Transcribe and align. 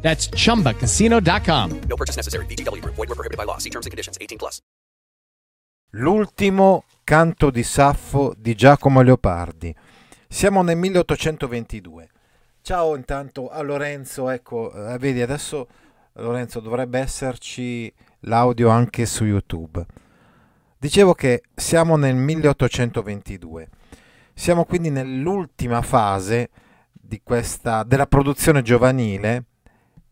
That's 0.00 0.30
chumbacasino.com. 0.30 1.80
No 1.86 1.96
purchase 1.96 2.16
necessary. 2.16 2.46
VGW 2.46 2.80
Group. 2.80 2.94
Void 2.94 3.08
were 3.08 3.14
prohibited 3.14 3.36
by 3.36 3.44
law. 3.44 3.58
See 3.58 3.70
terms 3.70 3.84
and 3.84 3.92
conditions. 3.92 4.16
18 4.18 4.38
plus. 4.38 4.60
L'ultimo 5.92 6.84
canto 7.02 7.50
di 7.50 7.62
Saffo 7.62 8.34
di 8.36 8.54
Giacomo 8.54 9.00
Leopardi. 9.00 9.74
Siamo 10.28 10.62
nel 10.62 10.76
1822. 10.76 12.08
Ciao 12.60 12.94
intanto 12.94 13.48
a 13.48 13.62
Lorenzo, 13.62 14.28
ecco, 14.28 14.70
eh, 14.70 14.98
vedi 14.98 15.22
adesso 15.22 15.66
Lorenzo 16.12 16.60
dovrebbe 16.60 16.98
esserci 16.98 17.90
l'audio 18.20 18.68
anche 18.68 19.06
su 19.06 19.24
YouTube. 19.24 19.82
Dicevo 20.76 21.14
che 21.14 21.42
siamo 21.54 21.96
nel 21.96 22.14
1822. 22.14 23.68
Siamo 24.34 24.66
quindi 24.66 24.90
nell'ultima 24.90 25.80
fase 25.80 26.50
di 26.92 27.22
questa, 27.24 27.84
della 27.84 28.06
produzione 28.06 28.60
giovanile 28.60 29.44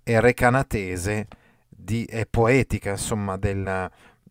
e 0.09 0.20
recanatese 0.20 1.27
di, 1.69 2.05
e 2.05 2.27
poetica, 2.27 2.91
insomma, 2.91 3.37
del, 3.37 3.91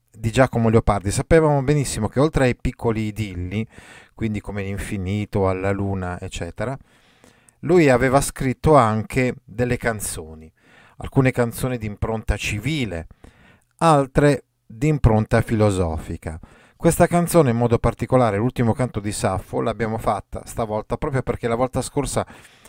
di 0.09 0.31
Giacomo 0.31 0.70
Leopardi. 0.70 1.11
Sapevamo 1.11 1.61
benissimo 1.63 2.07
che 2.07 2.21
oltre 2.21 2.45
ai 2.45 2.55
piccoli 2.55 3.07
idilli, 3.07 3.67
quindi 4.13 4.39
come 4.39 4.63
l'infinito, 4.63 5.50
alla 5.50 5.72
luna, 5.72 6.17
eccetera, 6.22 6.77
lui 7.59 7.89
aveva 7.89 8.22
scritto 8.22 8.75
anche 8.75 9.35
delle 9.44 9.75
canzoni, 9.75 10.50
alcune 10.97 11.31
canzoni 11.31 11.78
di 11.78 11.88
impronta 11.88 12.38
civile, 12.38 13.07
altre 13.80 14.45
di 14.66 14.88
impronta 14.88 15.41
filosofica. 15.41 16.39
Questa 16.78 17.05
canzone 17.05 17.50
in 17.50 17.57
modo 17.57 17.80
particolare, 17.80 18.38
l'ultimo 18.38 18.72
canto 18.72 19.02
di 19.02 19.11
Saffo, 19.11 19.59
l'abbiamo 19.59 19.97
fatta 19.97 20.44
stavolta 20.45 20.95
proprio 20.95 21.22
perché 21.22 21.50
la 21.50 21.55
volta 21.55 21.81
scorsa 21.81 22.25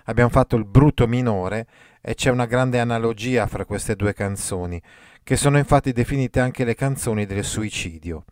abbiamo 0.07 0.31
fatto 0.31 0.57
il 0.57 0.65
bruto 0.65 1.07
minore 1.07 1.67
e 2.09 2.15
c'è 2.15 2.31
una 2.31 2.47
grande 2.47 2.79
analogia 2.79 3.49
fra 3.49 3.65
queste 3.65 3.97
due 3.97 4.13
canzoni, 4.13 4.81
che 5.25 5.35
sono 5.35 5.59
infatti 5.59 5.91
definite 5.91 6.39
anche 6.39 6.63
le 6.63 6.77
canzoni 6.77 7.27
del 7.27 7.43
suicidio. 7.43 8.23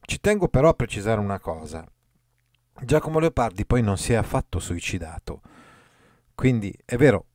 Ci 0.00 0.18
tengo 0.18 0.48
però 0.48 0.70
a 0.70 0.74
precisare 0.74 1.20
una 1.20 1.38
cosa. 1.38 1.86
Giacomo 2.80 3.20
Leopardi 3.20 3.64
poi 3.64 3.80
non 3.80 3.96
si 3.96 4.12
è 4.12 4.16
affatto 4.16 4.58
suicidato. 4.58 5.40
Quindi 6.34 6.76
è 6.84 6.96
vero 6.96 7.26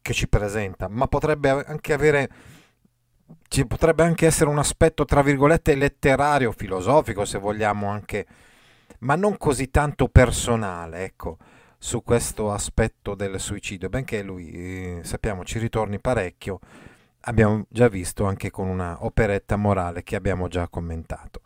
che 0.00 0.14
ci 0.14 0.28
presenta, 0.28 0.88
ma 0.88 1.06
potrebbe 1.08 1.50
anche 1.50 1.92
avere 1.92 2.30
ci 3.48 3.66
potrebbe 3.66 4.02
anche 4.02 4.24
essere 4.24 4.48
un 4.48 4.58
aspetto 4.58 5.04
tra 5.04 5.20
virgolette 5.20 5.74
letterario, 5.74 6.52
filosofico, 6.52 7.26
se 7.26 7.36
vogliamo 7.36 7.90
anche, 7.90 8.26
ma 9.00 9.14
non 9.14 9.36
così 9.36 9.68
tanto 9.68 10.08
personale, 10.08 11.04
ecco, 11.04 11.36
su 11.78 12.02
questo 12.02 12.52
aspetto 12.52 13.14
del 13.14 13.38
suicidio, 13.38 13.88
benché 13.88 14.22
lui 14.22 14.50
eh, 14.50 15.00
sappiamo 15.02 15.44
ci 15.44 15.58
ritorni 15.58 16.00
parecchio, 16.00 16.58
abbiamo 17.20 17.66
già 17.68 17.88
visto 17.88 18.24
anche 18.24 18.50
con 18.50 18.68
una 18.68 19.04
operetta 19.04 19.56
morale 19.56 20.02
che 20.02 20.16
abbiamo 20.16 20.48
già 20.48 20.68
commentato, 20.68 21.40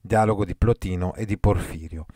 dialogo 0.00 0.44
di 0.44 0.56
Plotino 0.56 1.14
e 1.14 1.26
di 1.26 1.38
Porfirio. 1.38 2.06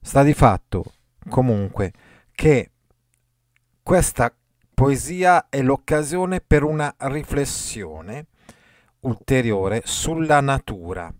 Sta 0.00 0.22
di 0.22 0.34
fatto 0.34 0.84
comunque 1.28 1.92
che 2.32 2.70
questa 3.82 4.34
poesia 4.74 5.48
è 5.48 5.62
l'occasione 5.62 6.40
per 6.40 6.64
una 6.64 6.94
riflessione 6.98 8.26
ulteriore 9.00 9.82
sulla 9.84 10.40
natura. 10.40 11.12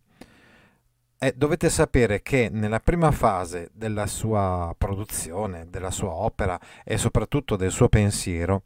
E 1.25 1.35
dovete 1.37 1.71
sapere 1.71 2.21
che 2.21 2.49
nella 2.51 2.81
prima 2.81 3.13
fase 3.13 3.71
della 3.73 4.09
sua 4.09 4.75
produzione, 4.77 5.71
della 5.71 5.93
sua 5.93 6.11
opera 6.11 6.59
e 6.83 6.99
soprattutto 6.99 7.55
del 7.55 7.71
suo 7.71 7.89
pensiero, 7.89 8.65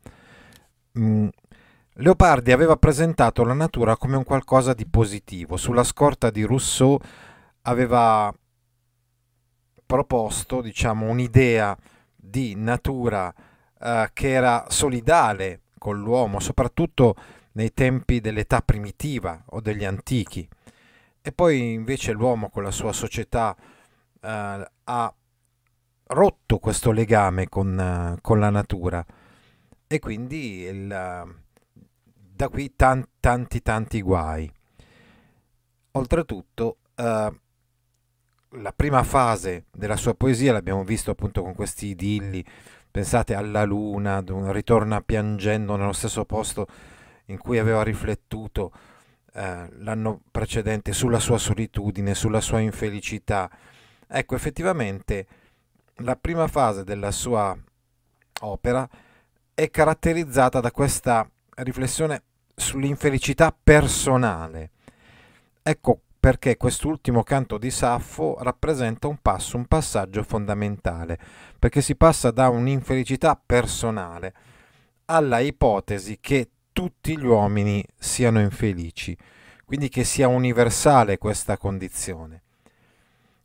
mh, 0.93 1.29
Leopardi 1.99 2.53
aveva 2.53 2.77
presentato 2.77 3.45
la 3.45 3.53
natura 3.53 3.99
come 3.99 4.17
un 4.17 4.25
qualcosa 4.25 4.73
di 4.73 4.87
positivo. 4.87 5.59
Sulla 5.59 5.85
scorta 5.85 6.31
di 6.31 6.45
Rousseau 6.45 6.99
aveva 7.61 8.35
proposto, 9.85 10.63
diciamo, 10.63 11.11
un'idea 11.11 11.77
di 12.15 12.55
natura 12.57 13.35
eh, 13.79 14.09
che 14.15 14.31
era 14.31 14.65
solidale 14.69 15.61
con 15.77 16.01
l'uomo, 16.01 16.41
soprattutto 16.41 17.17
nei 17.53 17.75
tempi 17.75 18.23
dell'età 18.23 18.63
primitiva 18.63 19.43
o 19.51 19.61
degli 19.61 19.85
antichi. 19.85 20.49
E 21.27 21.33
poi 21.33 21.73
invece 21.73 22.13
l'uomo 22.13 22.51
con 22.51 22.63
la 22.63 22.71
sua 22.71 22.93
società 22.93 23.57
eh, 24.21 24.71
ha 24.85 25.15
rotto 26.05 26.59
questo 26.61 26.93
legame 26.93 27.49
con, 27.49 27.77
uh, 27.77 28.21
con 28.21 28.39
la 28.39 28.49
natura. 28.49 29.05
E 29.89 29.99
quindi 29.99 30.61
il, 30.61 30.85
uh, 30.85 31.35
da 32.15 32.49
qui 32.49 32.77
tan, 32.77 33.05
tanti 33.19 33.61
tanti 33.61 34.03
guai. 34.03 34.49
Oltretutto 35.91 36.77
uh, 36.95 37.03
la 37.03 38.73
prima 38.77 39.03
fase 39.03 39.65
della 39.73 39.97
sua 39.97 40.15
poesia 40.15 40.53
l'abbiamo 40.53 40.85
visto 40.85 41.11
appunto 41.11 41.43
con 41.43 41.57
questi 41.57 41.87
idilli. 41.89 42.45
Pensate 42.89 43.35
alla 43.35 43.65
luna, 43.65 44.23
ritorna 44.53 45.01
piangendo 45.01 45.75
nello 45.75 45.93
stesso 45.93 46.25
posto 46.25 46.69
in 47.25 47.39
cui 47.39 47.59
aveva 47.59 47.83
riflettuto 47.83 48.71
eh, 49.37 49.69
l'anno 49.81 50.23
precedente 50.31 50.95
sulla 50.95 51.19
sua 51.19 51.37
solitudine, 51.37 52.15
sulla 52.15 52.41
sua 52.41 52.61
infelicità. 52.61 53.51
Ecco, 54.09 54.35
effettivamente 54.35 55.27
la 55.97 56.17
prima 56.17 56.47
fase 56.47 56.85
della 56.85 57.11
sua 57.11 57.55
opera 58.41 58.89
è 59.53 59.71
caratterizzata 59.71 60.61
da 60.61 60.71
questa 60.71 61.29
riflessione 61.57 62.23
sull'infelicità 62.55 63.55
personale. 63.63 64.71
Ecco 65.63 66.01
perché 66.19 66.57
quest'ultimo 66.57 67.23
canto 67.23 67.59
di 67.59 67.71
Saffo 67.71 68.39
rappresenta 68.41 69.07
un 69.07 69.19
passo, 69.21 69.59
un 69.59 69.67
passaggio 69.67 70.23
fondamentale, 70.23 71.19
perché 71.59 71.83
si 71.83 71.95
passa 71.95 72.31
da 72.31 72.49
un'infelicità 72.49 73.39
personale 73.45 74.35
alla 75.05 75.41
ipotesi 75.41 76.19
che 76.21 76.49
tutti 76.77 77.17
gli 77.17 77.25
uomini 77.25 77.83
siano 77.97 78.39
infelici, 78.39 79.17
quindi 79.65 79.89
che 79.89 80.05
sia 80.05 80.29
universale 80.29 81.17
questa 81.17 81.57
condizione. 81.57 82.43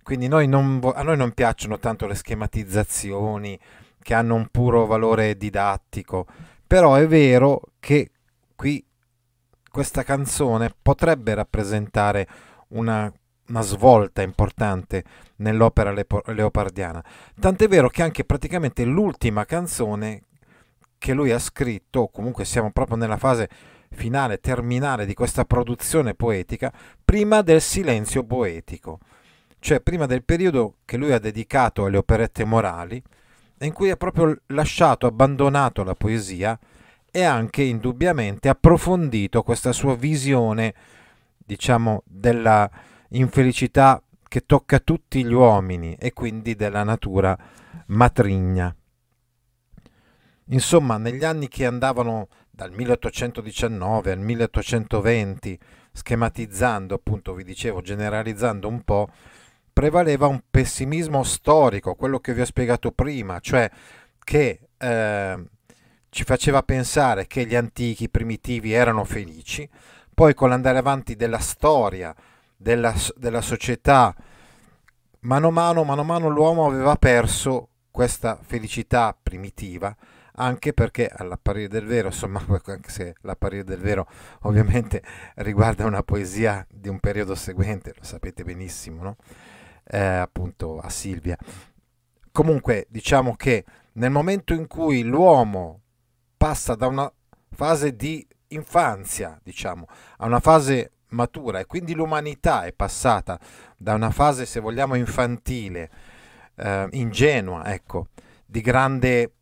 Quindi 0.03 0.27
noi 0.27 0.49
non, 0.49 0.81
a 0.93 1.01
noi 1.01 1.15
non 1.15 1.31
piacciono 1.31 1.79
tanto 1.79 2.07
le 2.07 2.15
schematizzazioni 2.15 3.57
che 4.01 4.13
hanno 4.13 4.35
un 4.35 4.47
puro 4.51 4.85
valore 4.85 5.37
didattico, 5.37 6.27
però 6.67 6.95
è 6.95 7.07
vero 7.07 7.61
che 7.79 8.11
qui 8.53 8.83
questa 9.71 10.03
canzone 10.03 10.75
potrebbe 10.81 11.33
rappresentare 11.33 12.27
una, 12.69 13.09
una 13.47 13.61
svolta 13.61 14.21
importante 14.21 15.05
nell'opera 15.37 15.93
leopardiana. 15.93 17.01
Tant'è 17.39 17.69
vero 17.69 17.87
che 17.87 18.03
anche 18.03 18.25
praticamente 18.25 18.83
l'ultima 18.83 19.45
canzone 19.45 20.23
che 21.01 21.13
lui 21.13 21.31
ha 21.31 21.39
scritto, 21.39 22.09
comunque 22.09 22.45
siamo 22.45 22.69
proprio 22.69 22.95
nella 22.95 23.17
fase 23.17 23.49
finale, 23.89 24.39
terminale 24.39 25.07
di 25.07 25.15
questa 25.15 25.45
produzione 25.45 26.13
poetica, 26.13 26.71
prima 27.03 27.41
del 27.41 27.59
silenzio 27.59 28.23
poetico, 28.23 28.99
cioè 29.57 29.79
prima 29.79 30.05
del 30.05 30.23
periodo 30.23 30.75
che 30.85 30.97
lui 30.97 31.11
ha 31.11 31.17
dedicato 31.17 31.85
alle 31.85 31.97
operette 31.97 32.45
morali, 32.45 33.01
in 33.61 33.73
cui 33.73 33.89
ha 33.89 33.95
proprio 33.95 34.41
lasciato, 34.47 35.07
abbandonato 35.07 35.83
la 35.83 35.95
poesia 35.95 36.57
e 37.09 37.23
anche 37.23 37.63
indubbiamente 37.63 38.47
approfondito 38.47 39.41
questa 39.41 39.71
sua 39.71 39.95
visione 39.95 40.71
diciamo, 41.43 42.03
della 42.05 42.69
infelicità 43.09 43.99
che 44.27 44.45
tocca 44.45 44.77
tutti 44.77 45.25
gli 45.25 45.33
uomini 45.33 45.95
e 45.95 46.13
quindi 46.13 46.53
della 46.53 46.83
natura 46.83 47.35
matrigna. 47.87 48.75
Insomma, 50.51 50.97
negli 50.97 51.23
anni 51.23 51.47
che 51.47 51.65
andavano 51.65 52.27
dal 52.49 52.71
1819 52.71 54.11
al 54.11 54.19
1820, 54.19 55.57
schematizzando, 55.93 56.95
appunto 56.95 57.33
vi 57.33 57.43
dicevo, 57.43 57.81
generalizzando 57.81 58.67
un 58.67 58.81
po', 58.83 59.09
prevaleva 59.71 60.27
un 60.27 60.41
pessimismo 60.49 61.23
storico, 61.23 61.95
quello 61.95 62.19
che 62.19 62.33
vi 62.33 62.41
ho 62.41 62.45
spiegato 62.45 62.91
prima, 62.91 63.39
cioè 63.39 63.69
che 64.23 64.67
eh, 64.77 65.43
ci 66.09 66.23
faceva 66.25 66.61
pensare 66.63 67.27
che 67.27 67.45
gli 67.45 67.55
antichi 67.55 68.09
primitivi 68.09 68.73
erano 68.73 69.05
felici, 69.05 69.67
poi 70.13 70.33
con 70.33 70.49
l'andare 70.49 70.77
avanti 70.77 71.15
della 71.15 71.39
storia, 71.39 72.13
della, 72.57 72.93
della 73.15 73.41
società, 73.41 74.13
mano 75.21 75.47
a 75.47 75.51
mano, 75.51 75.83
mano 75.85 76.01
a 76.01 76.05
mano 76.05 76.27
l'uomo 76.27 76.67
aveva 76.67 76.97
perso 76.97 77.69
questa 77.89 78.37
felicità 78.41 79.15
primitiva 79.21 79.95
anche 80.41 80.73
perché 80.73 81.07
all'apparire 81.07 81.67
del 81.67 81.85
vero, 81.85 82.07
insomma, 82.07 82.43
anche 82.65 82.89
se 82.89 83.15
l'apparire 83.21 83.63
del 83.63 83.79
vero 83.79 84.07
ovviamente 84.41 85.03
riguarda 85.35 85.85
una 85.85 86.03
poesia 86.03 86.65
di 86.69 86.89
un 86.89 86.99
periodo 86.99 87.35
seguente, 87.35 87.93
lo 87.95 88.03
sapete 88.03 88.43
benissimo, 88.43 89.03
no? 89.03 89.15
eh, 89.85 89.99
appunto 89.99 90.79
a 90.79 90.89
Silvia. 90.89 91.37
Comunque 92.31 92.87
diciamo 92.89 93.35
che 93.35 93.65
nel 93.93 94.09
momento 94.09 94.53
in 94.53 94.67
cui 94.67 95.03
l'uomo 95.03 95.81
passa 96.37 96.75
da 96.75 96.87
una 96.87 97.11
fase 97.51 97.95
di 97.95 98.25
infanzia, 98.47 99.39
diciamo, 99.43 99.85
a 100.17 100.25
una 100.25 100.39
fase 100.39 100.93
matura 101.09 101.59
e 101.59 101.65
quindi 101.65 101.93
l'umanità 101.93 102.63
è 102.63 102.73
passata 102.73 103.39
da 103.77 103.93
una 103.93 104.11
fase, 104.11 104.45
se 104.45 104.59
vogliamo, 104.59 104.95
infantile, 104.95 105.89
eh, 106.55 106.87
ingenua, 106.91 107.71
ecco, 107.73 108.07
di 108.45 108.61
grande 108.61 109.33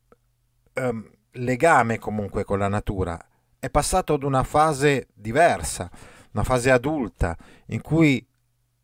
eh, 0.80 1.12
legame 1.32 2.00
comunque 2.00 2.44
con 2.44 2.60
la 2.60 2.68
natura, 2.68 3.20
è 3.60 3.70
passato 3.70 4.14
ad 4.14 4.24
una 4.24 4.44
fase 4.44 5.08
diversa, 5.14 5.90
una 6.32 6.44
fase 6.44 6.72
adulta, 6.72 7.36
in 7.68 7.82
cui 7.82 8.26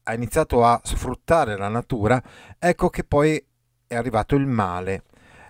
ha 0.03 0.13
iniziato 0.13 0.65
a 0.65 0.80
sfruttare 0.83 1.57
la 1.57 1.69
natura, 1.69 2.21
ecco 2.59 2.89
che 2.89 3.03
poi 3.03 3.44
è 3.88 3.95
arrivato 3.95 4.36
il 4.36 4.45
male 4.45 5.03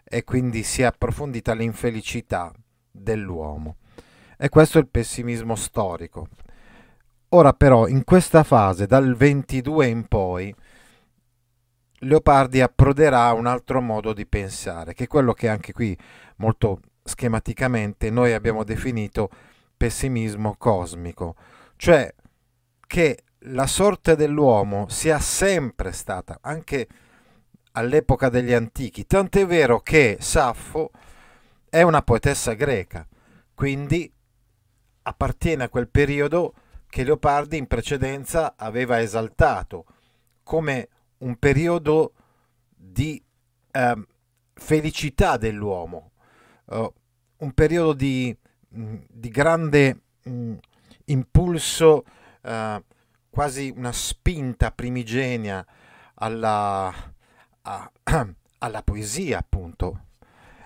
e 0.04 0.24
quindi 0.24 0.64
si 0.64 0.82
è 0.82 0.86
approfondita 0.86 1.54
l'infelicità 1.54 2.54
dell'uomo. 2.92 3.78
E 4.38 4.50
questo 4.50 4.78
è 4.78 4.82
il 4.82 4.88
pessimismo 4.88 5.56
storico. 5.56 6.28
Ora 7.30 7.54
però, 7.54 7.88
in 7.88 8.04
questa 8.04 8.44
fase, 8.44 8.86
dal 8.86 9.16
22 9.16 9.88
in 9.88 10.08
poi, 10.08 10.54
Leopardi 12.00 12.62
approderà 12.62 13.26
a 13.26 13.34
un 13.34 13.46
altro 13.46 13.82
modo 13.82 14.14
di 14.14 14.26
pensare, 14.26 14.94
che 14.94 15.06
è 15.06 15.08
quello 15.08 15.34
che 15.34 15.48
anche 15.48 15.72
qui 15.72 15.98
molto 16.38 16.80
schematicamente 17.04 18.10
noi 18.10 18.34
abbiamo 18.34 18.64
definito 18.64 19.30
pessimismo 19.78 20.56
cosmico, 20.58 21.36
cioè 21.78 22.14
che 22.88 23.20
la 23.50 23.68
sorte 23.68 24.16
dell'uomo 24.16 24.88
sia 24.90 25.20
sempre 25.20 25.92
stata, 25.92 26.40
anche 26.42 26.88
all'epoca 27.74 28.30
degli 28.30 28.54
antichi, 28.54 29.06
tant'è 29.06 29.46
vero 29.46 29.80
che 29.80 30.18
Saffo 30.20 30.92
è 31.70 31.82
una 31.82 32.02
poetessa 32.02 32.54
greca, 32.54 33.08
quindi 33.54 34.12
appartiene 35.04 35.66
a 35.66 35.70
quel 35.70 35.90
periodo 35.90 36.54
che 36.88 37.04
Leopardi 37.04 37.58
in 37.58 37.68
precedenza 37.68 38.56
aveva 38.58 39.02
esaltato 39.02 39.86
come 40.44 40.90
un 41.20 41.36
periodo 41.38 42.14
di 42.68 43.22
eh, 43.72 44.08
felicità 44.54 45.38
dell'uomo, 45.38 46.12
uh, 46.66 46.92
un 47.38 47.52
periodo 47.54 47.94
di, 47.94 48.36
mm, 48.76 48.96
di 49.10 49.30
grande 49.30 50.00
mh, 50.24 50.32
mm, 50.32 50.56
impulso, 51.06 52.06
uh, 52.42 52.82
quasi 53.30 53.74
una 53.76 53.92
spinta 53.92 54.72
primigenia 54.72 55.66
alla, 56.16 56.94
a, 57.62 57.92
alla 58.60 58.82
poesia, 58.82 59.40
appunto. 59.40 60.04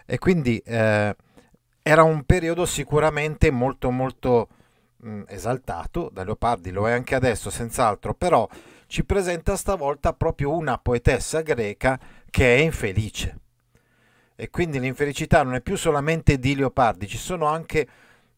E 0.06 0.18
quindi 0.18 0.58
eh, 0.60 1.16
era 1.82 2.04
un 2.04 2.24
periodo 2.24 2.66
sicuramente 2.66 3.52
molto 3.52 3.90
molto 3.90 4.48
mh, 4.98 5.10
mm, 5.10 5.22
esaltato 5.28 6.10
da 6.12 6.24
Leopardi, 6.24 6.72
lo 6.72 6.88
è 6.88 6.92
anche 6.92 7.16
adesso 7.16 7.50
senz'altro, 7.50 8.14
però 8.14 8.48
ci 8.90 9.06
presenta 9.06 9.56
stavolta 9.56 10.14
proprio 10.14 10.52
una 10.52 10.80
poetessa 10.80 11.42
greca 11.42 12.00
che 12.28 12.56
è 12.56 12.60
infelice 12.60 13.38
e 14.36 14.50
quindi 14.50 14.80
l'infelicità 14.80 15.44
non 15.44 15.54
è 15.54 15.62
più 15.62 15.78
solamente 15.78 16.40
di 16.40 16.56
Leopardi, 16.56 17.08
ci 17.08 17.18
sono 17.18 17.46
anche 17.46 17.88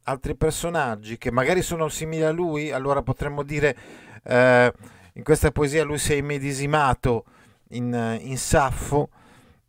altri 0.04 0.36
personaggi 0.36 1.18
che 1.18 1.32
magari 1.32 1.62
sono 1.62 1.88
simili 1.88 2.24
a 2.24 2.32
lui, 2.32 2.70
allora 2.70 3.02
potremmo 3.02 3.44
dire 3.44 3.78
eh, 4.24 4.74
in 5.14 5.24
questa 5.24 5.52
poesia 5.52 5.86
lui 5.86 6.00
si 6.00 6.14
è 6.14 6.16
immedesimato 6.18 7.24
in, 7.70 8.18
in 8.20 8.38
Saffo 8.38 9.10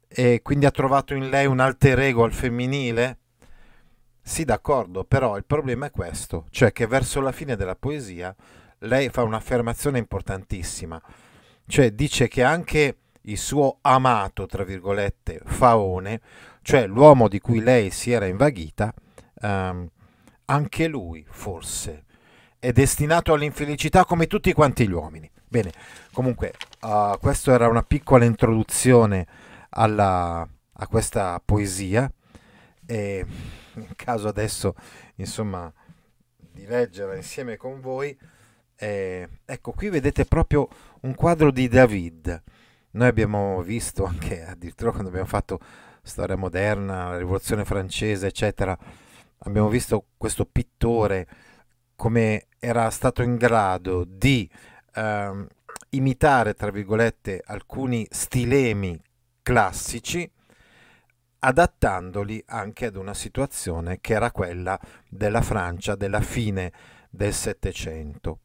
e 0.08 0.40
quindi 0.42 0.66
ha 0.66 0.72
trovato 0.72 1.14
in 1.14 1.28
lei 1.28 1.46
un 1.46 1.60
alter 1.60 2.00
ego 2.00 2.24
al 2.24 2.32
femminile. 2.32 3.18
Sì, 4.20 4.44
d'accordo, 4.44 5.04
però 5.04 5.36
il 5.36 5.44
problema 5.44 5.86
è 5.86 5.90
questo, 5.90 6.46
cioè 6.50 6.72
che 6.72 6.86
verso 6.88 7.20
la 7.20 7.32
fine 7.32 7.54
della 7.54 7.76
poesia 7.76 8.34
lei 8.82 9.08
fa 9.10 9.22
un'affermazione 9.22 9.98
importantissima, 9.98 11.00
cioè 11.66 11.90
dice 11.92 12.28
che 12.28 12.42
anche 12.42 12.96
il 13.22 13.38
suo 13.38 13.78
amato, 13.82 14.46
tra 14.46 14.64
virgolette, 14.64 15.40
Faone, 15.44 16.20
cioè 16.62 16.86
l'uomo 16.86 17.28
di 17.28 17.40
cui 17.40 17.60
lei 17.60 17.90
si 17.90 18.10
era 18.10 18.26
invaghita, 18.26 18.92
ehm, 19.40 19.88
anche 20.46 20.86
lui 20.88 21.24
forse 21.28 22.04
è 22.58 22.72
destinato 22.72 23.32
all'infelicità 23.32 24.04
come 24.04 24.26
tutti 24.26 24.52
quanti 24.52 24.86
gli 24.86 24.92
uomini. 24.92 25.30
Bene, 25.48 25.72
comunque, 26.12 26.52
uh, 26.82 27.18
questa 27.18 27.52
era 27.52 27.68
una 27.68 27.82
piccola 27.82 28.24
introduzione 28.24 29.26
alla, 29.70 30.48
a 30.72 30.86
questa 30.86 31.42
poesia 31.44 32.10
e 32.86 33.26
in 33.74 33.88
caso 33.96 34.28
adesso, 34.28 34.74
insomma, 35.16 35.72
di 36.36 36.64
leggerla 36.64 37.16
insieme 37.16 37.56
con 37.56 37.80
voi, 37.80 38.16
eh, 38.82 39.28
ecco, 39.44 39.70
qui 39.70 39.90
vedete 39.90 40.24
proprio 40.24 40.68
un 41.02 41.14
quadro 41.14 41.52
di 41.52 41.68
David. 41.68 42.42
Noi 42.90 43.06
abbiamo 43.06 43.62
visto 43.62 44.04
anche 44.04 44.44
addirittura 44.44 44.90
quando 44.90 45.08
abbiamo 45.08 45.28
fatto 45.28 45.60
storia 46.02 46.34
moderna, 46.34 47.10
la 47.10 47.18
rivoluzione 47.18 47.64
francese, 47.64 48.26
eccetera, 48.26 48.76
abbiamo 49.38 49.68
visto 49.68 50.06
questo 50.16 50.46
pittore 50.46 51.28
come 51.94 52.48
era 52.58 52.90
stato 52.90 53.22
in 53.22 53.36
grado 53.36 54.04
di 54.04 54.50
ehm, 54.94 55.46
imitare, 55.90 56.54
tra 56.54 56.72
virgolette, 56.72 57.40
alcuni 57.46 58.04
stilemi 58.10 59.00
classici, 59.42 60.28
adattandoli 61.38 62.42
anche 62.46 62.86
ad 62.86 62.96
una 62.96 63.14
situazione 63.14 64.00
che 64.00 64.14
era 64.14 64.32
quella 64.32 64.76
della 65.08 65.40
Francia 65.40 65.94
della 65.94 66.20
fine 66.20 66.72
del 67.08 67.32
Settecento, 67.32 68.40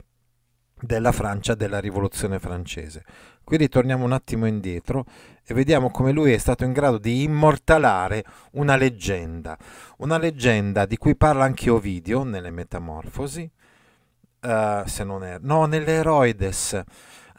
della 0.79 1.11
Francia 1.11 1.55
della 1.55 1.79
rivoluzione 1.79 2.39
francese. 2.39 3.03
Qui 3.43 3.57
ritorniamo 3.57 4.03
un 4.03 4.11
attimo 4.11 4.45
indietro 4.45 5.05
e 5.45 5.53
vediamo 5.53 5.89
come 5.89 6.11
lui 6.11 6.33
è 6.33 6.37
stato 6.37 6.65
in 6.65 6.73
grado 6.73 6.97
di 6.97 7.23
immortalare 7.23 8.23
una 8.53 8.75
leggenda, 8.75 9.57
una 9.97 10.17
leggenda 10.17 10.85
di 10.85 10.97
cui 10.97 11.15
parla 11.15 11.45
anche 11.45 11.69
Ovidio 11.69 12.23
nelle 12.23 12.51
Metamorfosi, 12.51 13.49
uh, 14.41 14.85
se 14.85 15.03
non 15.03 15.23
è... 15.23 15.37
no, 15.39 15.65
nell'Eroides. 15.65 16.81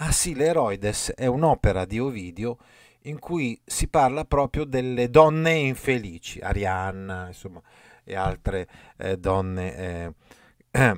Ah 0.00 0.12
sì, 0.12 0.34
l'Eroides 0.34 1.12
è 1.14 1.26
un'opera 1.26 1.84
di 1.84 1.98
Ovidio 1.98 2.56
in 3.02 3.18
cui 3.18 3.60
si 3.64 3.88
parla 3.88 4.24
proprio 4.24 4.64
delle 4.64 5.10
donne 5.10 5.52
infelici, 5.52 6.40
Arianna, 6.40 7.26
insomma, 7.26 7.60
e 8.04 8.14
altre 8.14 8.66
eh, 8.96 9.18
donne 9.18 9.76
eh, 9.76 10.12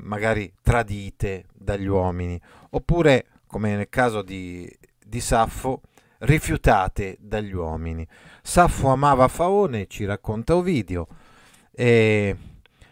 magari 0.02 0.52
tradite 0.62 1.46
dagli 1.52 1.86
uomini, 1.86 2.40
oppure 2.70 3.26
come 3.46 3.76
nel 3.76 3.88
caso 3.88 4.22
di 4.22 4.68
di 5.10 5.20
Saffo 5.20 5.80
rifiutate 6.18 7.16
dagli 7.18 7.52
uomini. 7.52 8.06
Saffo 8.42 8.88
amava 8.88 9.26
Faone, 9.26 9.88
ci 9.88 10.04
racconta 10.04 10.54
Ovidio, 10.54 11.08
e 11.72 12.36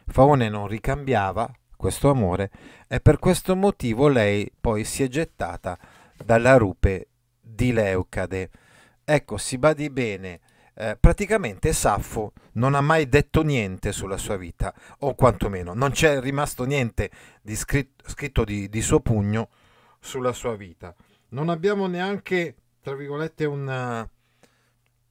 Faone 0.04 0.49
non 0.49 0.66
ricambiava 0.66 1.49
questo 1.76 2.11
amore 2.11 2.50
e 2.88 2.99
per 2.99 3.21
questo 3.21 3.54
motivo 3.54 4.09
lei 4.09 4.50
poi 4.61 4.83
si 4.83 5.04
è 5.04 5.09
gettata 5.09 5.78
dalla 6.25 6.57
rupe 6.57 7.07
di 7.40 7.73
Leucade. 7.73 8.50
Ecco, 9.04 9.37
si 9.37 9.59
badi 9.59 9.88
bene, 9.90 10.40
eh, 10.79 10.97
praticamente 10.99 11.73
Saffo 11.73 12.33
non 12.53 12.75
ha 12.75 12.81
mai 12.81 13.09
detto 13.09 13.43
niente 13.43 13.93
sulla 13.93 14.17
sua 14.17 14.37
vita, 14.37 14.73
o 15.01 15.15
quantomeno 15.15 15.75
non 15.75 15.91
c'è 15.91 16.21
rimasto 16.21 16.65
niente 16.65 17.11
di 17.43 17.57
scritto, 17.57 18.09
scritto 18.09 18.45
di, 18.45 18.69
di 18.69 18.81
suo 18.81 19.01
pugno 19.01 19.49
sulla 20.01 20.33
sua 20.33 20.55
vita 20.55 20.95
non 21.31 21.49
abbiamo 21.49 21.87
neanche, 21.87 22.57
tra 22.81 22.95
virgolette, 22.95 23.45
un, 23.45 24.09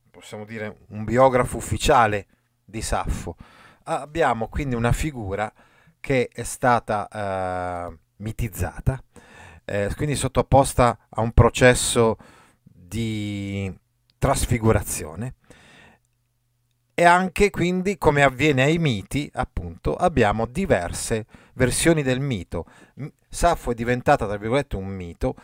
possiamo 0.10 0.46
dire, 0.46 0.78
un 0.90 1.04
biografo 1.04 1.58
ufficiale 1.58 2.28
di 2.64 2.82
Saffo. 2.82 3.36
Abbiamo 3.84 4.48
quindi 4.48 4.76
una 4.76 4.92
figura 4.92 5.52
che 6.00 6.30
è 6.32 6.44
stata 6.44 7.08
eh, 7.08 7.98
mitizzata, 8.18 9.02
eh, 9.66 9.92
quindi 9.96 10.16
sottoposta 10.16 10.98
a 11.10 11.22
un 11.22 11.32
processo 11.32 12.18
di 12.64 13.74
trasfigurazione 14.18 15.36
e 17.00 17.06
anche 17.06 17.52
quindi 17.52 18.00
come 18.00 18.24
avviene 18.24 18.64
ai 18.64 18.80
miti, 18.80 19.30
appunto, 19.36 19.96
abbiamo 19.96 20.48
diverse 20.48 21.28
versioni 21.54 22.02
del 22.02 22.20
mito. 22.20 22.66
Saffo 23.30 23.70
è 23.70 23.76
diventata, 23.76 24.26
tra 24.26 24.36
virgolette, 24.36 24.78
un 24.78 24.88
mito. 24.88 25.36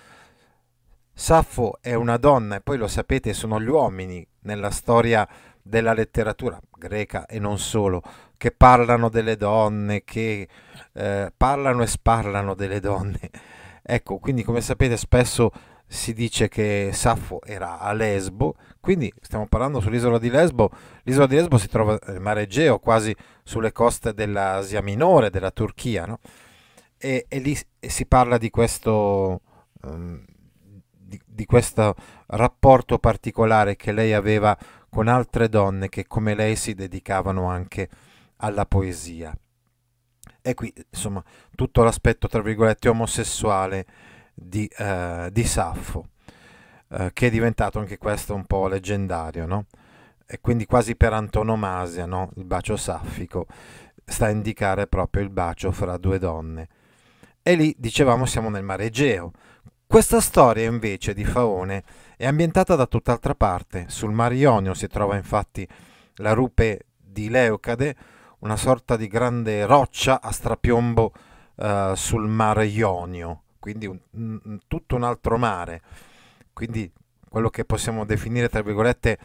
Saffo 1.14 1.78
è 1.80 1.94
una 1.94 2.18
donna 2.18 2.56
e 2.56 2.62
poi 2.62 2.80
lo 2.80 2.88
sapete 2.88 3.34
sono 3.34 3.62
gli 3.62 3.68
uomini 3.68 4.26
nella 4.40 4.72
storia 4.72 5.30
della 5.62 5.94
letteratura 5.94 6.60
greca 6.76 7.28
e 7.28 7.38
non 7.38 7.60
solo, 7.60 8.02
che 8.36 8.50
parlano 8.50 9.10
delle 9.10 9.38
donne, 9.38 10.04
che 10.04 10.48
eh, 10.92 11.32
parlano 11.38 11.84
e 11.84 11.88
sparlano 11.88 12.56
delle 12.56 12.80
donne. 12.80 13.30
Ecco, 13.84 14.18
quindi 14.18 14.42
come 14.42 14.62
sapete 14.62 14.98
spesso 14.98 15.52
si 15.86 16.14
dice 16.14 16.48
che 16.50 16.90
Saffo 16.94 17.42
era 17.44 17.80
a 17.80 17.94
Lesbo, 17.94 18.56
quindi 18.80 19.12
stiamo 19.22 19.48
parlando 19.48 19.80
sull'isola 19.80 20.18
di 20.18 20.30
Lesbo. 20.30 20.72
L'isola 21.04 21.28
di 21.28 21.36
Lesbo 21.36 21.58
si 21.58 21.68
trova 21.68 21.98
nel 22.08 22.20
mare 22.20 22.44
Egeo, 22.44 22.80
quasi 22.80 23.16
sulle 23.44 23.72
coste 23.72 24.14
dell'Asia 24.14 24.82
Minore, 24.82 25.30
della 25.30 25.52
Turchia, 25.52 26.06
no? 26.06 26.20
e, 26.98 27.26
e, 27.28 27.40
lì 27.40 27.58
si 27.80 28.06
parla 28.06 28.38
di 28.38 28.50
questo, 28.50 29.42
um, 29.82 30.24
di, 30.90 31.20
di 31.26 31.46
questo 31.46 31.96
rapporto 32.28 32.98
particolare 32.98 33.76
che 33.76 33.92
lei 33.92 34.14
aveva 34.14 34.58
con 34.90 35.08
altre 35.08 35.50
donne 35.50 35.90
che 35.90 36.08
come 36.08 36.34
lei 36.34 36.56
si 36.56 36.74
dedicavano 36.74 37.50
anche 37.50 37.90
alla 38.38 38.66
poesia. 38.66 39.36
E 40.42 40.54
qui, 40.54 40.74
insomma, 40.92 41.24
tutto 41.56 41.84
l'aspetto, 41.84 42.28
tra 42.28 42.42
virgolette, 42.42 42.90
omosessuale 42.90 43.86
di, 44.34 44.70
uh, 44.78 45.30
di 45.30 45.44
Saffo, 45.44 46.08
uh, 46.90 47.10
che 47.14 47.28
è 47.28 47.30
diventato 47.30 47.80
anche 47.80 47.98
questo 47.98 48.34
un 48.34 48.46
po' 48.46 48.68
leggendario, 48.68 49.46
no? 49.46 49.66
E 50.26 50.40
quindi 50.42 50.66
quasi 50.66 50.96
per 50.96 51.14
antonomasia, 51.14 52.06
no? 52.06 52.32
Il 52.36 52.46
bacio 52.46 52.76
saffico 52.76 53.46
sta 54.06 54.26
a 54.26 54.30
indicare 54.30 54.88
proprio 54.88 55.24
il 55.24 55.30
bacio 55.30 55.72
fra 55.72 55.98
due 55.98 56.18
donne. 56.18 56.68
E 57.42 57.56
lì, 57.56 57.76
dicevamo, 57.78 58.26
siamo 58.26 58.50
nel 58.50 58.64
mare 58.64 58.86
Egeo. 58.86 59.32
Questa 59.86 60.22
storia 60.22 60.68
invece 60.68 61.14
di 61.14 61.24
Faone 61.24 61.84
è 62.18 62.26
ambientata 62.26 62.76
da 62.76 62.88
tutt'altra 62.88 63.36
parte. 63.36 63.86
Sul 63.90 64.12
Mar 64.12 64.34
Ionio 64.34 64.74
si 64.74 64.88
trova 64.88 65.16
infatti 65.16 65.68
la 66.16 66.34
rupe 66.34 66.86
di 66.98 67.30
Leucade, 67.30 67.96
una 68.40 68.56
sorta 68.56 68.96
di 68.98 69.08
grande 69.08 69.66
roccia 69.66 70.20
a 70.22 70.32
strapiombo 70.32 71.14
uh, 71.56 71.94
sul 71.94 72.28
Mar 72.28 72.64
Ionio, 72.64 73.43
quindi 73.64 73.86
un, 73.86 73.98
un, 74.12 74.60
tutto 74.68 74.98
un 74.98 75.04
altro 75.04 75.38
mare. 75.38 75.82
Quindi 76.52 76.92
quello 77.30 77.50
che 77.50 77.64
possiamo 77.64 78.04
definire, 78.04 78.50
tra 78.50 78.62
virgolette, 78.62 79.18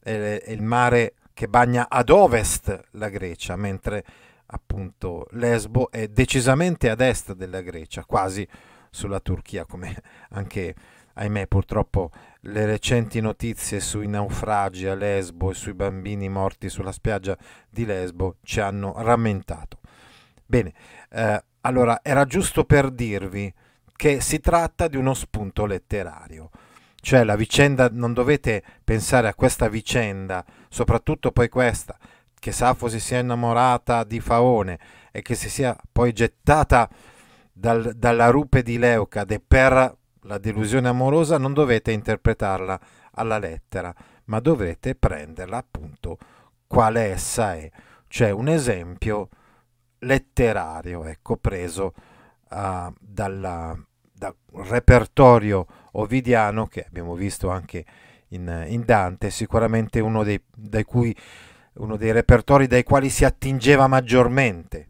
è, 0.00 0.40
è 0.42 0.50
il 0.50 0.62
mare 0.62 1.16
che 1.34 1.48
bagna 1.48 1.90
ad 1.90 2.08
ovest 2.08 2.80
la 2.92 3.10
Grecia, 3.10 3.56
mentre 3.56 4.02
appunto 4.46 5.26
Lesbo 5.32 5.90
è 5.90 6.08
decisamente 6.08 6.88
ad 6.88 7.02
est 7.02 7.34
della 7.34 7.60
Grecia, 7.60 8.06
quasi 8.06 8.48
sulla 8.88 9.20
Turchia, 9.20 9.66
come 9.66 9.94
anche 10.30 10.74
ahimè 11.12 11.46
purtroppo 11.46 12.10
le 12.40 12.64
recenti 12.64 13.20
notizie 13.20 13.80
sui 13.80 14.08
naufragi 14.08 14.86
a 14.86 14.94
Lesbo 14.94 15.50
e 15.50 15.54
sui 15.54 15.74
bambini 15.74 16.30
morti 16.30 16.70
sulla 16.70 16.90
spiaggia 16.90 17.36
di 17.68 17.84
Lesbo 17.84 18.36
ci 18.42 18.60
hanno 18.60 18.94
rammentato. 18.96 19.80
Bene, 20.46 20.72
eh, 21.10 21.44
allora 21.60 22.00
era 22.02 22.24
giusto 22.24 22.64
per 22.64 22.90
dirvi 22.90 23.52
che 23.96 24.20
si 24.20 24.40
tratta 24.40 24.88
di 24.88 24.96
uno 24.96 25.14
spunto 25.14 25.66
letterario. 25.66 26.50
Cioè 27.00 27.22
la 27.24 27.36
vicenda, 27.36 27.88
non 27.90 28.12
dovete 28.12 28.62
pensare 28.82 29.28
a 29.28 29.34
questa 29.34 29.68
vicenda, 29.68 30.44
soprattutto 30.68 31.32
poi 31.32 31.48
questa, 31.48 31.96
che 32.38 32.52
Safo 32.52 32.88
si 32.88 33.00
sia 33.00 33.18
innamorata 33.18 34.04
di 34.04 34.20
Faone 34.20 34.78
e 35.12 35.22
che 35.22 35.34
si 35.34 35.48
sia 35.48 35.76
poi 35.92 36.12
gettata 36.12 36.88
dal, 37.52 37.92
dalla 37.94 38.30
rupe 38.30 38.62
di 38.62 38.78
Leucade 38.78 39.40
per 39.40 39.96
la 40.22 40.38
delusione 40.38 40.88
amorosa, 40.88 41.38
non 41.38 41.52
dovete 41.52 41.92
interpretarla 41.92 42.80
alla 43.12 43.38
lettera, 43.38 43.94
ma 44.24 44.40
dovrete 44.40 44.94
prenderla 44.94 45.58
appunto 45.58 46.18
quale 46.66 47.12
essa 47.12 47.54
è, 47.54 47.70
cioè 48.08 48.30
un 48.30 48.48
esempio 48.48 49.28
letterario, 49.98 51.04
ecco, 51.04 51.36
preso 51.36 51.92
uh, 52.54 52.94
dalla, 53.00 53.76
dal 54.12 54.34
repertorio 54.52 55.66
ovidiano 55.92 56.66
che 56.66 56.84
abbiamo 56.86 57.14
visto 57.14 57.50
anche 57.50 57.84
in, 58.28 58.64
in 58.68 58.84
Dante, 58.84 59.30
sicuramente 59.30 60.00
uno 60.00 60.22
dei, 60.22 60.40
cui, 60.84 61.14
uno 61.74 61.96
dei 61.96 62.12
repertori 62.12 62.66
dai 62.66 62.82
quali 62.82 63.10
si 63.10 63.24
attingeva 63.24 63.86
maggiormente 63.86 64.88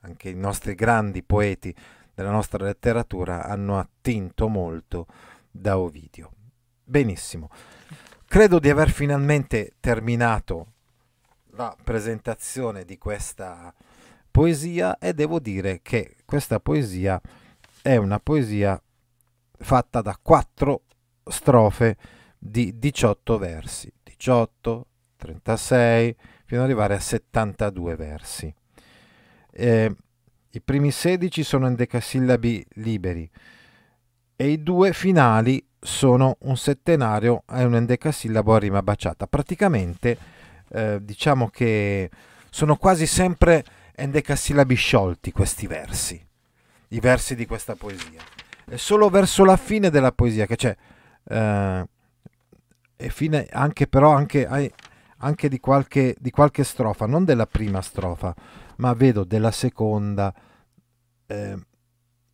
anche 0.00 0.28
i 0.28 0.34
nostri 0.34 0.74
grandi 0.74 1.22
poeti 1.22 1.74
della 2.14 2.30
nostra 2.30 2.64
letteratura 2.64 3.44
hanno 3.44 3.78
attinto 3.78 4.48
molto 4.48 5.06
da 5.50 5.78
Ovidio. 5.78 6.30
Benissimo, 6.82 7.50
credo 8.26 8.58
di 8.58 8.70
aver 8.70 8.90
finalmente 8.90 9.74
terminato 9.80 10.72
la 11.52 11.76
presentazione 11.82 12.84
di 12.84 12.96
questa 12.98 13.72
poesia 14.30 14.98
e 14.98 15.12
devo 15.12 15.38
dire 15.40 15.80
che 15.82 16.17
questa 16.28 16.60
poesia 16.60 17.18
è 17.80 17.96
una 17.96 18.20
poesia 18.20 18.78
fatta 19.60 20.02
da 20.02 20.18
quattro 20.20 20.82
strofe 21.24 21.96
di 22.36 22.78
18 22.78 23.38
versi, 23.38 23.90
18, 24.02 24.86
36, 25.16 26.16
fino 26.44 26.60
ad 26.60 26.66
arrivare 26.66 26.96
a 26.96 27.00
72 27.00 27.96
versi. 27.96 28.54
Eh, 29.50 29.96
I 30.50 30.60
primi 30.60 30.90
16 30.90 31.42
sono 31.42 31.66
in 31.66 31.76
decasillabi 31.76 32.66
liberi 32.74 33.30
e 34.36 34.48
i 34.48 34.62
due 34.62 34.92
finali 34.92 35.66
sono 35.80 36.36
un 36.40 36.58
settenario 36.58 37.44
e 37.50 37.64
un 37.64 37.74
endecasillabo 37.74 38.54
a 38.54 38.58
rima 38.58 38.82
baciata. 38.82 39.26
Praticamente 39.26 40.18
eh, 40.68 40.98
diciamo 41.02 41.48
che 41.48 42.10
sono 42.50 42.76
quasi 42.76 43.06
sempre 43.06 43.64
endecasillabi 43.98 44.74
sciolti 44.74 45.32
questi 45.32 45.66
versi, 45.66 46.24
i 46.88 47.00
versi 47.00 47.34
di 47.34 47.46
questa 47.46 47.74
poesia. 47.74 48.22
È 48.64 48.76
solo 48.76 49.08
verso 49.08 49.44
la 49.44 49.56
fine 49.56 49.90
della 49.90 50.12
poesia 50.12 50.46
che 50.46 50.56
c'è, 50.56 50.76
eh, 51.24 51.88
e 52.96 53.10
fine 53.10 53.46
anche 53.50 53.86
però 53.86 54.12
anche, 54.14 54.72
anche 55.18 55.48
di, 55.48 55.58
qualche, 55.58 56.14
di 56.18 56.30
qualche 56.30 56.64
strofa, 56.64 57.06
non 57.06 57.24
della 57.24 57.46
prima 57.46 57.82
strofa, 57.82 58.34
ma 58.76 58.92
vedo 58.94 59.24
della 59.24 59.50
seconda. 59.50 60.32
Eh, 61.26 61.58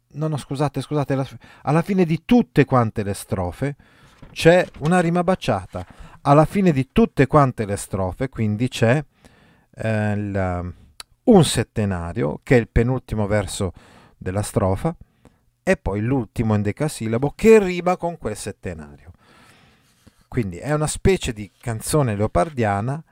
no, 0.06 0.28
no, 0.28 0.36
scusate, 0.36 0.80
scusate, 0.80 1.12
alla, 1.14 1.26
alla 1.62 1.82
fine 1.82 2.04
di 2.04 2.22
tutte 2.24 2.64
quante 2.64 3.02
le 3.02 3.14
strofe 3.14 3.76
c'è 4.32 4.66
una 4.80 5.00
rima 5.00 5.24
baciata. 5.24 5.86
Alla 6.26 6.46
fine 6.46 6.72
di 6.72 6.88
tutte 6.92 7.26
quante 7.26 7.66
le 7.66 7.76
strofe, 7.76 8.28
quindi 8.28 8.68
c'è 8.68 9.04
eh, 9.74 10.12
il, 10.12 10.74
un 11.24 11.44
settenario, 11.44 12.40
che 12.42 12.56
è 12.56 12.58
il 12.58 12.68
penultimo 12.68 13.26
verso 13.26 13.72
della 14.16 14.42
strofa, 14.42 14.94
e 15.62 15.76
poi 15.76 16.00
l'ultimo 16.00 16.54
endecasillabo 16.54 17.32
che 17.34 17.58
rima 17.58 17.96
con 17.96 18.18
quel 18.18 18.36
settenario. 18.36 19.12
Quindi 20.28 20.58
è 20.58 20.72
una 20.72 20.86
specie 20.86 21.32
di 21.32 21.50
canzone 21.58 22.16
leopardiana 22.16 23.02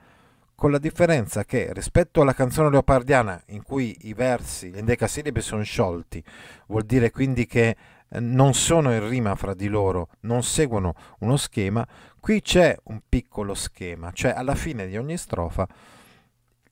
con 0.55 0.71
la 0.71 0.79
differenza 0.79 1.45
che 1.45 1.73
rispetto 1.73 2.21
alla 2.21 2.35
canzone 2.35 2.71
leopardiana 2.71 3.43
in 3.47 3.63
cui 3.63 3.97
i 4.03 4.13
versi, 4.13 4.71
gli 4.71 4.79
endecasillabi 4.79 5.41
sono 5.41 5.63
sciolti, 5.63 6.23
vuol 6.67 6.85
dire 6.85 7.11
quindi 7.11 7.47
che 7.47 7.77
eh, 8.09 8.21
non 8.21 8.55
sono 8.55 8.93
in 8.93 9.09
rima 9.09 9.35
fra 9.35 9.55
di 9.55 9.69
loro, 9.69 10.09
non 10.21 10.43
seguono 10.43 10.95
uno 11.21 11.37
schema, 11.37 11.87
qui 12.21 12.43
c'è 12.43 12.77
un 12.85 13.01
piccolo 13.09 13.55
schema, 13.55 14.13
cioè 14.13 14.33
alla 14.33 14.55
fine 14.55 14.87
di 14.87 14.97
ogni 14.97 15.17
strofa 15.17 15.67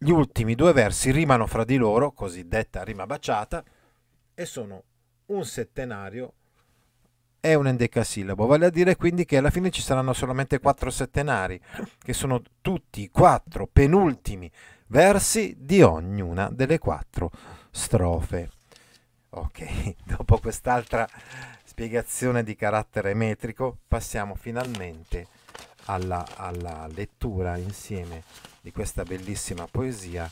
gli 0.02 0.11
ultimi 0.11 0.54
due 0.54 0.73
versi 0.73 1.11
rimano 1.11 1.47
fra 1.47 1.62
di 1.62 1.76
loro, 1.76 2.12
cosiddetta 2.12 2.83
rima 2.83 3.04
baciata, 3.04 3.62
e 4.33 4.47
sono 4.47 4.83
un 5.26 5.45
settenario 5.45 6.33
è 7.38 7.52
un 7.52 7.66
endecasillabo, 7.66 8.47
vale 8.47 8.64
a 8.64 8.71
dire 8.71 8.97
quindi 8.97 9.26
che 9.26 9.37
alla 9.37 9.50
fine 9.50 9.71
ci 9.71 9.83
saranno 9.83 10.14
solamente 10.14 10.59
quattro 10.59 10.88
settenari, 10.88 11.61
che 11.99 12.14
sono 12.14 12.42
tutti 12.62 13.02
i 13.02 13.11
quattro 13.11 13.66
penultimi 13.71 14.50
versi 14.87 15.54
di 15.59 15.83
ognuna 15.83 16.49
delle 16.50 16.78
quattro 16.78 17.30
strofe. 17.71 18.50
Ok, 19.30 19.97
dopo 20.04 20.38
quest'altra 20.38 21.07
spiegazione 21.64 22.42
di 22.42 22.57
carattere 22.57 23.12
metrico, 23.12 23.80
passiamo 23.87 24.35
finalmente 24.35 25.26
alla, 25.87 26.26
alla 26.37 26.87
lettura 26.90 27.59
insieme 27.59 28.23
di 28.61 28.73
questa 28.73 29.02
bellissima 29.02 29.67
poesia. 29.71 30.31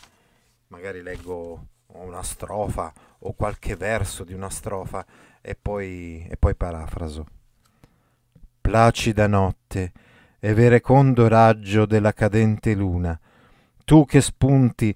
Magari 0.68 1.02
leggo 1.02 1.66
una 1.86 2.22
strofa 2.22 2.92
o 3.20 3.32
qualche 3.32 3.76
verso 3.76 4.24
di 4.24 4.34
una 4.34 4.50
strofa 4.50 5.04
e 5.40 5.54
poi, 5.54 6.26
e 6.28 6.36
poi 6.36 6.54
parafraso. 6.54 7.26
Placida 8.60 9.26
notte 9.26 9.92
e 10.38 10.52
verecondo 10.54 11.26
raggio 11.26 11.86
della 11.86 12.12
cadente 12.12 12.74
luna, 12.74 13.18
tu 13.84 14.04
che 14.04 14.20
spunti 14.20 14.94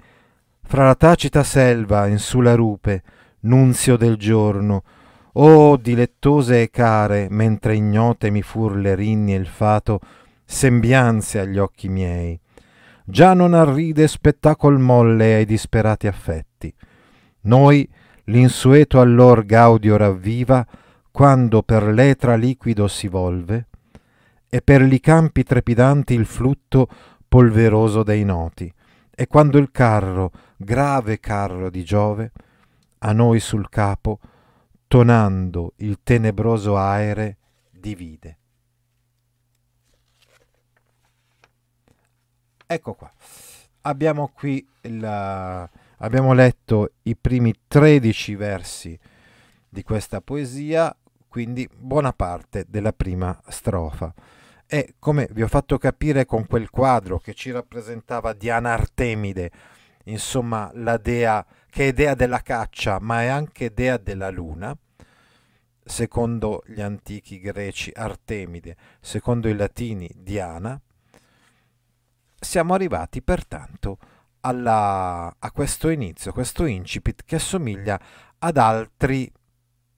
fra 0.63 0.85
la 0.87 0.95
tacita 0.95 1.43
selva 1.43 2.07
in 2.07 2.19
su 2.19 2.41
la 2.41 2.55
rupe, 2.55 3.03
nunzio 3.41 3.97
del 3.97 4.17
giorno, 4.17 4.85
oh 5.33 5.77
dilettose 5.77 6.63
e 6.63 6.71
care, 6.71 7.29
mentre 7.31 7.75
ignote 7.75 8.31
mi 8.31 8.43
fur 8.43 8.77
le 8.77 8.95
rinni 8.95 9.35
e 9.35 9.39
il 9.39 9.47
fato, 9.47 10.01
sembianze 10.45 11.41
agli 11.41 11.59
occhi 11.59 11.89
miei. 11.89 12.39
Già 13.05 13.35
non 13.35 13.55
arride 13.55 14.07
spettacol 14.07 14.79
molle 14.79 15.35
ai 15.35 15.45
disperati 15.45 16.07
affetti. 16.07 16.73
Noi 17.43 17.89
l'insueto 18.25 19.01
allor 19.01 19.45
gaudio 19.45 19.97
ravviva, 19.97 20.65
quando 21.11 21.63
per 21.63 21.83
l'etra 21.85 22.37
liquido 22.37 22.87
si 22.87 23.09
volve, 23.09 23.67
e 24.49 24.63
per 24.63 24.83
li 24.83 25.01
campi 25.01 25.43
trepidanti 25.43 26.15
il 26.15 26.27
flutto 26.27 26.89
polveroso 27.27 28.03
dei 28.03 28.25
noti, 28.25 28.73
e 29.15 29.27
quando 29.27 29.59
il 29.59 29.71
carro, 29.71 30.31
grave 30.57 31.19
carro 31.19 31.71
di 31.71 31.85
Giove, 31.85 32.33
a 32.99 33.13
noi 33.13 33.41
sul 33.41 33.69
capo, 33.69 34.21
tonando 34.87 35.73
il 35.77 35.99
tenebroso 36.03 36.77
aere, 36.77 37.39
divide. 37.71 38.37
Ecco 42.73 42.95
qua. 42.95 43.13
Abbiamo 43.83 44.31
qui 44.33 44.67
la... 44.83 45.69
abbiamo 45.99 46.33
letto 46.33 46.93
i 47.03 47.15
primi 47.17 47.53
13 47.69 48.35
versi 48.35 48.99
di 49.69 49.83
questa 49.83 50.23
poesia, 50.23 50.95
quindi 51.29 51.69
buona 51.75 52.15
parte 52.15 52.65
della 52.67 52.93
prima 52.93 53.39
strofa. 53.49 54.15
E 54.67 54.95
come 54.99 55.29
vi 55.33 55.43
ho 55.43 55.49
fatto 55.49 55.77
capire 55.77 56.25
con 56.25 56.47
quel 56.47 56.71
quadro 56.71 57.19
che 57.19 57.35
ci 57.35 57.51
rappresentava 57.51 58.33
Diana 58.33 58.73
Artemide, 58.73 59.51
insomma 60.05 60.71
la 60.75 60.97
dea 60.97 61.45
che 61.69 61.89
è 61.89 61.93
dea 61.93 62.15
della 62.15 62.41
caccia, 62.41 62.99
ma 63.01 63.21
è 63.21 63.27
anche 63.27 63.75
dea 63.75 63.99
della 63.99 64.31
luna, 64.31 64.75
secondo 65.85 66.63
gli 66.67 66.81
antichi 66.81 67.39
greci 67.39 67.93
Artemide, 67.95 68.77
secondo 69.01 69.49
i 69.49 69.55
latini 69.55 70.11
Diana, 70.15 70.81
siamo 72.43 72.75
arrivati 72.75 73.23
pertanto 73.23 73.99
alla, 74.41 75.35
a 75.39 75.51
questo 75.53 75.89
inizio, 75.89 76.33
questo 76.33 76.65
incipit 76.65 77.23
che 77.25 77.37
assomiglia 77.37 78.01
ad 78.39 78.57
altri 78.57 79.33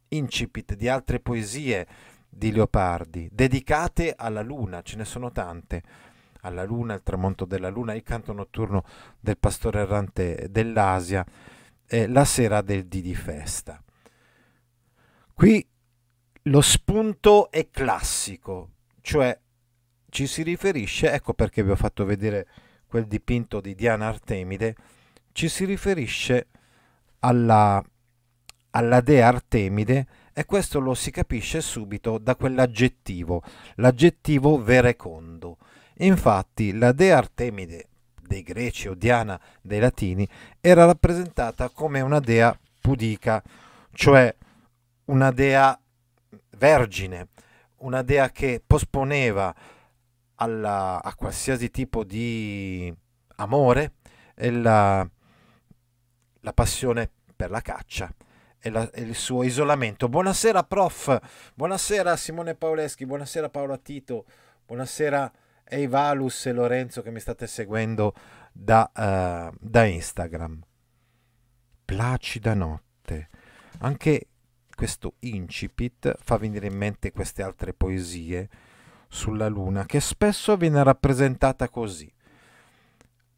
incipit 0.08 0.74
di 0.74 0.88
altre 0.88 1.20
poesie 1.20 1.86
di 2.28 2.52
Leopardi, 2.52 3.28
dedicate 3.32 4.14
alla 4.16 4.42
luna, 4.42 4.82
ce 4.82 4.96
ne 4.96 5.04
sono 5.04 5.32
tante, 5.32 5.82
alla 6.42 6.64
luna, 6.64 6.94
il 6.94 7.02
tramonto 7.02 7.46
della 7.46 7.70
luna, 7.70 7.94
il 7.94 8.02
canto 8.02 8.32
notturno 8.34 8.84
del 9.18 9.38
pastore 9.38 9.80
errante 9.80 10.48
dell'Asia, 10.50 11.24
eh, 11.86 12.06
la 12.06 12.24
sera 12.26 12.60
del 12.60 12.86
dì 12.86 13.00
di 13.00 13.14
festa. 13.14 13.82
Qui 15.32 15.66
lo 16.42 16.60
spunto 16.60 17.50
è 17.50 17.70
classico, 17.70 18.72
cioè 19.00 19.36
ci 20.14 20.28
si 20.28 20.44
riferisce, 20.44 21.10
ecco 21.10 21.34
perché 21.34 21.64
vi 21.64 21.72
ho 21.72 21.76
fatto 21.76 22.04
vedere 22.04 22.46
quel 22.86 23.04
dipinto 23.06 23.60
di 23.60 23.74
Diana 23.74 24.06
Artemide, 24.06 24.76
ci 25.32 25.48
si 25.48 25.64
riferisce 25.64 26.46
alla, 27.18 27.82
alla 28.70 29.00
dea 29.00 29.26
Artemide 29.26 30.06
e 30.32 30.44
questo 30.44 30.78
lo 30.78 30.94
si 30.94 31.10
capisce 31.10 31.60
subito 31.60 32.18
da 32.18 32.36
quell'aggettivo, 32.36 33.42
l'aggettivo 33.74 34.62
verecondo. 34.62 35.58
Infatti 35.94 36.78
la 36.78 36.92
dea 36.92 37.18
Artemide 37.18 37.88
dei 38.22 38.44
greci 38.44 38.86
o 38.86 38.94
Diana 38.94 39.38
dei 39.62 39.80
latini 39.80 40.28
era 40.60 40.84
rappresentata 40.84 41.70
come 41.70 42.00
una 42.00 42.20
dea 42.20 42.56
pudica, 42.80 43.42
cioè 43.90 44.32
una 45.06 45.32
dea 45.32 45.76
vergine, 46.56 47.30
una 47.78 48.02
dea 48.02 48.30
che 48.30 48.62
posponeva 48.64 49.52
alla, 50.36 51.02
a 51.02 51.14
qualsiasi 51.14 51.70
tipo 51.70 52.04
di 52.04 52.92
amore 53.36 53.92
la, 54.36 55.08
la 56.40 56.52
passione 56.52 57.10
per 57.34 57.50
la 57.50 57.60
caccia 57.60 58.12
e, 58.58 58.70
la, 58.70 58.90
e, 58.90 59.02
il 59.02 59.14
suo 59.14 59.42
isolamento. 59.42 60.08
Buonasera 60.08 60.62
prof, 60.64 61.52
buonasera 61.54 62.16
Simone 62.16 62.54
Paoleschi, 62.54 63.06
buonasera 63.06 63.48
Paola 63.50 63.76
Tito, 63.76 64.24
buonasera 64.66 65.30
Eivalus 65.64 66.46
e 66.46 66.52
Lorenzo 66.52 67.02
che 67.02 67.10
mi 67.10 67.20
state 67.20 67.46
seguendo 67.46 68.14
da, 68.52 68.90
uh, 68.94 69.56
da 69.60 69.84
Instagram. 69.84 70.62
Placida 71.84 72.54
notte. 72.54 73.28
Anche 73.78 74.28
questo 74.74 75.14
incipit 75.20 76.16
fa 76.20 76.36
venire 76.36 76.66
in 76.66 76.76
mente 76.76 77.12
queste 77.12 77.42
altre 77.42 77.74
poesie 77.74 78.48
sulla 79.14 79.46
luna 79.46 79.86
che 79.86 80.00
spesso 80.00 80.56
viene 80.56 80.82
rappresentata 80.82 81.68
così. 81.68 82.12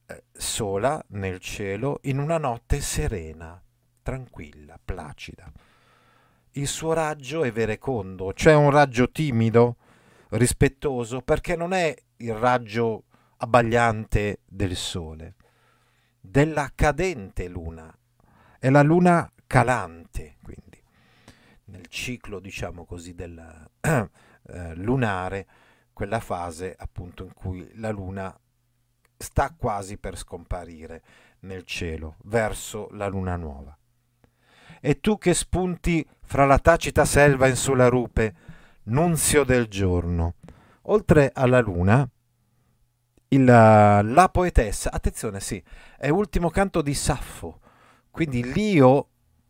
Eh, 0.07 0.25
sola 0.33 1.05
nel 1.09 1.39
cielo 1.39 1.99
in 2.05 2.19
una 2.19 2.39
notte 2.39 2.81
serena 2.81 3.63
tranquilla, 4.03 4.81
placida. 4.83 5.53
Il 6.53 6.67
suo 6.67 6.95
raggio 6.95 7.45
è 7.45 7.53
verecondo, 7.53 8.33
cioè 8.33 8.55
un 8.55 8.71
raggio 8.71 9.11
timido, 9.11 9.77
rispettoso, 10.31 11.21
perché 11.21 11.57
non 11.57 11.75
è 11.75 11.95
il 12.17 12.35
raggio 12.35 13.05
abbagliante 13.37 14.41
del 14.47 14.77
sole, 14.77 15.35
della 16.19 16.71
cadente 16.75 17.49
luna. 17.49 17.95
È 18.59 18.71
la 18.71 18.83
luna 18.83 19.31
calante, 19.47 20.37
quindi, 20.43 20.83
nel 21.65 21.87
ciclo, 21.89 22.41
diciamo 22.41 22.87
così, 22.87 23.15
del 23.15 23.69
eh, 24.49 24.75
lunare, 24.77 25.47
quella 25.97 26.21
fase 26.21 26.77
appunto 26.77 27.25
in 27.25 27.33
cui 27.33 27.67
la 27.77 27.91
luna 27.91 28.39
sta 29.17 29.55
quasi 29.57 29.97
per 29.97 30.19
scomparire 30.19 31.03
nel 31.41 31.65
cielo, 31.65 32.17
verso 32.25 32.89
la 32.91 33.07
luna 33.07 33.37
nuova 33.37 33.75
e 34.81 35.01
tu 35.01 35.19
che 35.19 35.35
spunti 35.35 36.07
fra 36.23 36.47
la 36.47 36.59
tacita 36.59 37.05
selva 37.05 37.47
in 37.47 37.57
sulla 37.57 37.89
rupe, 37.89 38.35
nunzio 38.85 39.45
del 39.45 39.67
giorno. 39.67 40.35
Oltre 40.83 41.33
alla 41.35 41.61
luna, 41.61 42.09
il, 43.29 43.45
la 43.45 44.29
poetessa, 44.33 44.93
attenzione 44.93 45.41
sì, 45.41 45.61
è 45.99 46.09
ultimo 46.09 46.51
canto 46.51 46.83
di 46.83 46.95
Saffo, 46.95 47.61
quindi 48.11 48.53
l'io 48.53 49.09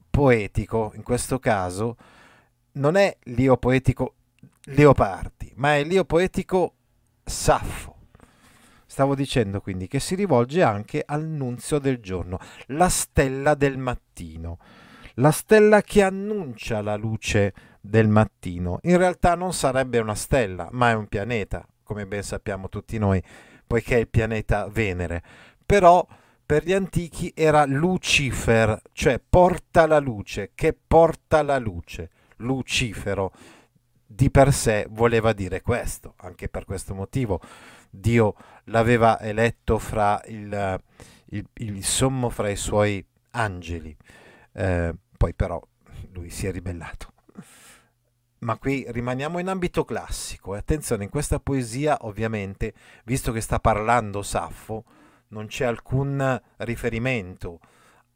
poetico 0.09 0.93
in 0.95 1.03
questo 1.03 1.39
caso 1.39 1.97
non 2.73 2.97
è 2.97 3.15
l'io 3.25 3.59
poetico 3.59 4.15
Leopardi, 4.69 5.53
ma 5.57 5.77
è 5.77 5.85
l'io 5.85 6.05
poetico 6.05 6.75
Saffo. 7.25 7.95
Stavo 8.87 9.15
dicendo 9.15 9.61
quindi 9.61 9.89
che 9.89 10.01
si 10.01 10.15
rivolge 10.15 10.63
anche 10.63 11.03
al 11.05 11.25
nunzio 11.25 11.79
del 11.79 11.99
giorno, 11.99 12.39
la 12.67 12.89
stella 12.89 13.55
del 13.55 13.79
mattino 13.79 14.59
la 15.19 15.31
stella 15.31 15.81
che 15.83 16.03
annuncia 16.03 16.83
la 16.83 16.97
luce 16.97 17.55
del 17.81 18.09
mattino. 18.09 18.81
In 18.83 18.99
realtà 18.99 19.35
non 19.35 19.53
sarebbe 19.53 19.99
una 19.99 20.15
stella, 20.15 20.69
ma 20.73 20.91
è 20.91 20.95
un 20.95 21.07
pianeta, 21.07 21.67
come 21.83 22.07
ben 22.07 22.23
sappiamo 22.23 22.69
tutti 22.69 22.99
noi, 22.99 23.23
poiché 23.67 23.97
è 23.97 24.01
il 24.01 24.09
pianeta 24.09 24.69
Venere. 24.69 25.23
Però 25.65 26.07
per 26.45 26.65
gli 26.65 26.73
antichi 26.73 27.33
era 27.35 27.65
Lucifer, 27.65 28.81
cioè 28.93 29.21
porta 29.27 29.87
la 29.87 29.99
luce, 29.99 30.53
che 30.55 30.77
porta 30.87 31.43
la 31.43 31.59
luce. 31.59 32.11
Lucifero 32.41 33.33
di 34.07 34.31
per 34.31 34.53
sé 34.53 34.87
voleva 34.91 35.33
dire 35.33 35.63
questo, 35.63 36.15
anche 36.19 36.49
per 36.49 36.65
questo 36.65 36.95
motivo 36.95 37.41
Dio 37.91 38.35
l'aveva 38.65 39.21
eletto 39.21 39.79
fra 39.79 40.23
il, 40.27 40.81
il, 41.27 41.47
il 41.55 41.85
sommo 41.85 42.31
fra 42.31 42.49
i 42.49 42.57
suoi 42.57 43.05
angeli. 43.31 43.97
Eh, 44.53 44.95
poi 45.17 45.35
però 45.35 45.61
lui 46.13 46.31
si 46.31 46.47
è 46.47 46.53
ribellato. 46.53 47.13
Ma 48.39 48.59
qui 48.59 48.85
rimaniamo 48.89 49.39
in 49.39 49.49
ambito 49.49 49.85
classico 49.85 50.55
e 50.55 50.59
attenzione, 50.59 51.05
in 51.05 51.11
questa 51.11 51.41
poesia 51.41 51.97
ovviamente, 52.03 52.75
visto 53.05 53.33
che 53.33 53.41
sta 53.41 53.59
parlando 53.59 54.23
Saffo, 54.23 54.85
non 55.29 55.47
c'è 55.47 55.65
alcun 55.65 56.41
riferimento 56.59 57.59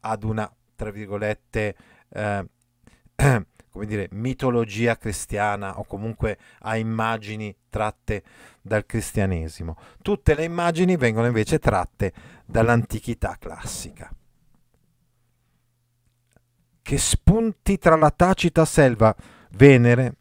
ad 0.01 0.23
una, 0.23 0.49
tra 0.75 0.91
virgolette, 0.91 1.75
eh, 2.09 2.45
come 3.71 3.85
dire, 3.85 4.07
mitologia 4.11 4.97
cristiana 4.97 5.79
o 5.79 5.85
comunque 5.85 6.37
a 6.59 6.75
immagini 6.75 7.55
tratte 7.69 8.23
dal 8.61 8.85
cristianesimo. 8.85 9.77
Tutte 10.01 10.35
le 10.35 10.43
immagini 10.43 10.97
vengono 10.97 11.27
invece 11.27 11.57
tratte 11.57 12.13
dall'antichità 12.45 13.37
classica 13.39 14.13
che 16.81 16.97
spunti 16.97 17.77
tra 17.77 17.95
la 17.95 18.11
tacita 18.11 18.65
selva. 18.65 19.15
Venere 19.51 20.15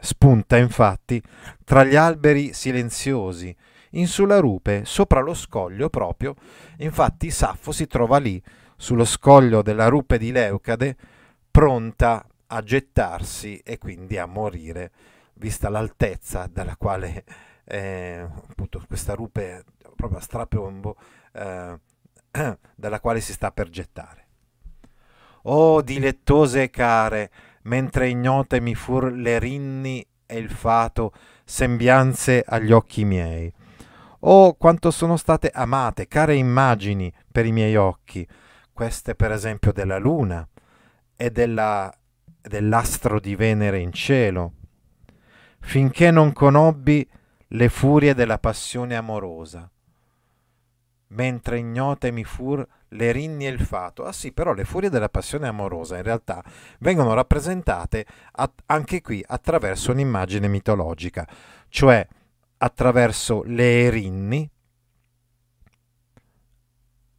spunta 0.00 0.56
infatti 0.56 1.22
tra 1.64 1.84
gli 1.84 1.96
alberi 1.96 2.52
silenziosi, 2.52 3.54
in 3.90 4.06
sulla 4.06 4.38
rupe, 4.38 4.84
sopra 4.84 5.20
lo 5.20 5.34
scoglio 5.34 5.90
proprio. 5.90 6.34
Infatti 6.78 7.30
Saffo 7.30 7.72
si 7.72 7.86
trova 7.86 8.18
lì, 8.18 8.42
sullo 8.76 9.04
scoglio 9.04 9.62
della 9.62 9.88
rupe 9.88 10.16
di 10.16 10.32
Leucade, 10.32 10.96
pronta 11.50 12.24
a 12.46 12.62
gettarsi 12.62 13.58
e 13.58 13.78
quindi 13.78 14.18
a 14.18 14.26
morire, 14.26 14.90
vista 15.34 15.68
l'altezza 15.68 16.48
dalla 16.50 16.76
quale 16.76 17.24
eh, 17.64 18.26
appunto 18.48 18.82
questa 18.86 19.14
rupe 19.14 19.64
proprio 19.94 20.18
a 20.18 20.22
strapiombo 20.22 20.96
eh, 21.32 21.78
dalla 22.74 23.00
quale 23.00 23.20
si 23.20 23.32
sta 23.32 23.50
per 23.50 23.68
gettare. 23.68 24.26
Oh 25.44 25.80
dilettose 25.80 26.64
e 26.64 26.70
care, 26.70 27.30
mentre 27.62 28.08
ignote 28.08 28.60
mi 28.60 28.74
fur 28.74 29.12
le 29.12 29.38
rinni 29.38 30.06
e 30.26 30.38
il 30.38 30.50
fato, 30.50 31.12
sembianze 31.44 32.44
agli 32.46 32.72
occhi 32.72 33.04
miei. 33.04 33.52
Oh, 34.20 34.54
quanto 34.54 34.90
sono 34.90 35.16
state 35.16 35.50
amate, 35.52 36.06
care 36.06 36.34
immagini 36.34 37.12
per 37.32 37.46
i 37.46 37.52
miei 37.52 37.74
occhi, 37.76 38.26
queste 38.72 39.14
per 39.14 39.32
esempio 39.32 39.72
della 39.72 39.98
luna 39.98 40.46
e 41.20 41.30
della, 41.30 41.94
dell'astro 42.40 43.20
di 43.20 43.36
Venere 43.36 43.78
in 43.78 43.92
cielo, 43.92 44.52
finché 45.60 46.10
non 46.10 46.32
conobbi 46.32 47.06
le 47.48 47.68
furie 47.68 48.14
della 48.14 48.38
passione 48.38 48.96
amorosa 48.96 49.70
mentre 51.08 51.58
ignote 51.58 52.10
mi 52.10 52.24
fur 52.24 52.66
le 52.88 53.12
rinni 53.12 53.46
e 53.46 53.50
il 53.50 53.60
fato. 53.60 54.04
Ah 54.04 54.12
sì, 54.12 54.32
però 54.32 54.54
le 54.54 54.64
furie 54.64 54.88
della 54.88 55.10
passione 55.10 55.46
amorosa 55.46 55.98
in 55.98 56.04
realtà 56.04 56.42
vengono 56.78 57.12
rappresentate 57.12 58.06
at- 58.32 58.62
anche 58.66 59.02
qui 59.02 59.22
attraverso 59.26 59.92
un'immagine 59.92 60.48
mitologica, 60.48 61.28
cioè 61.68 62.06
attraverso 62.56 63.42
le 63.44 63.82
erinni 63.82 64.50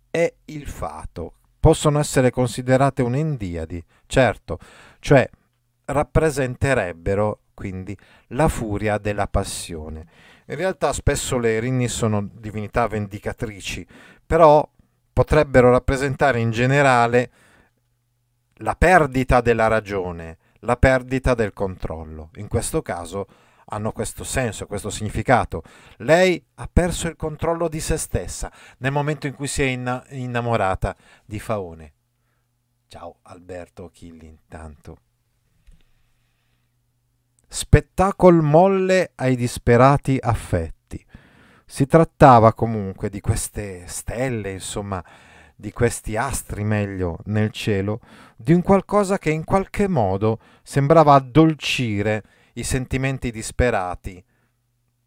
e 0.10 0.36
il 0.46 0.68
fato. 0.68 1.36
Possono 1.62 2.00
essere 2.00 2.32
considerate 2.32 3.04
un'endiadi, 3.04 3.82
certo, 4.08 4.58
cioè 5.00 5.30
rappresenterebbero 5.86 7.42
quindi 7.54 7.96
la 8.30 8.48
furia 8.48 8.98
della 8.98 9.28
passione. 9.28 10.08
In 10.48 10.56
realtà 10.56 10.92
spesso 10.92 11.38
le 11.38 11.60
rinni 11.60 11.88
sono 11.88 12.28
divinità 12.34 12.88
vendicatrici, 12.88 13.86
però 14.26 14.68
potrebbero 15.14 15.70
rappresentare 15.70 16.40
in 16.40 16.50
generale 16.50 17.32
la 18.56 18.76
perdita 18.76 19.40
della 19.42 19.68
ragione, 19.68 20.40
la 20.62 20.78
perdita 20.78 21.36
del 21.36 21.54
controllo. 21.54 22.32
In 22.38 22.48
questo 22.48 22.82
caso 22.82 23.28
hanno 23.66 23.92
questo 23.92 24.24
senso, 24.24 24.66
questo 24.66 24.90
significato. 24.90 25.64
Lei 25.98 26.44
ha 26.56 26.70
perso 26.72 27.08
il 27.08 27.16
controllo 27.16 27.68
di 27.68 27.80
se 27.80 27.98
stessa 27.98 28.52
nel 28.80 28.92
momento 28.92 29.28
in 29.28 29.36
cui 29.36 29.48
si 29.48 29.62
è 29.62 29.66
innamorata 30.10 30.96
di 31.26 31.40
Faone. 31.40 31.94
Ciao 32.88 33.20
Alberto 33.24 33.90
Chilli 33.90 34.28
intanto. 34.28 34.98
Spettacol 37.48 38.42
molle 38.42 39.12
ai 39.16 39.36
disperati 39.36 40.18
affetti. 40.20 41.06
Si 41.66 41.86
trattava 41.86 42.54
comunque 42.54 43.10
di 43.10 43.22
queste 43.22 43.88
stelle, 43.88 44.52
insomma, 44.52 45.04
di 45.56 45.72
questi 45.72 46.18
astri 46.18 46.64
meglio 46.64 47.20
nel 47.26 47.52
cielo, 47.52 48.00
di 48.36 48.52
un 48.52 48.62
qualcosa 48.62 49.18
che 49.18 49.30
in 49.30 49.44
qualche 49.44 49.88
modo 49.88 50.40
sembrava 50.64 51.14
addolcire 51.14 52.24
i 52.54 52.64
sentimenti 52.64 53.32
disperati 53.32 54.24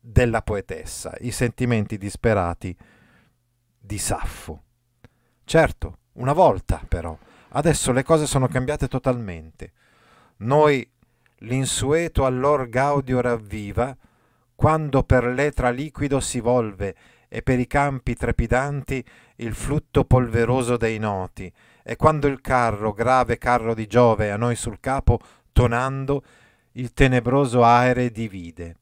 della 0.01 0.43
poetessa, 0.43 1.15
i 1.21 1.31
sentimenti 1.31 1.97
disperati 1.97 2.77
di 3.79 3.99
Saffo. 3.99 4.63
Certo, 5.45 5.99
una 6.15 6.33
volta 6.33 6.83
però, 6.87 7.17
adesso 7.51 7.93
le 7.93 8.03
cose 8.03 8.27
sono 8.27 8.49
cambiate 8.49 8.89
totalmente. 8.89 9.73
Noi 10.39 10.89
l'insueto 11.39 12.25
allor 12.25 12.69
gaudio 12.69 13.21
ravviva, 13.21 13.97
quando 14.55 15.03
per 15.03 15.25
l'etra 15.25 15.71
liquido 15.71 16.21
si 16.21 16.41
volve 16.41 16.95
e 17.29 17.43
per 17.43 17.59
i 17.59 17.67
campi 17.67 18.15
trepidanti 18.15 19.05
il 19.37 19.55
flutto 19.55 20.05
polveroso 20.05 20.77
dei 20.77 20.99
noti, 20.99 21.53
e 21.83 21.97
quando 21.97 22.27
il 22.27 22.41
carro, 22.41 22.93
grave 22.93 23.39
carro 23.39 23.75
di 23.75 23.87
Giove, 23.87 24.31
a 24.31 24.37
noi 24.37 24.55
sul 24.55 24.81
capo, 24.81 25.19
tonando, 25.53 26.23
il 26.77 26.93
tenebroso 26.93 27.63
aere 27.63 28.11
divide. 28.11 28.77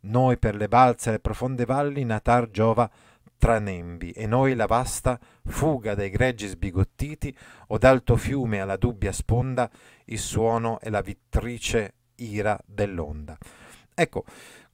Noi 0.00 0.38
per 0.38 0.54
le 0.54 0.68
balze 0.68 1.08
e 1.08 1.12
le 1.12 1.20
profonde 1.20 1.64
valli 1.64 2.04
natar 2.04 2.50
giova 2.50 2.90
tra 3.36 3.58
nembi, 3.60 4.10
e 4.10 4.26
noi 4.26 4.54
la 4.54 4.66
vasta 4.66 5.18
fuga 5.44 5.94
dai 5.94 6.10
greggi 6.10 6.48
sbigottiti 6.48 7.36
o 7.68 7.78
d'alto 7.78 8.16
fiume 8.16 8.60
alla 8.60 8.76
dubbia 8.76 9.12
sponda 9.12 9.70
il 10.06 10.18
suono 10.18 10.80
e 10.80 10.90
la 10.90 11.00
vittrice 11.00 11.94
ira 12.16 12.58
dell'onda. 12.66 13.38
Ecco, 13.94 14.24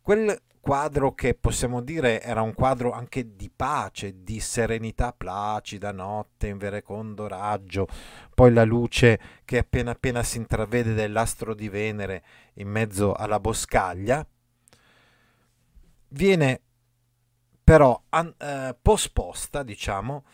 quel 0.01 0.39
quadro 0.65 1.13
che 1.13 1.35
possiamo 1.35 1.83
dire 1.83 2.23
era 2.23 2.41
un 2.41 2.55
quadro 2.55 2.91
anche 2.91 3.37
di 3.37 3.51
pace, 3.55 4.23
di 4.25 4.41
serenità 4.41 5.13
placida, 5.13 5.93
notte 5.93 6.47
in 6.47 6.57
verecondo 6.57 7.29
raggio, 7.29 7.87
poi 8.35 8.51
la 8.51 8.65
luce 8.65 9.21
che 9.45 9.59
appena 9.59 9.91
appena 9.91 10.23
si 10.23 10.39
intravede 10.39 10.95
dell'astro 10.95 11.53
di 11.53 11.69
Venere 11.69 12.25
in 12.55 12.69
mezzo 12.69 13.13
alla 13.13 13.39
boscaglia, 13.39 14.27
viene 16.09 16.61
però 17.63 18.03
an- 18.09 18.35
eh, 18.39 18.75
posposta, 18.81 19.63
diciamo, 19.63 20.25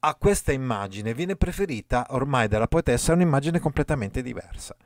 a 0.00 0.14
questa 0.16 0.52
immagine. 0.52 1.14
Viene 1.14 1.36
preferita 1.36 2.08
ormai 2.10 2.46
dalla 2.46 2.68
poetessa 2.68 3.14
un'immagine 3.14 3.58
completamente 3.58 4.20
diversa. 4.20 4.76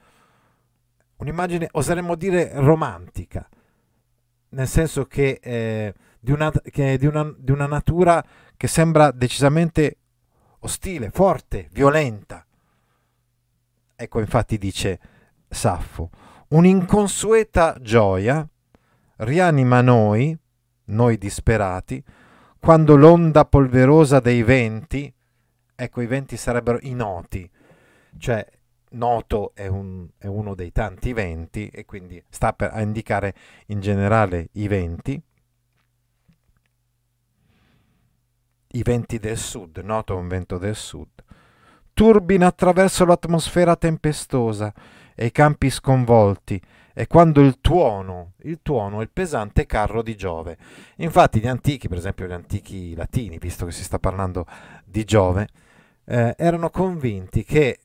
Un'immagine, 1.16 1.68
oseremmo 1.72 2.14
dire, 2.14 2.52
romantica, 2.54 3.48
nel 4.52 4.68
senso 4.68 5.06
che, 5.06 5.38
eh, 5.42 5.94
di, 6.18 6.32
una, 6.32 6.50
che 6.50 6.98
di, 6.98 7.06
una, 7.06 7.34
di 7.36 7.50
una 7.50 7.66
natura 7.66 8.24
che 8.56 8.66
sembra 8.68 9.10
decisamente 9.10 9.98
ostile, 10.60 11.10
forte, 11.10 11.68
violenta. 11.72 12.46
Ecco, 13.94 14.20
infatti 14.20 14.58
dice 14.58 15.00
Saffo, 15.48 16.10
un'inconsueta 16.48 17.76
gioia 17.80 18.46
rianima 19.16 19.80
noi, 19.80 20.36
noi 20.86 21.18
disperati, 21.18 22.02
quando 22.58 22.96
l'onda 22.96 23.44
polverosa 23.44 24.20
dei 24.20 24.42
venti, 24.42 25.12
ecco 25.74 26.00
i 26.00 26.06
venti 26.06 26.36
sarebbero 26.36 26.78
i 26.82 26.94
noti, 26.94 27.48
cioè 28.18 28.46
noto 28.92 29.52
è, 29.54 29.66
un, 29.66 30.08
è 30.18 30.26
uno 30.26 30.54
dei 30.54 30.72
tanti 30.72 31.12
venti 31.12 31.68
e 31.68 31.84
quindi 31.84 32.22
sta 32.28 32.52
per, 32.52 32.70
a 32.72 32.80
indicare 32.80 33.34
in 33.66 33.80
generale 33.80 34.48
i 34.52 34.68
venti, 34.68 35.20
i 38.74 38.82
venti 38.82 39.18
del 39.18 39.36
sud, 39.36 39.78
noto 39.78 40.16
un 40.16 40.28
vento 40.28 40.58
del 40.58 40.74
sud, 40.74 41.08
turbina 41.92 42.46
attraverso 42.46 43.04
l'atmosfera 43.04 43.76
tempestosa 43.76 44.72
e 45.14 45.26
i 45.26 45.32
campi 45.32 45.70
sconvolti. 45.70 46.60
È 46.94 47.06
quando 47.06 47.40
il 47.40 47.58
tuono, 47.60 48.32
il 48.42 48.60
tuono 48.60 49.00
è 49.00 49.02
il 49.02 49.10
pesante 49.10 49.64
carro 49.64 50.02
di 50.02 50.14
Giove. 50.14 50.58
Infatti 50.96 51.40
gli 51.40 51.46
antichi, 51.46 51.88
per 51.88 51.96
esempio 51.96 52.26
gli 52.26 52.32
antichi 52.32 52.94
latini, 52.94 53.38
visto 53.38 53.64
che 53.64 53.72
si 53.72 53.82
sta 53.82 53.98
parlando 53.98 54.46
di 54.84 55.04
Giove, 55.04 55.48
eh, 56.04 56.34
erano 56.36 56.68
convinti 56.68 57.44
che 57.44 57.78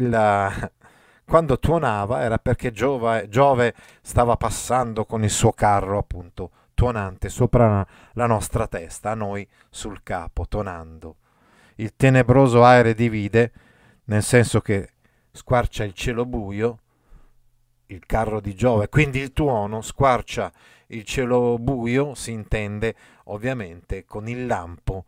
la, 0.00 0.52
quando 1.24 1.58
tuonava 1.58 2.22
era 2.22 2.38
perché 2.38 2.72
Giove, 2.72 3.28
Giove 3.28 3.74
stava 4.02 4.36
passando 4.36 5.04
con 5.04 5.24
il 5.24 5.30
suo 5.30 5.52
carro 5.52 5.98
appunto 5.98 6.50
tuonante 6.74 7.28
sopra 7.28 7.86
la 8.12 8.26
nostra 8.26 8.66
testa, 8.66 9.12
a 9.12 9.14
noi 9.14 9.48
sul 9.70 10.02
capo, 10.02 10.46
tonando. 10.46 11.16
Il 11.76 11.94
tenebroso 11.96 12.64
aere 12.64 12.94
divide, 12.94 13.52
nel 14.04 14.22
senso 14.22 14.60
che 14.60 14.90
squarcia 15.30 15.84
il 15.84 15.94
cielo 15.94 16.26
buio, 16.26 16.78
il 17.86 18.04
carro 18.06 18.40
di 18.40 18.54
Giove, 18.54 18.88
quindi 18.88 19.20
il 19.20 19.32
tuono 19.32 19.80
squarcia 19.80 20.52
il 20.88 21.04
cielo 21.04 21.58
buio, 21.58 22.14
si 22.14 22.32
intende 22.32 22.94
ovviamente 23.24 24.04
con 24.04 24.28
il 24.28 24.46
lampo 24.46 25.04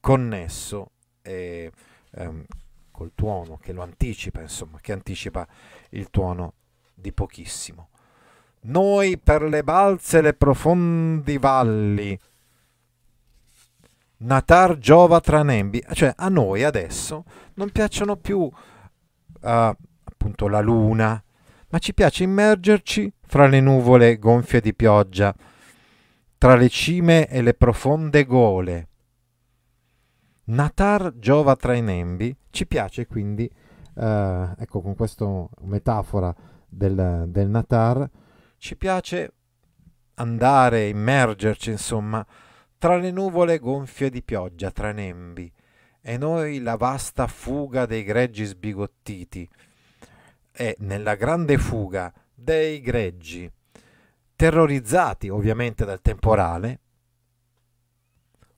connesso 0.00 0.90
eh, 1.22 1.70
ehm, 2.12 2.44
col 2.96 3.12
tuono 3.14 3.58
che 3.58 3.74
lo 3.74 3.82
anticipa, 3.82 4.40
insomma, 4.40 4.78
che 4.80 4.92
anticipa 4.92 5.46
il 5.90 6.08
tuono 6.08 6.54
di 6.94 7.12
pochissimo. 7.12 7.90
Noi 8.62 9.18
per 9.18 9.42
le 9.42 9.62
balze 9.62 10.18
e 10.18 10.22
le 10.22 10.32
profondi 10.32 11.36
valli, 11.36 12.18
natar 14.18 14.78
giova 14.78 15.20
tra 15.20 15.42
nembi, 15.42 15.84
cioè 15.92 16.10
a 16.16 16.28
noi 16.30 16.64
adesso 16.64 17.24
non 17.54 17.70
piacciono 17.70 18.16
più 18.16 18.38
uh, 18.40 18.50
appunto 19.40 20.48
la 20.48 20.60
luna, 20.60 21.22
ma 21.68 21.78
ci 21.78 21.92
piace 21.92 22.24
immergerci 22.24 23.12
fra 23.26 23.46
le 23.46 23.60
nuvole 23.60 24.18
gonfie 24.18 24.62
di 24.62 24.72
pioggia, 24.72 25.34
tra 26.38 26.56
le 26.56 26.70
cime 26.70 27.28
e 27.28 27.42
le 27.42 27.52
profonde 27.52 28.24
gole. 28.24 28.88
Natar 30.48 31.14
giova 31.18 31.56
tra 31.56 31.74
i 31.74 31.82
nembi, 31.82 32.36
ci 32.50 32.66
piace 32.66 33.06
quindi, 33.06 33.50
eh, 33.96 34.54
ecco 34.58 34.80
con 34.80 34.94
questa 34.94 35.26
metafora 35.62 36.34
del, 36.68 37.24
del 37.28 37.48
Natar, 37.48 38.08
ci 38.58 38.76
piace 38.76 39.32
andare, 40.14 40.88
immergerci 40.88 41.70
insomma, 41.70 42.24
tra 42.78 42.96
le 42.96 43.10
nuvole 43.10 43.58
gonfie 43.58 44.08
di 44.08 44.22
pioggia, 44.22 44.70
tra 44.70 44.90
i 44.90 44.94
nembi, 44.94 45.52
e 46.00 46.16
noi 46.16 46.60
la 46.60 46.76
vasta 46.76 47.26
fuga 47.26 47.84
dei 47.84 48.04
greggi 48.04 48.44
sbigottiti, 48.44 49.48
e 50.52 50.76
nella 50.78 51.16
grande 51.16 51.58
fuga 51.58 52.12
dei 52.32 52.80
greggi, 52.80 53.50
terrorizzati 54.36 55.28
ovviamente 55.28 55.84
dal 55.84 56.00
temporale, 56.00 56.80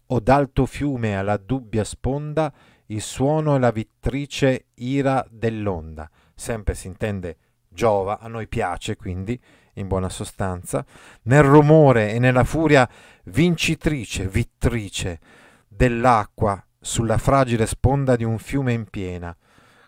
o 0.08 0.20
d'alto 0.20 0.66
fiume 0.66 1.16
alla 1.16 1.36
dubbia 1.36 1.84
sponda 1.84 2.52
il 2.86 3.02
suono 3.02 3.56
e 3.56 3.58
la 3.58 3.70
vittrice 3.70 4.66
ira 4.74 5.26
dell'onda. 5.30 6.10
Sempre 6.34 6.74
si 6.74 6.86
intende 6.86 7.36
giova, 7.68 8.18
a 8.18 8.28
noi 8.28 8.48
piace 8.48 8.96
quindi, 8.96 9.38
in 9.74 9.86
buona 9.86 10.08
sostanza, 10.08 10.84
nel 11.22 11.42
rumore 11.42 12.12
e 12.12 12.18
nella 12.18 12.44
furia 12.44 12.88
vincitrice, 13.24 14.26
vittrice 14.26 15.20
dell'acqua 15.68 16.64
sulla 16.80 17.18
fragile 17.18 17.66
sponda 17.66 18.16
di 18.16 18.24
un 18.24 18.38
fiume 18.38 18.72
in 18.72 18.86
piena. 18.86 19.36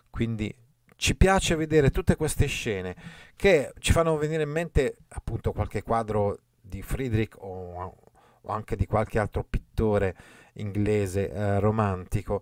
Quindi 0.09 0.53
ci 0.95 1.15
piace 1.15 1.55
vedere 1.55 1.89
tutte 1.89 2.15
queste 2.15 2.45
scene 2.45 2.95
che 3.35 3.73
ci 3.79 3.91
fanno 3.91 4.17
venire 4.17 4.43
in 4.43 4.51
mente 4.51 4.97
appunto 5.09 5.51
qualche 5.51 5.81
quadro 5.81 6.37
di 6.61 6.83
Friedrich 6.83 7.35
o, 7.39 7.95
o 8.41 8.51
anche 8.51 8.75
di 8.75 8.85
qualche 8.85 9.19
altro 9.19 9.45
pittore 9.47 10.15
inglese 10.53 11.31
eh, 11.31 11.59
romantico, 11.59 12.41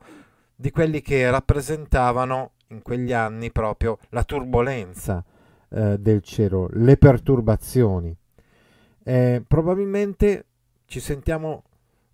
di 0.55 0.71
quelli 0.71 1.01
che 1.01 1.29
rappresentavano 1.29 2.51
in 2.67 2.81
quegli 2.81 3.13
anni 3.13 3.51
proprio 3.51 3.97
la 4.09 4.23
turbolenza 4.23 5.23
eh, 5.69 5.97
del 5.99 6.21
cielo, 6.21 6.67
le 6.73 6.97
perturbazioni. 6.97 8.15
Eh, 9.03 9.43
probabilmente 9.47 10.45
ci 10.85 10.99
sentiamo, 10.99 11.63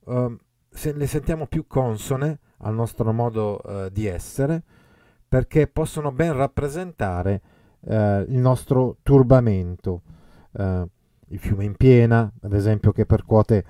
eh, 0.07 0.37
se 0.69 0.93
le 0.93 1.07
sentiamo 1.07 1.47
più 1.47 1.65
consone 1.67 2.39
al 2.59 2.73
nostro 2.73 3.11
modo 3.11 3.61
eh, 3.61 3.91
di 3.91 4.05
essere, 4.05 4.61
perché 5.27 5.67
possono 5.67 6.11
ben 6.11 6.33
rappresentare 6.33 7.41
eh, 7.81 8.25
il 8.27 8.37
nostro 8.37 8.97
turbamento. 9.01 10.01
Il 11.27 11.39
fiume 11.39 11.65
in 11.65 11.75
piena, 11.75 12.31
ad 12.41 12.53
esempio, 12.53 12.91
che 12.91 13.05
percuote 13.05 13.65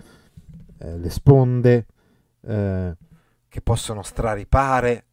eh, 0.78 0.98
le 0.98 1.10
sponde, 1.10 1.86
eh, 2.42 2.96
che 3.48 3.62
possono 3.62 4.02
straripare, 4.02 5.06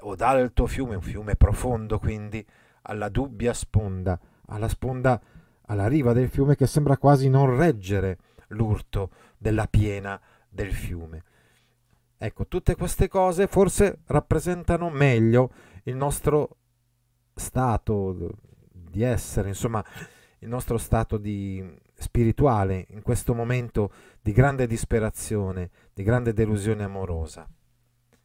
o 0.00 0.14
d'alto 0.14 0.66
fiume, 0.66 0.96
un 0.96 1.02
fiume 1.02 1.36
profondo, 1.36 1.98
quindi 1.98 2.44
alla 2.82 3.08
dubbia 3.08 3.52
sponda, 3.52 4.18
alla 4.46 4.68
sponda 4.68 5.20
alla 5.68 5.86
riva 5.86 6.12
del 6.12 6.28
fiume 6.28 6.56
che 6.56 6.66
sembra 6.66 6.96
quasi 6.96 7.28
non 7.28 7.56
reggere 7.56 8.18
l'urto 8.48 9.10
della 9.36 9.66
piena 9.66 10.20
del 10.48 10.72
fiume. 10.72 11.24
Ecco, 12.16 12.46
tutte 12.46 12.74
queste 12.74 13.08
cose 13.08 13.46
forse 13.46 14.00
rappresentano 14.06 14.90
meglio 14.90 15.52
il 15.84 15.94
nostro 15.94 16.56
stato 17.34 18.34
di 18.72 19.02
essere, 19.02 19.48
insomma, 19.48 19.84
il 20.40 20.48
nostro 20.48 20.78
stato 20.78 21.16
di 21.16 21.64
spirituale 21.94 22.86
in 22.90 23.02
questo 23.02 23.34
momento 23.34 23.92
di 24.20 24.32
grande 24.32 24.66
disperazione, 24.66 25.70
di 25.92 26.02
grande 26.02 26.32
delusione 26.32 26.84
amorosa. 26.84 27.48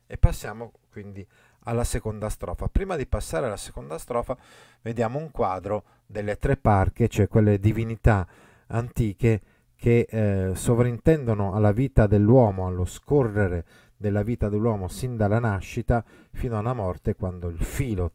E 0.05 0.17
passiamo 0.17 0.71
quindi 0.91 1.25
alla 1.63 1.83
seconda 1.83 2.29
strofa. 2.29 2.67
Prima 2.67 2.95
di 2.95 3.07
passare 3.07 3.47
alla 3.47 3.57
seconda 3.57 3.97
strofa, 3.97 4.37
vediamo 4.81 5.17
un 5.17 5.31
quadro 5.31 5.83
delle 6.05 6.37
tre 6.37 6.57
parche, 6.57 7.07
cioè 7.07 7.27
quelle 7.27 7.59
divinità 7.59 8.27
antiche 8.67 9.41
che 9.75 10.07
eh, 10.09 10.51
sovrintendono 10.55 11.53
alla 11.53 11.71
vita 11.71 12.07
dell'uomo, 12.07 12.67
allo 12.67 12.85
scorrere 12.85 13.65
della 13.97 14.23
vita 14.23 14.49
dell'uomo 14.49 14.87
sin 14.87 15.17
dalla 15.17 15.39
nascita 15.39 16.03
fino 16.31 16.57
alla 16.57 16.73
morte, 16.73 17.15
quando 17.15 17.47
il 17.49 17.61
filo, 17.63 18.11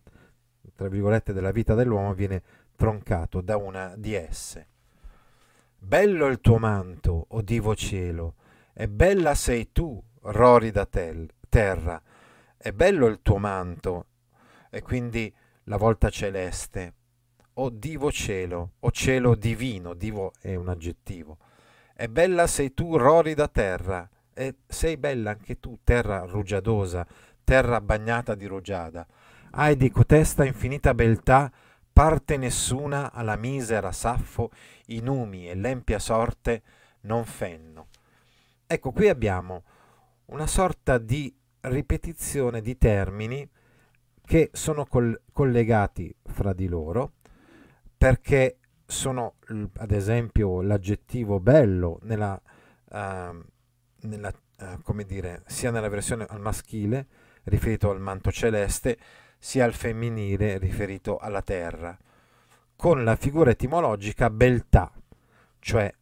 tra 0.75 0.89
virgolette, 0.89 1.33
della 1.33 1.51
vita 1.51 1.75
dell'uomo 1.75 2.15
viene 2.15 2.43
troncato 2.79 3.41
da 3.41 3.57
una 3.57 3.95
di 3.97 4.15
esse. 4.15 4.69
Bello 5.77 6.27
il 6.27 6.41
tuo 6.41 6.59
manto, 6.59 7.27
o 7.31 7.43
divo 7.43 7.75
cielo, 7.75 8.37
e 8.73 8.89
bella 8.89 9.35
sei 9.35 9.73
tu, 9.73 10.01
rorida 10.23 10.87
tel- 10.87 11.29
terra, 11.49 12.01
è 12.57 12.71
bello 12.71 13.07
il 13.07 13.19
tuo 13.21 13.39
manto, 13.39 14.07
e 14.71 14.81
quindi 14.81 15.35
la 15.65 15.77
volta 15.77 16.09
celeste, 16.09 16.95
o 17.55 17.69
divo 17.69 18.13
cielo, 18.13 18.75
o 18.79 18.93
cielo 18.93 19.35
divino, 19.35 19.95
divo 19.95 20.33
è 20.41 20.55
un 20.55 20.69
aggettivo, 20.69 21.39
e 21.97 22.09
bella 22.09 22.47
sei 22.47 22.75
tu, 22.75 22.97
rorida 22.97 23.49
terra, 23.49 24.09
e 24.33 24.59
sei 24.69 24.97
bella 24.97 25.31
anche 25.31 25.59
tu, 25.59 25.81
terra 25.83 26.21
rugiadosa, 26.21 27.05
terra 27.43 27.81
bagnata 27.81 28.37
di 28.37 28.47
rugiada. 28.47 29.05
Hai 29.51 29.77
di 29.77 29.91
cotesta 29.91 30.45
infinita 30.45 30.95
beltà, 30.95 31.51
parte 31.99 32.37
nessuna 32.37 33.11
alla 33.11 33.35
misera 33.35 33.91
Saffo, 33.91 34.53
i 34.87 35.01
numi 35.01 35.49
e 35.49 35.57
l'empia 35.57 35.99
sorte 35.99 36.63
non 37.01 37.25
fenno. 37.25 37.89
Ecco, 38.69 38.93
qui 38.93 39.09
abbiamo 39.09 39.65
una 40.27 40.47
sorta 40.47 40.99
di 40.99 41.37
ripetizione 41.63 42.61
di 42.61 42.79
termini 42.79 43.51
che 44.25 44.51
sono 44.53 44.87
col- 44.87 45.21
collegati 45.33 46.15
fra 46.23 46.53
di 46.53 46.69
loro 46.69 47.15
perché 47.97 48.59
sono 48.87 49.35
ad 49.79 49.91
esempio 49.91 50.63
l'aggettivo 50.63 51.41
bello 51.41 51.99
nella, 52.03 52.41
uh, 52.91 53.45
nella 54.03 54.33
uh, 54.61 54.81
come 54.85 55.03
dire, 55.03 55.43
sia 55.47 55.73
nella 55.73 55.89
versione 55.89 56.27
al 56.29 56.39
maschile 56.39 57.09
riferito 57.43 57.91
al 57.91 58.01
manto 58.01 58.31
celeste 58.31 58.97
sia 59.39 59.65
al 59.65 59.75
femminile 59.75 60.59
riferito 60.59 61.19
alla 61.19 61.43
terra 61.43 61.97
con 62.77 63.05
la 63.05 63.17
figura 63.17 63.51
etimologica 63.51 64.31
beltà 64.31 64.93
cioè 65.59 65.93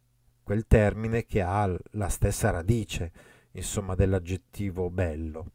quel 0.43 0.65
termine 0.65 1.25
che 1.25 1.41
ha 1.41 1.69
la 1.91 2.09
stessa 2.09 2.51
radice 2.51 3.11
insomma 3.51 3.95
dell'aggettivo 3.95 4.89
bello. 4.89 5.51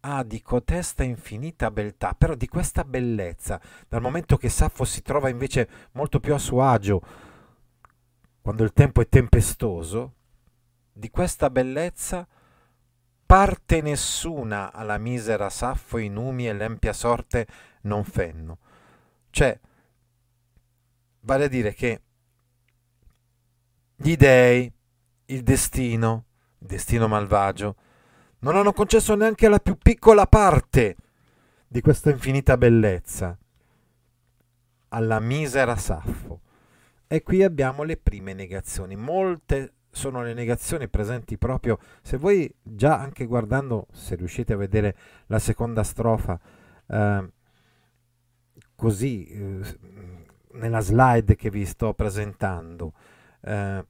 Ha 0.00 0.22
di 0.22 0.40
cotesta 0.40 1.02
infinita 1.02 1.70
beltà, 1.70 2.14
però 2.16 2.34
di 2.34 2.46
questa 2.46 2.84
bellezza, 2.84 3.60
dal 3.88 4.00
momento 4.00 4.36
che 4.36 4.48
Saffo 4.48 4.84
si 4.84 5.02
trova 5.02 5.28
invece 5.28 5.68
molto 5.92 6.20
più 6.20 6.32
a 6.32 6.38
suo 6.38 6.62
agio 6.62 7.02
quando 8.40 8.62
il 8.64 8.72
tempo 8.72 9.02
è 9.02 9.08
tempestoso, 9.08 10.14
di 10.90 11.10
questa 11.10 11.50
bellezza 11.50 12.26
parte 13.28 13.82
nessuna 13.82 14.72
alla 14.72 14.96
misera 14.96 15.50
Saffo 15.50 15.98
i 15.98 16.08
numi 16.08 16.48
e 16.48 16.54
l'empia 16.54 16.94
sorte 16.94 17.46
non 17.82 18.02
fenno. 18.02 18.56
Cioè, 19.28 19.60
vale 21.20 21.44
a 21.44 21.48
dire 21.48 21.74
che 21.74 22.00
gli 23.96 24.16
dei, 24.16 24.72
il 25.26 25.42
destino, 25.42 26.24
il 26.60 26.68
destino 26.68 27.06
malvagio, 27.06 27.76
non 28.38 28.56
hanno 28.56 28.72
concesso 28.72 29.14
neanche 29.14 29.46
la 29.50 29.58
più 29.58 29.76
piccola 29.76 30.26
parte 30.26 30.96
di 31.68 31.82
questa 31.82 32.08
infinita 32.08 32.56
bellezza 32.56 33.36
alla 34.88 35.20
misera 35.20 35.76
Saffo. 35.76 36.40
E 37.06 37.22
qui 37.22 37.42
abbiamo 37.42 37.82
le 37.82 37.98
prime 37.98 38.32
negazioni. 38.32 38.96
Molte 38.96 39.74
sono 39.98 40.22
le 40.22 40.32
negazioni 40.32 40.88
presenti 40.88 41.36
proprio, 41.36 41.78
se 42.02 42.16
voi 42.16 42.50
già 42.62 42.98
anche 42.98 43.26
guardando, 43.26 43.88
se 43.92 44.14
riuscite 44.14 44.52
a 44.52 44.56
vedere 44.56 44.96
la 45.26 45.40
seconda 45.40 45.82
strofa, 45.82 46.38
eh, 46.86 47.32
così 48.76 49.26
eh, 49.26 49.78
nella 50.52 50.80
slide 50.80 51.34
che 51.34 51.50
vi 51.50 51.66
sto 51.66 51.92
presentando, 51.94 52.92
eh, 53.42 53.84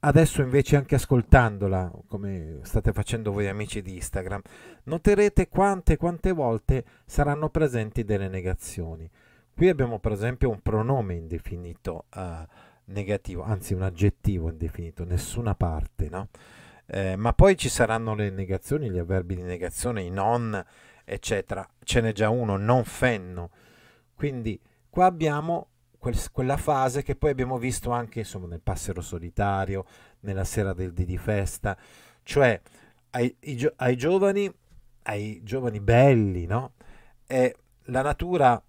Adesso 0.00 0.42
invece 0.42 0.76
anche 0.76 0.94
ascoltandola, 0.94 1.90
come 2.06 2.60
state 2.62 2.92
facendo 2.92 3.32
voi 3.32 3.48
amici 3.48 3.82
di 3.82 3.96
Instagram, 3.96 4.40
noterete 4.84 5.48
quante 5.48 5.96
quante 5.96 6.30
volte 6.30 6.84
saranno 7.04 7.48
presenti 7.48 8.04
delle 8.04 8.28
negazioni. 8.28 9.10
Qui 9.52 9.68
abbiamo 9.68 9.98
per 9.98 10.12
esempio 10.12 10.50
un 10.50 10.60
pronome 10.60 11.14
indefinito 11.14 12.04
uh, 12.14 12.46
negativo, 12.88 13.42
anzi 13.42 13.74
un 13.74 13.82
aggettivo 13.82 14.48
indefinito, 14.50 15.04
nessuna 15.04 15.54
parte, 15.54 16.08
no? 16.08 16.28
Eh, 16.86 17.16
ma 17.16 17.32
poi 17.32 17.56
ci 17.56 17.68
saranno 17.68 18.14
le 18.14 18.30
negazioni, 18.30 18.90
gli 18.90 18.98
avverbi 18.98 19.36
di 19.36 19.42
negazione, 19.42 20.02
i 20.02 20.10
non, 20.10 20.62
eccetera. 21.04 21.66
Ce 21.84 22.00
n'è 22.00 22.12
già 22.12 22.30
uno, 22.30 22.56
non 22.56 22.84
fenno. 22.84 23.50
Quindi 24.14 24.58
qua 24.88 25.06
abbiamo 25.06 25.68
quel- 25.98 26.30
quella 26.32 26.56
fase 26.56 27.02
che 27.02 27.14
poi 27.16 27.30
abbiamo 27.30 27.58
visto 27.58 27.90
anche 27.90 28.20
insomma, 28.20 28.46
nel 28.46 28.60
Passero 28.60 29.00
Solitario, 29.00 29.84
nella 30.20 30.44
sera 30.44 30.72
del 30.72 30.92
dì 30.92 31.04
di 31.04 31.18
festa, 31.18 31.76
cioè 32.22 32.60
ai, 33.10 33.34
i 33.40 33.70
ai 33.76 33.96
giovani, 33.96 34.52
ai 35.02 35.40
giovani 35.42 35.80
belli, 35.80 36.46
no? 36.46 36.72
E 37.26 37.56
la 37.84 38.02
natura 38.02 38.62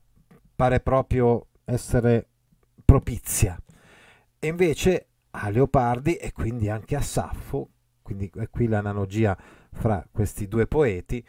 pare 0.55 0.79
proprio 0.81 1.47
essere 1.65 2.27
propizia. 2.83 3.57
E 4.39 4.47
invece 4.47 5.07
a 5.31 5.49
Leopardi 5.49 6.15
e 6.15 6.31
quindi 6.31 6.69
anche 6.69 6.95
a 6.95 7.01
Saffo, 7.01 7.69
quindi 8.01 8.31
è 8.35 8.49
qui 8.49 8.67
l'analogia 8.67 9.37
fra 9.71 10.05
questi 10.09 10.47
due 10.47 10.65
poeti, 10.65 11.23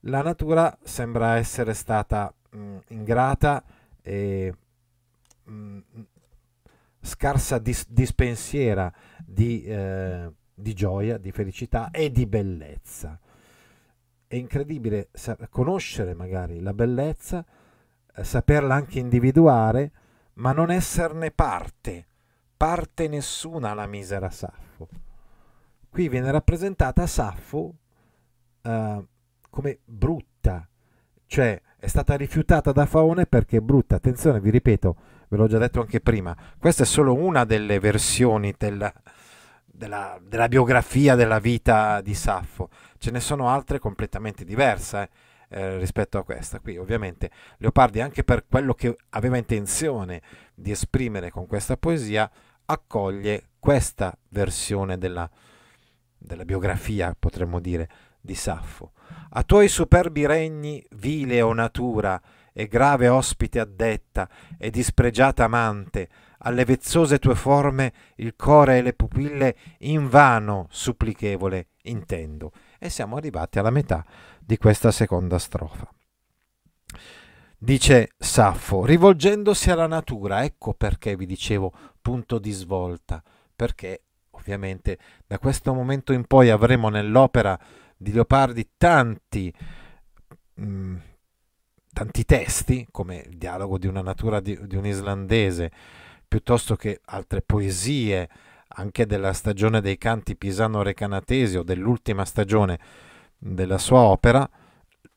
la 0.00 0.22
natura 0.22 0.76
sembra 0.82 1.36
essere 1.36 1.72
stata 1.72 2.32
mh, 2.50 2.76
ingrata 2.88 3.64
e 4.02 4.54
mh, 5.44 5.78
scarsa 7.00 7.58
dis- 7.58 7.88
dispensiera 7.88 8.92
di, 9.24 9.62
eh, 9.64 10.30
di 10.54 10.74
gioia, 10.74 11.16
di 11.16 11.32
felicità 11.32 11.90
e 11.90 12.10
di 12.10 12.26
bellezza. 12.26 13.18
È 14.26 14.34
incredibile 14.36 15.08
sa- 15.12 15.38
conoscere 15.48 16.12
magari 16.12 16.60
la 16.60 16.74
bellezza, 16.74 17.44
eh, 18.14 18.24
saperla 18.24 18.74
anche 18.74 18.98
individuare, 18.98 19.92
ma 20.34 20.52
non 20.52 20.70
esserne 20.70 21.30
parte, 21.30 22.06
parte 22.62 23.08
nessuna 23.08 23.74
la 23.74 23.88
misera 23.88 24.30
Saffo. 24.30 24.86
Qui 25.90 26.08
viene 26.08 26.30
rappresentata 26.30 27.08
Saffo 27.08 27.74
eh, 28.62 29.04
come 29.50 29.78
brutta, 29.84 30.68
cioè 31.26 31.60
è 31.76 31.86
stata 31.88 32.14
rifiutata 32.14 32.70
da 32.70 32.86
Faone 32.86 33.26
perché 33.26 33.56
è 33.56 33.60
brutta. 33.60 33.96
Attenzione, 33.96 34.38
vi 34.38 34.50
ripeto, 34.50 34.96
ve 35.26 35.36
l'ho 35.36 35.48
già 35.48 35.58
detto 35.58 35.80
anche 35.80 35.98
prima, 35.98 36.36
questa 36.56 36.84
è 36.84 36.86
solo 36.86 37.14
una 37.14 37.42
delle 37.42 37.80
versioni 37.80 38.54
della, 38.56 38.94
della, 39.64 40.20
della 40.22 40.46
biografia 40.46 41.16
della 41.16 41.40
vita 41.40 42.00
di 42.00 42.14
Saffo, 42.14 42.68
ce 42.98 43.10
ne 43.10 43.18
sono 43.18 43.48
altre 43.48 43.80
completamente 43.80 44.44
diverse. 44.44 45.10
Eh, 45.54 45.76
rispetto 45.76 46.16
a 46.16 46.24
questa. 46.24 46.60
Qui 46.60 46.78
ovviamente 46.78 47.30
Leopardi, 47.58 48.00
anche 48.00 48.24
per 48.24 48.46
quello 48.48 48.72
che 48.72 48.96
aveva 49.10 49.36
intenzione 49.36 50.22
di 50.54 50.70
esprimere 50.70 51.30
con 51.30 51.46
questa 51.46 51.76
poesia, 51.76 52.30
accoglie 52.72 53.50
questa 53.58 54.16
versione 54.30 54.98
della, 54.98 55.28
della 56.18 56.44
biografia, 56.44 57.14
potremmo 57.18 57.60
dire, 57.60 57.88
di 58.20 58.34
Saffo. 58.34 58.92
A 59.30 59.42
tuoi 59.42 59.68
superbi 59.68 60.26
regni, 60.26 60.84
vile 60.92 61.40
o 61.42 61.52
natura, 61.52 62.20
e 62.52 62.66
grave 62.66 63.08
ospite 63.08 63.60
addetta, 63.60 64.28
e 64.58 64.70
dispregiata 64.70 65.44
amante, 65.44 66.08
alle 66.38 66.64
vezzose 66.64 67.18
tue 67.18 67.34
forme 67.34 67.92
il 68.16 68.34
core 68.36 68.78
e 68.78 68.82
le 68.82 68.92
pupille 68.94 69.56
invano 69.78 70.66
supplichevole 70.70 71.68
intendo. 71.82 72.52
E 72.78 72.88
siamo 72.88 73.16
arrivati 73.16 73.58
alla 73.58 73.70
metà 73.70 74.04
di 74.40 74.58
questa 74.58 74.90
seconda 74.90 75.38
strofa. 75.38 75.88
Dice 77.56 78.10
Saffo, 78.18 78.84
rivolgendosi 78.84 79.70
alla 79.70 79.86
natura, 79.86 80.42
ecco 80.42 80.74
perché 80.74 81.14
vi 81.14 81.26
dicevo 81.26 81.72
punto 82.02 82.38
di 82.38 82.50
svolta, 82.50 83.22
perché 83.54 84.02
ovviamente 84.30 84.98
da 85.26 85.38
questo 85.38 85.72
momento 85.72 86.12
in 86.12 86.26
poi 86.26 86.50
avremo 86.50 86.88
nell'opera 86.88 87.58
di 87.96 88.12
Leopardi 88.12 88.70
tanti, 88.76 89.52
mh, 90.54 90.64
mm, 90.64 90.96
tanti 91.92 92.24
testi, 92.24 92.86
come 92.90 93.24
il 93.26 93.38
dialogo 93.38 93.78
di 93.78 93.86
una 93.86 94.02
natura 94.02 94.40
di, 94.40 94.58
di 94.66 94.76
un 94.76 94.84
islandese, 94.84 95.70
piuttosto 96.26 96.76
che 96.76 97.00
altre 97.06 97.42
poesie, 97.42 98.28
anche 98.74 99.06
della 99.06 99.32
stagione 99.32 99.80
dei 99.80 99.98
canti 99.98 100.36
pisano-recanatesi 100.36 101.58
o 101.58 101.62
dell'ultima 101.62 102.24
stagione 102.24 102.78
della 103.38 103.78
sua 103.78 104.00
opera, 104.00 104.48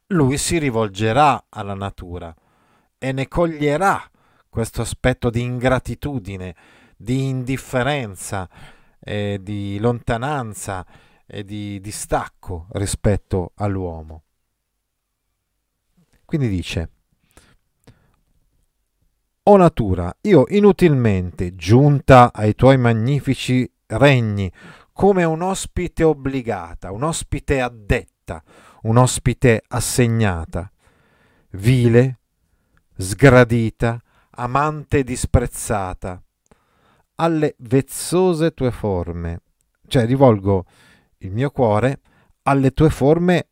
lui 0.08 0.38
si 0.38 0.58
rivolgerà 0.58 1.46
alla 1.50 1.74
natura 1.74 2.36
e 2.98 3.12
ne 3.12 3.28
coglierà 3.28 4.10
questo 4.56 4.84
aspetto 4.84 5.30
di 5.30 5.42
ingratitudine, 5.42 6.56
di 6.96 7.28
indifferenza, 7.28 8.48
eh, 9.02 9.38
di 9.42 9.78
lontananza 9.80 10.86
e 11.26 11.44
di 11.44 11.82
distacco 11.82 12.68
rispetto 12.72 13.52
all'uomo. 13.56 14.24
Quindi 16.24 16.48
dice, 16.48 16.90
O 19.44 19.58
natura, 19.58 20.16
io 20.22 20.46
inutilmente, 20.48 21.54
giunta 21.56 22.32
ai 22.32 22.56
tuoi 22.56 22.78
magnifici 22.78 23.70
regni, 23.88 24.50
come 24.94 25.26
un 25.26 25.42
ospite 25.42 26.06
obbligata, 26.06 26.94
un 26.94 27.04
ospite 27.04 27.60
addetta, 27.60 28.42
un 28.84 28.96
ospite 28.96 29.64
assegnata, 29.68 30.72
vile, 31.50 32.20
sgradita, 32.96 34.00
amante 34.36 35.04
disprezzata, 35.04 36.22
alle 37.16 37.56
vezzose 37.60 38.54
tue 38.54 38.72
forme, 38.72 39.42
cioè 39.88 40.06
rivolgo 40.06 40.66
il 41.20 41.32
mio 41.32 41.50
cuore 41.52 42.02
alle 42.44 42.72
tue 42.72 42.90
forme, 42.90 43.48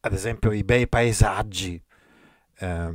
ad 0.00 0.12
esempio 0.12 0.52
i 0.52 0.64
bei 0.64 0.88
paesaggi, 0.88 1.80
eh, 2.58 2.94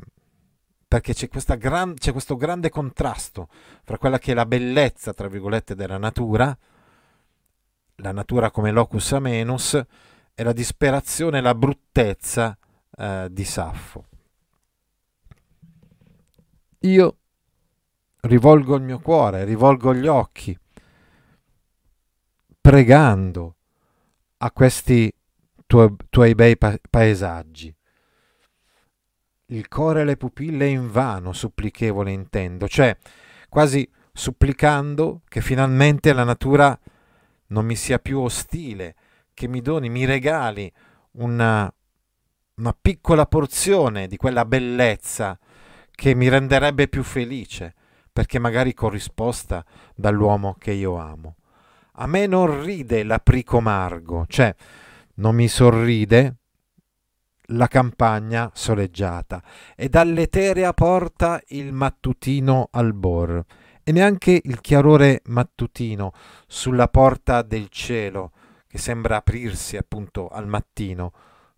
perché 0.88 1.14
c'è, 1.14 1.28
gran, 1.58 1.94
c'è, 1.96 2.12
questo 2.12 2.36
grande 2.36 2.70
contrasto 2.70 3.48
fra 3.84 3.98
quella 3.98 4.20
che 4.20 4.32
è 4.32 4.36
la 4.36 4.46
bellezza, 4.46 5.14
tra 5.14 5.28
virgolette, 5.28 5.76
della 5.76 5.98
natura, 5.98 6.56
la 7.98 8.12
natura 8.12 8.52
come 8.52 8.72
locus 8.72 9.14
amenus, 9.14 9.82
e 10.36 10.44
la 10.44 10.54
disperazione 10.54 11.42
la 11.42 11.56
bruttezza 11.56 12.58
eh, 12.98 13.28
di 13.32 13.44
Saffo. 13.44 14.06
Io 16.86 17.18
rivolgo 18.22 18.76
il 18.76 18.82
mio 18.82 19.00
cuore, 19.00 19.46
rivolgo 19.46 19.94
gli 19.94 20.08
occhi, 20.08 20.58
pregando 22.60 23.56
a 24.38 24.52
questi 24.52 25.14
tuoi, 25.66 25.96
tuoi 26.10 26.36
bei 26.36 26.58
pa- 26.58 26.78
paesaggi. 26.90 27.74
Il 29.46 29.68
cuore 29.70 30.02
e 30.02 30.04
le 30.04 30.18
pupille 30.18 30.68
in 30.68 30.92
vano, 30.92 31.32
supplichevole 31.32 32.12
intendo, 32.12 32.68
cioè 32.68 32.98
quasi 33.48 33.90
supplicando 34.12 35.22
che 35.30 35.40
finalmente 35.40 36.12
la 36.12 36.26
natura 36.26 36.78
non 37.48 37.66
mi 37.66 37.78
sia 37.78 38.00
più 38.00 38.20
ostile, 38.20 38.96
che 39.34 39.48
mi 39.48 39.62
doni, 39.62 39.88
mi 39.88 40.04
regali 40.04 40.70
una, 41.12 41.74
una 42.56 42.78
piccola 42.80 43.26
porzione 43.26 44.08
di 44.08 44.18
quella 44.18 44.44
bellezza 44.44 45.40
che 45.96 46.16
mi 46.16 46.30
renderebbe 46.30 46.88
più 46.88 47.04
felice, 47.04 47.74
perché 48.12 48.40
magari 48.40 48.74
corrisposta 48.74 49.66
dall'uomo 49.96 50.56
che 50.60 50.72
io 50.72 50.98
amo. 50.98 51.36
A 51.94 52.08
me 52.08 52.26
non 52.26 52.64
ride 52.64 53.04
l'aprico 53.04 53.62
margo, 53.62 54.26
cioè 54.28 54.54
non 55.16 55.36
mi 55.36 55.48
sorride 55.48 56.38
la 57.48 57.68
campagna 57.68 58.50
soleggiata 58.54 59.44
e 59.76 59.90
dall'eterea 59.90 60.74
porta 60.74 61.42
il 61.50 61.74
mattutino 61.74 62.70
albor 62.72 63.44
e 63.84 63.92
neanche 63.92 64.40
il 64.44 64.62
chiarore 64.62 65.22
mattutino 65.26 66.14
sulla 66.48 66.88
porta 66.88 67.42
del 67.42 67.68
cielo 67.70 68.32
che 68.68 68.78
sembra 68.78 69.18
aprirsi 69.18 69.78
appunto 69.78 70.30
al 70.30 70.48
mattino 70.48 71.12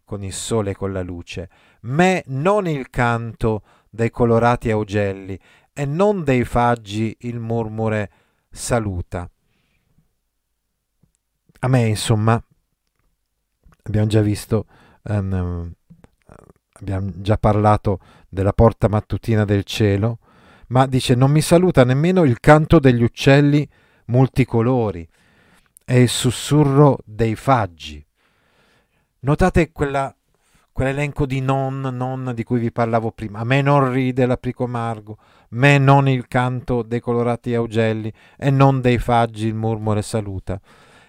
con 0.06 0.24
il 0.24 0.34
sole 0.34 0.72
e 0.72 0.76
con 0.76 0.94
la 0.94 1.02
luce, 1.02 1.50
me 1.82 2.24
non 2.28 2.68
il 2.68 2.89
canto 2.89 3.63
dei 3.89 4.12
colorati 4.12 4.70
augelli 4.70 5.38
e 5.74 5.86
non 5.86 6.24
dei 6.24 6.46
faggi 6.46 7.15
il 7.22 7.39
murmure 7.39 8.12
saluta. 8.50 9.30
A 11.60 11.68
me, 11.68 11.86
insomma, 11.88 12.42
abbiamo 13.84 14.08
già 14.08 14.21
visto, 14.21 14.67
um, 15.04 15.73
abbiamo 16.73 17.12
già 17.15 17.38
parlato 17.38 18.00
della 18.29 18.54
porta 18.54 18.88
mattutina 18.88 19.44
del 19.46 19.63
cielo, 19.63 20.19
ma 20.67 20.86
dice 20.86 21.15
non 21.15 21.32
mi 21.32 21.42
saluta 21.42 21.84
nemmeno 21.84 22.23
il 22.23 22.40
canto 22.40 22.79
degli 22.79 23.04
uccelli 23.04 23.67
multicolori 24.06 25.08
e 25.84 26.02
il 26.02 26.10
sussurro 26.10 27.00
dei 27.04 27.36
faggi. 27.36 28.04
Notate 29.26 29.71
quella, 29.71 30.15
quell'elenco 30.71 31.26
di 31.26 31.42
non, 31.42 31.82
non 31.82 32.32
di 32.36 32.44
cui 32.44 32.60
vi 32.60 32.71
parlavo 32.71 33.10
prima. 33.10 33.40
A 33.40 33.44
me 33.44 33.63
non 33.63 33.92
ride 33.92 34.28
l'aprico 34.28 34.67
margo, 34.67 35.17
me 35.50 35.80
non 35.80 36.08
il 36.08 36.28
canto 36.28 36.84
dei 36.84 37.00
colorati 37.00 37.56
augelli 37.56 38.13
e 38.38 38.52
non 38.52 38.82
dei 38.82 39.00
faggi 39.00 39.48
il 39.48 39.56
murmure 39.56 40.04
saluta. 40.04 40.62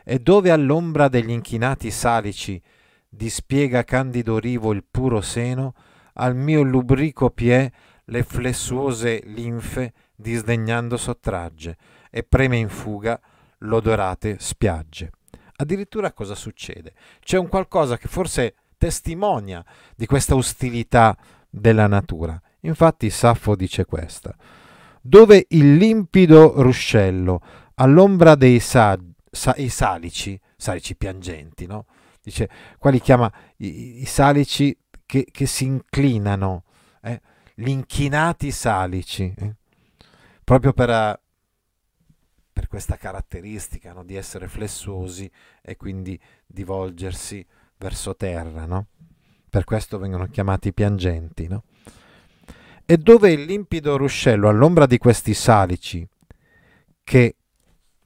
E 0.03 0.19
dove 0.19 0.51
all'ombra 0.51 1.09
degli 1.09 1.29
inchinati 1.29 1.91
salici 1.91 2.59
dispiega 3.07 3.85
candido 3.85 4.39
rivo 4.39 4.73
il 4.73 4.83
puro 4.91 5.21
seno, 5.21 5.75
al 6.15 6.35
mio 6.35 6.63
lubrico 6.63 7.29
piè 7.29 7.71
le 8.03 8.23
flessuose 8.23 9.21
linfe 9.27 9.93
disdegnando 10.15 10.97
sottragge 10.97 11.77
e 12.11 12.23
preme 12.23 12.57
in 12.57 12.71
fuga 12.71 13.21
l'odorate 13.59 14.37
spiagge. 14.39 15.11
Addirittura 15.57 16.13
cosa 16.13 16.35
succede? 16.35 16.93
C'è 17.21 17.39
un 17.39 17.49
qualcosa 17.49 17.97
che 17.97 18.09
forse 18.09 18.55
testimonia 18.77 19.65
di 19.95 20.07
questa 20.07 20.35
ostilità 20.35 21.17
della 21.49 21.87
natura. 21.87 22.41
Infatti 22.61 23.11
Saffo 23.11 23.57
dice 23.57 23.85
questa. 23.85 24.35
Dove 25.01 25.47
il 25.51 25.77
limpido 25.77 26.61
ruscello 26.61 27.41
all'ombra 27.75 28.35
dei 28.35 28.61
sa- 28.61 28.99
sa- 29.31 29.57
salici, 29.69 30.39
salici 30.57 30.97
piangenti, 30.97 31.67
no? 31.67 31.87
Dice, 32.23 32.51
quali 32.79 33.01
chiama 33.01 33.33
i, 33.59 34.03
i 34.03 34.05
salici 34.05 34.77
che, 35.07 35.27
che, 35.31 35.47
si 35.47 35.65
inclinano, 35.65 36.65
eh? 37.01 37.21
gli 37.55 37.69
inchinati 37.69 38.51
salici, 38.51 39.33
eh? 39.39 39.55
proprio 40.43 40.73
per, 40.73 41.21
per, 42.57 42.69
questa 42.69 42.97
caratteristica 42.97 43.93
no? 43.93 44.03
di 44.03 44.15
essere 44.15 44.49
flessuosi 44.49 45.31
e 45.61 45.77
quindi 45.77 46.19
di 46.47 46.65
volgersi 46.65 47.47
verso 47.77 48.17
terra, 48.17 48.65
no? 48.65 48.87
per 49.51 49.65
questo 49.65 49.99
vengono 49.99 50.27
chiamati 50.29 50.73
piangenti. 50.73 51.49
No? 51.49 51.65
E 52.87 52.97
dove 52.97 53.31
il 53.31 53.45
limpido 53.45 53.99
ruscello 53.99 54.49
all'ombra 54.49 54.87
di 54.87 54.97
questi 54.97 55.35
salici, 55.35 56.09
che 57.05 57.37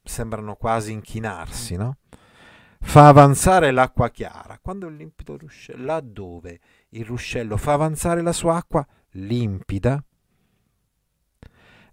sembrano 0.03 0.57
quasi 0.57 0.91
inchinarsi, 0.91 1.79
fa 2.81 3.07
avanzare 3.07 3.71
l'acqua 3.71 4.11
chiara. 4.11 4.59
Quando 4.61 4.89
il 4.89 4.97
limpido 4.97 5.37
ruscello, 5.37 5.85
laddove 5.85 6.61
il 6.91 7.05
ruscello 7.05 7.57
fa 7.57 7.75
avanzare 7.75 8.21
la 8.21 8.33
sua 8.33 8.57
acqua 8.57 8.85
limpida, 9.11 10.03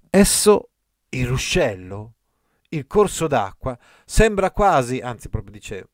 esso, 0.10 0.70
il 1.10 1.28
ruscello, 1.28 2.14
il 2.70 2.88
corso 2.88 3.28
d'acqua, 3.28 3.78
sembra 4.06 4.52
quasi, 4.52 5.00
anzi 5.00 5.30
proprio 5.30 5.52
dice 5.52 5.90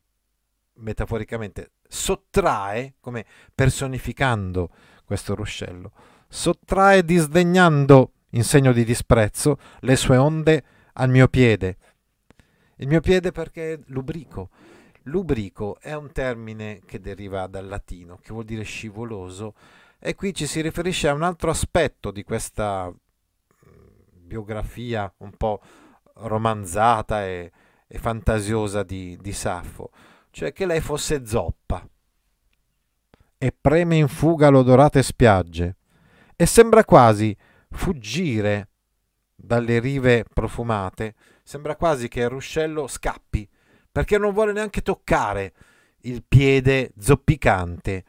metaforicamente, 0.76 1.72
sottrae, 1.88 2.96
come 3.00 3.26
personificando 3.54 4.70
questo 5.06 5.36
ruscello, 5.36 5.92
sottrae 6.28 7.04
disdegnando 7.04 8.12
in 8.32 8.44
segno 8.44 8.72
di 8.72 8.84
disprezzo 8.84 9.60
le 9.82 9.96
sue 9.96 10.18
onde 10.18 10.64
al 10.94 11.10
mio 11.10 11.28
piede. 11.28 11.78
Il 12.78 12.88
mio 12.88 13.02
piede 13.02 13.32
perché 13.32 13.74
è 13.74 13.80
lubrico. 13.88 14.50
Lubrico 15.04 15.78
è 15.80 15.94
un 15.94 16.12
termine 16.12 16.82
che 16.86 17.00
deriva 17.00 17.46
dal 17.48 17.68
latino, 17.68 18.18
che 18.22 18.32
vuol 18.32 18.46
dire 18.46 18.64
scivoloso, 18.64 19.54
e 20.00 20.16
qui 20.16 20.34
ci 20.34 20.48
si 20.48 20.62
riferisce 20.62 21.08
a 21.08 21.14
un 21.14 21.24
altro 21.24 21.50
aspetto 21.50 22.10
di 22.10 22.24
questa 22.24 22.90
mm, 22.90 24.26
biografia 24.26 25.14
un 25.18 25.32
po' 25.38 25.62
romanzata 26.16 27.26
e, 27.26 27.52
e 27.88 27.98
fantasiosa 27.98 28.84
di, 28.84 29.18
di 29.22 29.34
Saffo, 29.34 29.92
cioè 30.32 30.52
che 30.52 30.66
lei 30.66 30.82
fosse 30.82 31.26
zoppa 31.26 31.88
e 33.38 33.56
preme 33.60 33.98
in 33.98 34.08
fuga 34.08 34.50
l'odorate 34.50 35.04
spiagge 35.04 35.76
e 36.36 36.46
sembra 36.46 36.86
quasi 36.86 37.36
fuggire 37.70 38.70
dalle 39.36 39.80
rive 39.80 40.26
profumate, 40.32 41.16
sembra 41.44 41.76
quasi 41.76 42.08
che 42.08 42.22
il 42.22 42.30
ruscello 42.30 42.88
scappi 42.88 43.48
perché 43.92 44.18
non 44.18 44.34
vuole 44.34 44.54
neanche 44.54 44.82
toccare 44.82 45.54
il 46.04 46.24
piede 46.28 46.94
zoppicante 46.98 48.04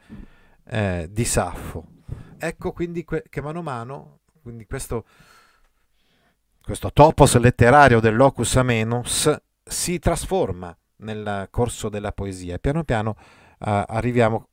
eh, 0.67 1.07
di 1.11 1.25
Saffo. 1.25 1.85
Ecco 2.37 2.71
quindi 2.71 3.03
que- 3.03 3.23
che 3.29 3.41
mano 3.41 3.59
a 3.59 3.63
mano, 3.63 4.19
quindi 4.41 4.65
questo, 4.65 5.05
questo 6.65 6.91
topos 6.91 7.37
letterario 7.37 7.99
del 7.99 8.15
locus 8.15 8.55
amenus 8.55 9.31
si 9.63 9.99
trasforma 9.99 10.75
nel 10.97 11.47
corso 11.51 11.89
della 11.89 12.11
poesia 12.11 12.55
e 12.55 12.59
piano 12.59 12.83
piano 12.83 13.15
eh, 13.59 13.83
arriviamo 13.87 14.47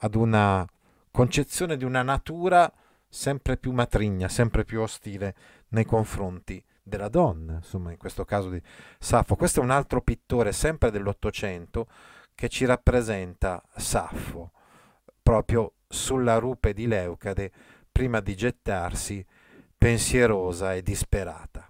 ad 0.00 0.16
una 0.16 0.66
concezione 1.10 1.78
di 1.78 1.84
una 1.84 2.02
natura 2.02 2.70
sempre 3.08 3.56
più 3.56 3.72
matrigna, 3.72 4.28
sempre 4.28 4.66
più 4.66 4.82
ostile 4.82 5.34
nei 5.68 5.86
confronti 5.86 6.62
della 6.82 7.08
donna, 7.08 7.54
insomma 7.54 7.90
in 7.90 7.96
questo 7.96 8.26
caso 8.26 8.50
di 8.50 8.60
Saffo. 8.98 9.34
Questo 9.34 9.60
è 9.60 9.62
un 9.62 9.70
altro 9.70 10.02
pittore 10.02 10.52
sempre 10.52 10.90
dell'Ottocento 10.90 11.86
che 12.34 12.50
ci 12.50 12.66
rappresenta 12.66 13.62
Saffo, 13.76 14.52
proprio 15.22 15.72
sulla 15.88 16.36
rupe 16.36 16.74
di 16.74 16.86
Leucade, 16.86 17.50
prima 17.90 18.20
di 18.20 18.36
gettarsi 18.36 19.24
pensierosa 19.80 20.74
e 20.74 20.82
disperata. 20.82 21.66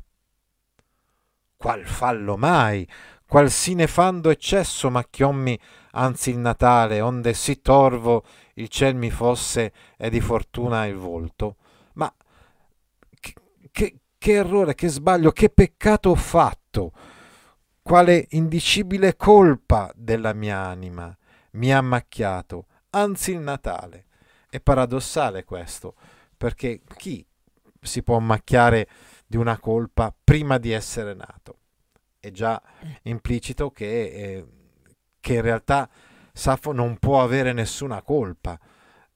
Qual 1.57 1.87
fallo 1.87 2.37
mai, 2.37 2.85
qual 3.25 3.53
sinefando 3.53 4.31
eccesso 4.31 4.91
macchiommi 4.91 5.57
anzi 5.93 6.31
il 6.31 6.39
Natale, 6.39 7.01
onde 7.01 7.35
sì 7.35 7.61
torvo 7.61 8.25
il 8.55 8.67
ciel 8.67 8.97
mi 8.97 9.13
fosse 9.13 9.73
e 9.97 10.11
di 10.11 10.21
fortuna 10.21 10.87
il 10.87 10.97
volto. 10.97 11.59
Ma 11.93 12.13
che, 13.21 13.33
che, 13.71 14.01
che 14.19 14.33
errore, 14.33 14.75
che 14.75 14.89
sbaglio, 14.89 15.31
che 15.31 15.49
peccato 15.49 16.11
ho 16.11 16.17
fatto! 16.17 16.93
Quale 17.81 18.27
indicibile 18.31 19.15
colpa 19.15 19.93
della 19.95 20.33
mia 20.33 20.59
anima 20.59 21.17
mi 21.53 21.73
ha 21.73 21.81
macchiato, 21.81 22.67
anzi 22.91 23.31
il 23.31 23.39
Natale. 23.39 24.07
È 24.51 24.59
paradossale 24.61 25.45
questo, 25.45 25.95
perché 26.37 26.81
chi 26.97 27.25
si 27.81 28.03
può 28.03 28.19
macchiare 28.19 28.89
di 29.27 29.37
una 29.37 29.59
colpa 29.59 30.15
prima 30.23 30.59
di 30.59 30.71
essere 30.71 31.15
nato? 31.15 31.59
È 32.19 32.31
già 32.31 32.61
implicito 33.03 33.71
che 33.71 33.87
eh, 33.87 34.47
che 35.21 35.35
in 35.35 35.43
realtà 35.43 35.89
Saffo 36.33 36.73
non 36.73 36.99
può 36.99 37.23
avere 37.23 37.53
nessuna 37.53 38.03
colpa, 38.03 38.59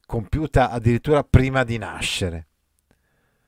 compiuta 0.07 0.71
addirittura 0.71 1.25
prima 1.25 1.65
di 1.65 1.79
nascere. 1.79 2.49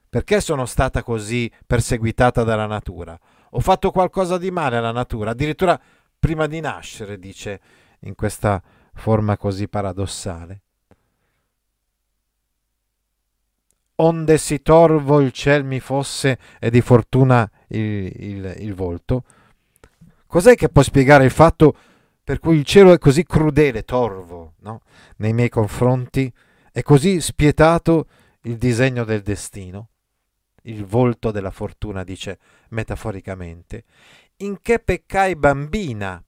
Perché 0.08 0.40
sono 0.40 0.64
stata 0.64 1.02
così 1.02 1.52
perseguitata 1.66 2.42
dalla 2.42 2.66
natura? 2.66 3.18
Ho 3.50 3.60
fatto 3.60 3.90
qualcosa 3.90 4.38
di 4.38 4.50
male 4.50 4.76
alla 4.76 4.92
natura, 4.92 5.32
addirittura 5.32 5.78
prima 6.18 6.46
di 6.46 6.60
nascere, 6.60 7.18
dice 7.18 7.60
in 8.00 8.14
questa 8.14 8.62
forma 8.94 9.36
così 9.36 9.68
paradossale. 9.68 10.62
Onde 13.96 14.38
si 14.38 14.60
torvo 14.62 15.20
il 15.20 15.32
ciel 15.32 15.64
mi 15.64 15.80
fosse 15.80 16.38
e 16.58 16.70
di 16.70 16.80
fortuna 16.80 17.50
il, 17.68 18.12
il, 18.14 18.54
il 18.58 18.74
volto. 18.74 19.24
Cos'è 20.26 20.54
che 20.54 20.68
può 20.68 20.82
spiegare 20.82 21.24
il 21.24 21.30
fatto 21.30 21.74
per 22.26 22.40
cui 22.40 22.56
il 22.56 22.64
cielo 22.64 22.92
è 22.92 22.98
così 22.98 23.24
crudele, 23.24 23.84
torvo, 23.84 24.54
no? 24.62 24.82
nei 25.18 25.32
miei 25.32 25.48
confronti, 25.48 26.32
è 26.72 26.82
così 26.82 27.20
spietato 27.20 28.08
il 28.42 28.56
disegno 28.56 29.04
del 29.04 29.22
destino, 29.22 29.90
il 30.62 30.84
volto 30.84 31.30
della 31.30 31.52
fortuna, 31.52 32.02
dice 32.02 32.40
metaforicamente, 32.70 33.84
in 34.38 34.58
che 34.60 34.80
peccai 34.80 35.36
bambina, 35.36 36.20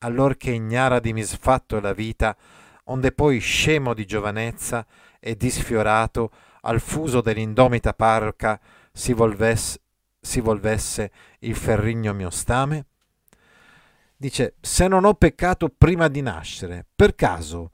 allor 0.00 0.36
che 0.36 0.50
ignara 0.50 1.00
di 1.00 1.14
misfatto 1.14 1.80
la 1.80 1.94
vita, 1.94 2.36
onde 2.84 3.12
poi 3.12 3.38
scemo 3.38 3.94
di 3.94 4.04
giovanezza 4.04 4.86
e 5.18 5.34
disfiorato 5.34 6.30
al 6.62 6.80
fuso 6.80 7.20
dell'indomita 7.20 7.94
parca 7.94 8.60
si 8.92 9.12
volvesse, 9.12 9.80
si 10.20 10.40
volvesse 10.40 11.10
il 11.40 11.54
ferrigno 11.54 12.12
mio 12.12 12.30
stame? 12.30 12.86
dice, 14.22 14.54
se 14.60 14.86
non 14.86 15.04
ho 15.04 15.14
peccato 15.14 15.68
prima 15.68 16.06
di 16.06 16.22
nascere, 16.22 16.86
per 16.94 17.16
caso 17.16 17.72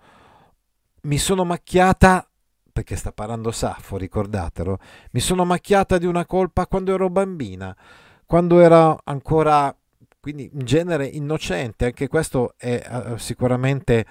mi 1.02 1.18
sono 1.18 1.44
macchiata, 1.44 2.26
perché 2.72 2.96
sta 2.96 3.12
parlando 3.12 3.50
Saffo, 3.50 3.98
ricordatelo, 3.98 4.78
mi 5.10 5.20
sono 5.20 5.44
macchiata 5.44 5.98
di 5.98 6.06
una 6.06 6.24
colpa 6.24 6.66
quando 6.66 6.94
ero 6.94 7.10
bambina, 7.10 7.76
quando 8.24 8.60
ero 8.60 8.98
ancora, 9.04 9.76
quindi 10.18 10.48
in 10.50 10.64
genere 10.64 11.04
innocente, 11.04 11.84
anche 11.84 12.08
questo 12.08 12.54
è 12.56 12.82
uh, 12.88 13.18
sicuramente 13.18 14.06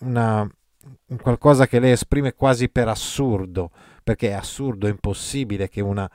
una, 0.00 0.40
un 0.40 1.16
qualcosa 1.18 1.66
che 1.66 1.78
lei 1.78 1.92
esprime 1.92 2.32
quasi 2.32 2.70
per 2.70 2.88
assurdo, 2.88 3.70
perché 4.06 4.28
è 4.28 4.34
assurdo, 4.34 4.86
è 4.86 4.90
impossibile 4.90 5.68
che 5.68 5.80
una 5.80 6.08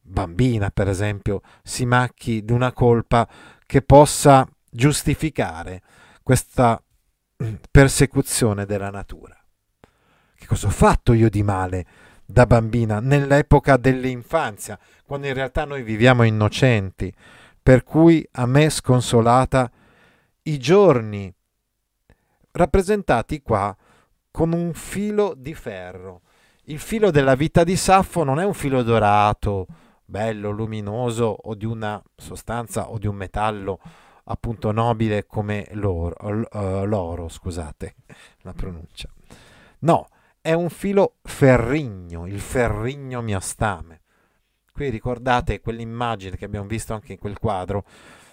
bambina, 0.00 0.70
per 0.70 0.88
esempio, 0.88 1.42
si 1.62 1.86
macchi 1.86 2.44
di 2.44 2.50
una 2.50 2.72
colpa 2.72 3.28
che 3.66 3.82
possa 3.82 4.44
giustificare 4.68 5.80
questa 6.24 6.82
mm, 7.40 7.54
persecuzione 7.70 8.66
della 8.66 8.90
natura. 8.90 9.40
Che 10.34 10.44
cosa 10.44 10.66
ho 10.66 10.70
fatto 10.70 11.12
io 11.12 11.30
di 11.30 11.44
male 11.44 11.86
da 12.26 12.46
bambina 12.46 12.98
nell'epoca 12.98 13.76
dell'infanzia, 13.76 14.76
quando 15.04 15.28
in 15.28 15.34
realtà 15.34 15.64
noi 15.64 15.84
viviamo 15.84 16.24
innocenti, 16.24 17.14
per 17.62 17.84
cui 17.84 18.26
a 18.32 18.44
me 18.44 18.70
sconsolata 18.70 19.70
i 20.42 20.58
giorni 20.58 21.32
rappresentati 22.50 23.40
qua 23.40 23.76
con 24.32 24.52
un 24.52 24.74
filo 24.74 25.32
di 25.36 25.54
ferro. 25.54 26.22
Il 26.70 26.78
filo 26.78 27.10
della 27.10 27.34
vita 27.34 27.64
di 27.64 27.74
Saffo 27.74 28.22
non 28.22 28.38
è 28.38 28.44
un 28.44 28.54
filo 28.54 28.84
dorato, 28.84 29.66
bello, 30.04 30.50
luminoso 30.50 31.24
o 31.24 31.56
di 31.56 31.64
una 31.64 32.00
sostanza 32.14 32.90
o 32.90 32.98
di 32.98 33.08
un 33.08 33.16
metallo 33.16 33.80
appunto 34.26 34.70
nobile 34.70 35.26
come 35.26 35.66
l'oro, 35.72 36.14
uh, 36.20 36.84
l'oro 36.84 37.28
scusate 37.28 37.96
la 38.42 38.52
pronuncia. 38.52 39.08
No, 39.80 40.06
è 40.40 40.52
un 40.52 40.70
filo 40.70 41.16
ferrigno, 41.24 42.28
il 42.28 42.38
ferrigno 42.38 43.20
miastame. 43.20 44.02
Qui 44.72 44.90
ricordate 44.90 45.58
quell'immagine 45.58 46.36
che 46.36 46.44
abbiamo 46.44 46.68
visto 46.68 46.94
anche 46.94 47.14
in 47.14 47.18
quel 47.18 47.40
quadro 47.40 47.84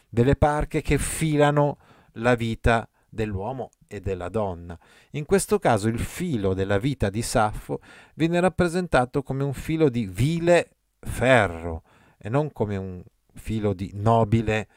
delle 0.08 0.36
parche 0.36 0.82
che 0.82 1.00
filano 1.00 1.80
la 2.14 2.36
vita 2.36 2.88
dell'uomo 3.10 3.72
e 3.88 4.00
della 4.00 4.30
donna. 4.30 4.78
In 5.12 5.26
questo 5.26 5.60
caso 5.60 5.88
il 5.88 6.00
filo 6.00 6.54
della 6.54 6.78
vita 6.78 7.10
di 7.10 7.22
Saffo 7.22 7.80
viene 8.16 8.40
rappresentato 8.40 9.24
come 9.24 9.44
un 9.44 9.54
filo 9.54 9.90
di 9.90 10.06
vile 10.06 10.78
ferro 11.00 11.84
e 12.18 12.30
non 12.30 12.52
come 12.52 12.78
un 12.78 13.04
filo 13.34 13.74
di 13.74 13.92
nobile 13.94 14.68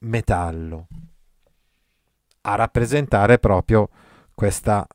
metallo. 0.00 0.86
A 2.42 2.54
rappresentare 2.54 3.38
proprio 3.38 3.88
questa 4.34 4.86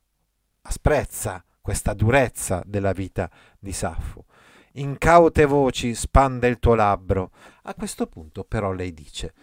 asprezza, 0.61 1.43
questa 1.61 1.93
durezza 1.93 2.61
della 2.65 2.93
vita 2.93 3.29
di 3.59 3.73
Saffo. 3.73 4.25
Incaute 4.73 5.45
voci 5.45 5.93
spande 5.93 6.47
il 6.47 6.57
tuo 6.57 6.73
labbro. 6.73 7.31
A 7.63 7.75
questo 7.75 8.07
punto 8.07 8.43
però 8.43 8.71
lei 8.71 8.93
dice 8.93 9.33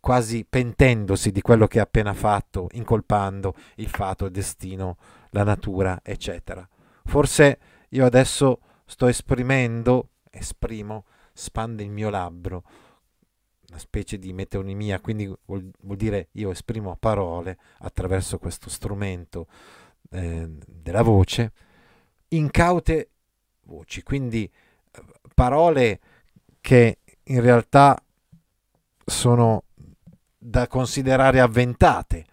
quasi 0.00 0.44
pentendosi 0.48 1.30
di 1.30 1.42
quello 1.42 1.66
che 1.66 1.78
ha 1.78 1.84
appena 1.84 2.14
fatto, 2.14 2.68
incolpando 2.72 3.54
il 3.76 3.88
fato, 3.88 4.24
il 4.24 4.30
destino, 4.32 4.96
la 5.30 5.44
natura, 5.44 6.00
eccetera. 6.02 6.66
Forse 7.04 7.58
io 7.90 8.04
adesso 8.04 8.60
sto 8.86 9.06
esprimendo, 9.06 10.10
esprimo, 10.30 11.04
spande 11.32 11.82
il 11.82 11.90
mio 11.90 12.10
labbro, 12.10 12.64
una 13.68 13.78
specie 13.78 14.18
di 14.18 14.32
metonimia, 14.32 15.00
quindi 15.00 15.32
vuol, 15.44 15.70
vuol 15.80 15.96
dire 15.96 16.28
io 16.32 16.50
esprimo 16.50 16.96
parole 16.96 17.58
attraverso 17.78 18.38
questo 18.38 18.68
strumento 18.68 19.46
eh, 20.10 20.48
della 20.66 21.02
voce, 21.02 21.52
incaute 22.28 23.10
voci, 23.62 24.02
quindi 24.02 24.44
eh, 24.44 25.02
parole 25.34 26.00
che 26.60 26.98
in 27.24 27.40
realtà 27.40 28.02
sono 29.04 29.64
da 30.42 30.66
considerare 30.68 31.38
avventate, 31.38 32.24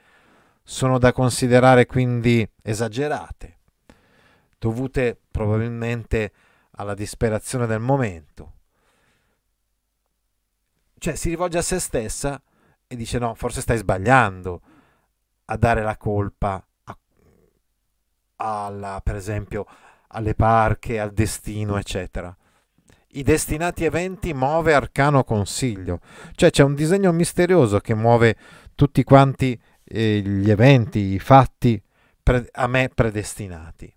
sono 0.63 0.97
da 0.97 1.11
considerare 1.11 1.85
quindi 1.85 2.49
esagerate, 2.61 3.57
dovute 4.57 5.19
probabilmente 5.29 6.31
alla 6.71 6.93
disperazione 6.93 7.65
del 7.65 7.81
momento. 7.81 8.53
Cioè 10.97 11.15
si 11.15 11.29
rivolge 11.29 11.57
a 11.57 11.61
se 11.61 11.79
stessa 11.79 12.41
e 12.87 12.95
dice 12.95 13.19
no, 13.19 13.35
forse 13.35 13.59
stai 13.59 13.77
sbagliando 13.77 14.61
a 15.45 15.57
dare 15.57 15.83
la 15.83 15.97
colpa 15.97 16.65
a, 16.85 16.97
alla, 18.37 19.01
per 19.03 19.15
esempio 19.15 19.65
alle 20.07 20.33
parche, 20.33 20.99
al 20.99 21.11
destino, 21.11 21.77
eccetera 21.77 22.35
i 23.11 23.23
destinati 23.23 23.85
eventi 23.85 24.33
muove 24.33 24.73
arcano 24.73 25.23
consiglio. 25.23 25.99
Cioè 26.33 26.49
c'è 26.49 26.63
un 26.63 26.75
disegno 26.75 27.11
misterioso 27.11 27.79
che 27.79 27.93
muove 27.93 28.35
tutti 28.75 29.03
quanti 29.03 29.59
eh, 29.83 30.19
gli 30.19 30.49
eventi, 30.49 30.99
i 30.99 31.19
fatti 31.19 31.81
pre- 32.21 32.49
a 32.51 32.67
me 32.67 32.89
predestinati. 32.93 33.93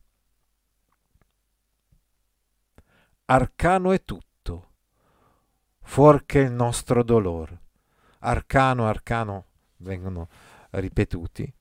Arcano 3.26 3.92
è 3.92 4.04
tutto, 4.04 4.70
fuorché 5.82 6.40
il 6.40 6.52
nostro 6.52 7.04
dolore. 7.04 7.60
Arcano, 8.20 8.86
arcano 8.86 9.46
vengono 9.78 10.28
ripetuti 10.70 11.52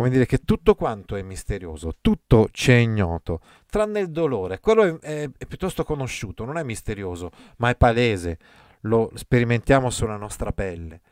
come 0.00 0.12
dire 0.12 0.24
che 0.24 0.44
tutto 0.46 0.76
quanto 0.76 1.14
è 1.14 1.20
misterioso, 1.20 1.96
tutto 2.00 2.48
ci 2.52 2.72
è 2.72 2.76
ignoto, 2.76 3.42
tranne 3.68 4.00
il 4.00 4.10
dolore. 4.10 4.58
Quello 4.58 4.82
è, 4.82 4.98
è, 4.98 5.30
è, 5.36 5.44
piuttosto 5.44 5.84
conosciuto, 5.84 6.46
non 6.46 6.56
è 6.56 6.62
misterioso, 6.62 7.30
ma 7.58 7.68
è 7.68 7.76
palese, 7.76 8.38
lo 8.84 9.10
sperimentiamo 9.12 9.90
sulla 9.90 10.16
nostra 10.16 10.52
pelle. 10.52 11.02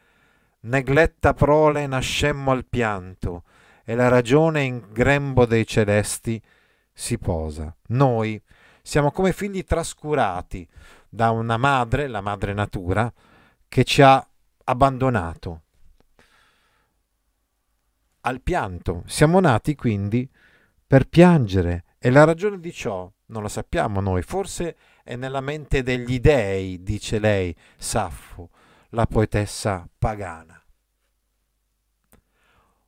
Negletta 0.60 1.34
prole 1.34 1.86
nascemmo 1.86 2.50
al 2.50 2.64
pianto, 2.64 3.42
e 3.84 3.94
la 3.94 4.08
ragione 4.08 4.62
in 4.62 4.82
grembo 4.90 5.44
dei 5.44 5.66
celesti 5.66 6.40
si 6.90 7.18
posa. 7.18 7.76
Noi 7.88 8.40
siamo 8.80 9.10
come 9.10 9.34
figli 9.34 9.64
trascurati 9.64 10.66
da 11.10 11.28
una 11.28 11.58
madre, 11.58 12.08
la 12.08 12.22
madre 12.22 12.54
natura, 12.54 13.12
che 13.68 13.84
ci 13.84 14.00
ha 14.00 14.26
abbandonato, 14.64 15.64
al 18.28 18.42
pianto. 18.42 19.02
Siamo 19.06 19.40
nati 19.40 19.74
quindi 19.74 20.28
per 20.86 21.08
piangere 21.08 21.84
e 21.98 22.10
la 22.10 22.24
ragione 22.24 22.60
di 22.60 22.72
ciò 22.72 23.10
non 23.26 23.42
lo 23.42 23.48
sappiamo 23.48 24.00
noi, 24.00 24.22
forse 24.22 24.76
è 25.02 25.16
nella 25.16 25.40
mente 25.40 25.82
degli 25.82 26.18
dei, 26.20 26.82
dice 26.82 27.18
lei, 27.18 27.54
Saffo, 27.76 28.50
la 28.90 29.06
poetessa 29.06 29.88
pagana. 29.98 30.62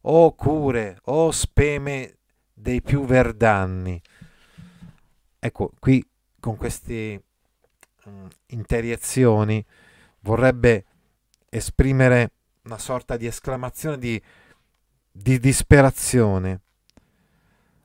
O 0.02 0.34
cure, 0.34 0.98
o 1.04 1.30
speme 1.30 2.18
dei 2.54 2.80
più 2.80 3.04
verdanni. 3.04 4.00
Ecco, 5.38 5.72
qui 5.78 6.06
con 6.38 6.56
queste 6.56 7.22
um, 8.04 8.28
interiezioni 8.46 9.64
vorrebbe 10.20 10.84
esprimere 11.50 12.32
una 12.62 12.78
sorta 12.78 13.16
di 13.16 13.26
esclamazione 13.26 13.98
di 13.98 14.22
di 15.20 15.38
disperazione. 15.38 16.60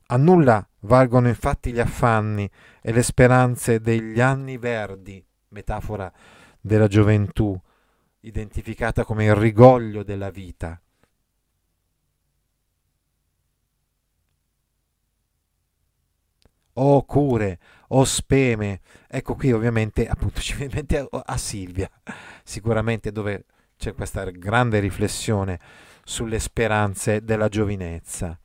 A 0.08 0.18
nulla 0.18 0.66
valgono 0.82 1.28
infatti 1.28 1.74
gli 1.74 1.80
affanni 1.80 2.50
e 2.82 2.92
le 2.92 3.04
speranze 3.04 3.80
degli 3.80 4.22
anni 4.22 4.58
verdi, 4.58 5.24
metafora 5.50 6.12
della 6.62 6.88
gioventù, 6.88 7.60
identificata 8.22 9.04
come 9.04 9.26
il 9.26 9.36
rigoglio 9.36 10.04
della 10.04 10.30
vita. 10.30 10.80
O 16.78 17.06
cure, 17.06 17.60
o 17.90 18.04
speme. 18.04 18.82
Ecco 19.08 19.36
qui 19.36 19.52
ovviamente 19.52 20.08
appunto 20.08 20.40
ci 20.42 20.56
viene 20.56 20.80
in 20.80 20.86
mente 20.88 21.08
a 21.12 21.38
Silvia, 21.38 21.90
sicuramente 22.44 23.12
dove 23.12 23.46
c'è 23.78 23.94
questa 23.94 24.30
grande 24.30 24.80
riflessione 24.80 25.60
sulle 26.08 26.40
speranze 26.40 27.24
della 27.24 27.50
giovinezza. 27.50 28.38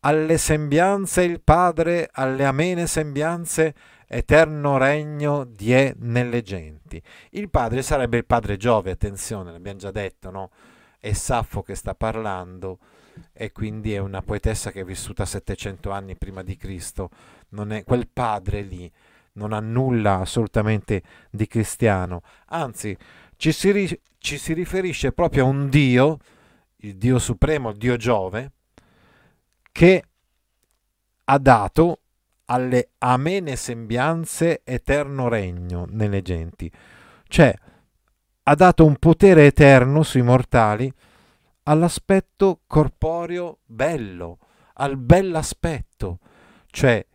Alle 0.00 0.36
sembianze 0.36 1.22
il 1.22 1.40
Padre, 1.40 2.10
alle 2.12 2.44
amene 2.44 2.86
sembianze, 2.86 3.74
eterno 4.06 4.76
regno 4.76 5.44
die 5.44 5.94
nelle 6.00 6.42
genti. 6.42 7.02
Il 7.30 7.48
Padre 7.48 7.80
sarebbe 7.80 8.18
il 8.18 8.26
Padre 8.26 8.58
Giove, 8.58 8.90
attenzione, 8.90 9.50
l'abbiamo 9.50 9.78
già 9.78 9.90
detto, 9.90 10.30
no? 10.30 10.50
È 10.98 11.12
Saffo 11.14 11.62
che 11.62 11.74
sta 11.74 11.94
parlando 11.94 12.78
e 13.32 13.52
quindi 13.52 13.94
è 13.94 13.98
una 13.98 14.20
poetessa 14.20 14.70
che 14.70 14.80
è 14.80 14.84
vissuta 14.84 15.24
700 15.24 15.90
anni 15.90 16.16
prima 16.16 16.42
di 16.42 16.56
Cristo, 16.56 17.08
non 17.50 17.72
è 17.72 17.84
quel 17.84 18.06
padre 18.06 18.60
lì, 18.60 18.90
non 19.34 19.52
ha 19.52 19.60
nulla 19.60 20.20
assolutamente 20.20 21.02
di 21.30 21.46
cristiano, 21.46 22.22
anzi 22.48 22.96
ci 23.36 23.52
si, 23.52 23.70
ri- 23.70 24.00
ci 24.18 24.36
si 24.36 24.52
riferisce 24.52 25.12
proprio 25.12 25.44
a 25.44 25.48
un 25.48 25.68
Dio 25.68 26.18
il 26.82 26.96
Dio 26.96 27.18
Supremo, 27.18 27.70
il 27.70 27.76
Dio 27.76 27.96
Giove, 27.96 28.52
che 29.70 30.04
ha 31.24 31.38
dato 31.38 32.00
alle 32.46 32.90
amene 32.98 33.56
sembianze 33.56 34.62
eterno 34.64 35.28
regno 35.28 35.86
nelle 35.88 36.22
genti. 36.22 36.70
Cioè, 37.28 37.54
ha 38.44 38.54
dato 38.54 38.84
un 38.84 38.96
potere 38.96 39.46
eterno 39.46 40.02
sui 40.02 40.22
mortali 40.22 40.92
all'aspetto 41.64 42.60
corporeo 42.66 43.58
bello, 43.64 44.38
al 44.74 44.96
bell'aspetto. 44.96 46.18
Cioè, 46.66 47.06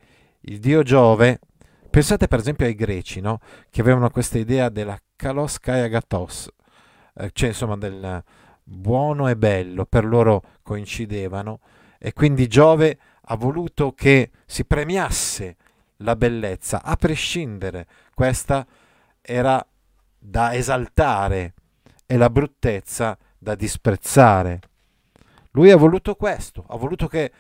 il 0.41 0.59
dio 0.59 0.81
Giove, 0.83 1.39
pensate 1.89 2.27
per 2.27 2.39
esempio 2.39 2.65
ai 2.65 2.75
greci, 2.75 3.19
no? 3.19 3.39
che 3.69 3.81
avevano 3.81 4.09
questa 4.09 4.37
idea 4.37 4.69
della 4.69 4.97
kalos 5.15 5.59
kaiagatos, 5.59 6.49
eh, 7.15 7.31
cioè 7.33 7.49
insomma 7.49 7.75
del, 7.75 8.23
buono 8.69 9.29
e 9.29 9.37
bello, 9.37 9.85
per 9.85 10.05
loro 10.05 10.43
coincidevano, 10.61 11.59
e 11.97 12.11
quindi 12.11 12.47
Giove 12.47 12.99
ha 13.21 13.35
voluto 13.35 13.93
che 13.93 14.31
si 14.45 14.65
premiasse 14.65 15.55
la 15.97 16.15
bellezza, 16.15 16.83
a 16.83 16.95
prescindere, 16.95 17.87
questa 18.13 18.65
era 19.21 19.65
da 20.19 20.53
esaltare 20.53 21.53
e 22.05 22.17
la 22.17 22.29
bruttezza 22.29 23.17
da 23.37 23.55
disprezzare. 23.55 24.59
Lui 25.51 25.71
ha 25.71 25.77
voluto 25.77 26.15
questo, 26.15 26.65
ha 26.67 26.77
voluto 26.77 27.07
che, 27.07 27.31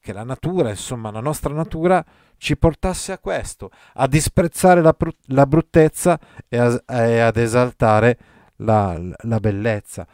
che 0.00 0.12
la 0.12 0.24
natura, 0.24 0.70
insomma 0.70 1.10
la 1.10 1.20
nostra 1.20 1.54
natura, 1.54 2.04
ci 2.36 2.56
portasse 2.56 3.12
a 3.12 3.18
questo, 3.18 3.70
a 3.94 4.08
disprezzare 4.08 4.82
la, 4.82 4.94
la 5.26 5.46
bruttezza 5.46 6.18
e, 6.48 6.58
a, 6.58 6.82
e, 6.86 7.20
ad 7.20 7.36
esaltare 7.36 8.18
la, 8.56 9.00
la 9.22 9.38
bellezza, 9.38 10.06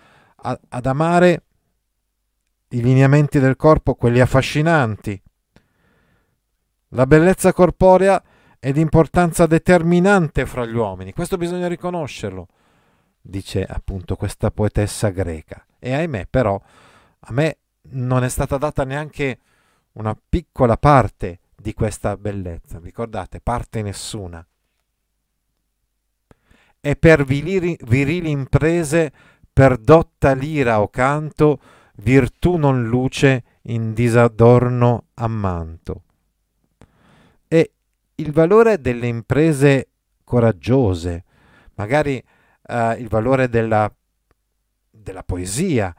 a, 0.42 0.58
ad 0.68 0.86
amare 0.86 1.42
i 2.68 2.82
lineamenti 2.82 3.38
del 3.38 3.56
corpo, 3.56 3.94
quelli 3.94 4.20
affascinanti. 4.20 5.20
La 6.92 7.06
bellezza 7.06 7.52
corporea 7.52 8.22
è 8.58 8.72
di 8.72 8.80
importanza 8.80 9.46
determinante 9.46 10.46
fra 10.46 10.66
gli 10.66 10.74
uomini, 10.74 11.12
questo 11.12 11.36
bisogna 11.36 11.68
riconoscerlo, 11.68 12.48
dice 13.20 13.64
appunto 13.64 14.16
questa 14.16 14.50
poetessa 14.50 15.10
greca. 15.10 15.64
E 15.78 15.92
ahimè 15.92 16.26
però 16.28 16.60
a 17.20 17.32
me 17.32 17.58
non 17.90 18.24
è 18.24 18.28
stata 18.28 18.56
data 18.58 18.84
neanche 18.84 19.38
una 19.92 20.16
piccola 20.28 20.76
parte 20.76 21.40
di 21.56 21.74
questa 21.74 22.16
bellezza. 22.16 22.78
Ricordate, 22.82 23.40
parte 23.40 23.82
nessuna. 23.82 24.44
E 26.80 26.96
per 26.96 27.24
virili, 27.24 27.76
virili 27.82 28.30
imprese, 28.30 29.12
per 29.58 29.76
dotta 29.76 30.34
lira 30.34 30.80
o 30.80 30.88
canto, 30.88 31.60
virtù 31.96 32.54
non 32.54 32.86
luce 32.86 33.42
in 33.62 33.92
disadorno 33.92 35.06
ammanto. 35.14 36.02
E 37.48 37.72
il 38.14 38.30
valore 38.30 38.80
delle 38.80 39.08
imprese 39.08 39.88
coraggiose, 40.22 41.24
magari 41.74 42.22
eh, 42.68 42.92
il 43.00 43.08
valore 43.08 43.48
della, 43.48 43.92
della 44.90 45.24
poesia, 45.24 45.92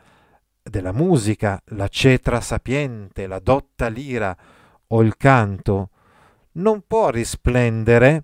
della 0.64 0.94
musica, 0.94 1.62
la 1.72 1.90
cetra 1.90 2.40
sapiente, 2.40 3.28
la 3.28 3.40
dotta 3.40 3.90
lira 3.90 4.38
o 4.88 5.02
il 5.02 5.18
canto, 5.18 5.90
non 6.54 6.86
può 6.88 7.10
risplendere 7.10 8.24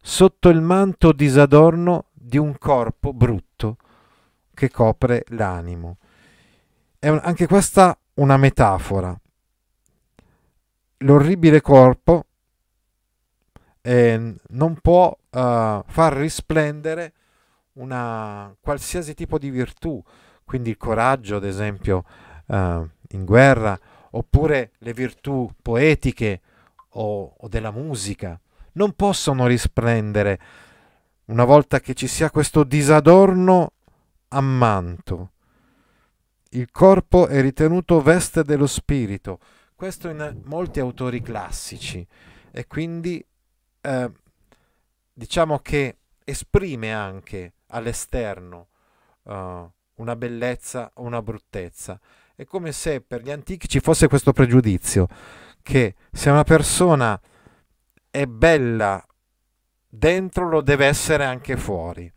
sotto 0.00 0.48
il 0.48 0.62
manto 0.62 1.12
disadorno 1.12 2.06
di 2.10 2.38
un 2.38 2.56
corpo 2.56 3.12
brutto 3.12 3.53
che 4.54 4.70
copre 4.70 5.24
l'animo. 5.28 5.98
È 6.98 7.08
un, 7.08 7.20
anche 7.22 7.46
questa 7.46 7.96
una 8.14 8.36
metafora. 8.36 9.18
L'orribile 10.98 11.60
corpo 11.60 12.26
eh, 13.82 14.34
non 14.48 14.80
può 14.80 15.10
uh, 15.10 15.82
far 15.86 16.14
risplendere 16.14 17.12
una 17.74 18.54
qualsiasi 18.60 19.12
tipo 19.12 19.38
di 19.38 19.50
virtù, 19.50 20.02
quindi 20.44 20.70
il 20.70 20.76
coraggio, 20.76 21.36
ad 21.36 21.44
esempio, 21.44 22.04
uh, 22.46 22.54
in 22.54 23.24
guerra, 23.24 23.78
oppure 24.10 24.72
le 24.78 24.92
virtù 24.94 25.50
poetiche 25.60 26.40
o, 26.90 27.34
o 27.36 27.48
della 27.48 27.70
musica, 27.70 28.40
non 28.72 28.92
possono 28.92 29.46
risplendere 29.46 30.38
una 31.26 31.44
volta 31.44 31.80
che 31.80 31.94
ci 31.94 32.06
sia 32.06 32.30
questo 32.30 32.64
disadorno 32.64 33.72
ammanto. 34.28 35.32
Il 36.50 36.70
corpo 36.70 37.26
è 37.26 37.40
ritenuto 37.40 38.00
veste 38.00 38.44
dello 38.44 38.66
spirito, 38.66 39.38
questo 39.74 40.08
in 40.08 40.42
molti 40.44 40.80
autori 40.80 41.20
classici 41.20 42.06
e 42.50 42.66
quindi 42.66 43.24
eh, 43.80 44.10
diciamo 45.12 45.58
che 45.58 45.98
esprime 46.24 46.92
anche 46.92 47.54
all'esterno 47.68 48.68
uh, 49.22 49.70
una 49.96 50.16
bellezza 50.16 50.90
o 50.94 51.02
una 51.02 51.22
bruttezza. 51.22 52.00
È 52.34 52.44
come 52.44 52.72
se 52.72 53.00
per 53.00 53.22
gli 53.22 53.30
antichi 53.30 53.68
ci 53.68 53.80
fosse 53.80 54.08
questo 54.08 54.32
pregiudizio 54.32 55.06
che 55.62 55.94
se 56.12 56.30
una 56.30 56.44
persona 56.44 57.20
è 58.10 58.26
bella 58.26 59.04
dentro 59.88 60.48
lo 60.48 60.60
deve 60.60 60.86
essere 60.86 61.24
anche 61.24 61.56
fuori. 61.56 62.10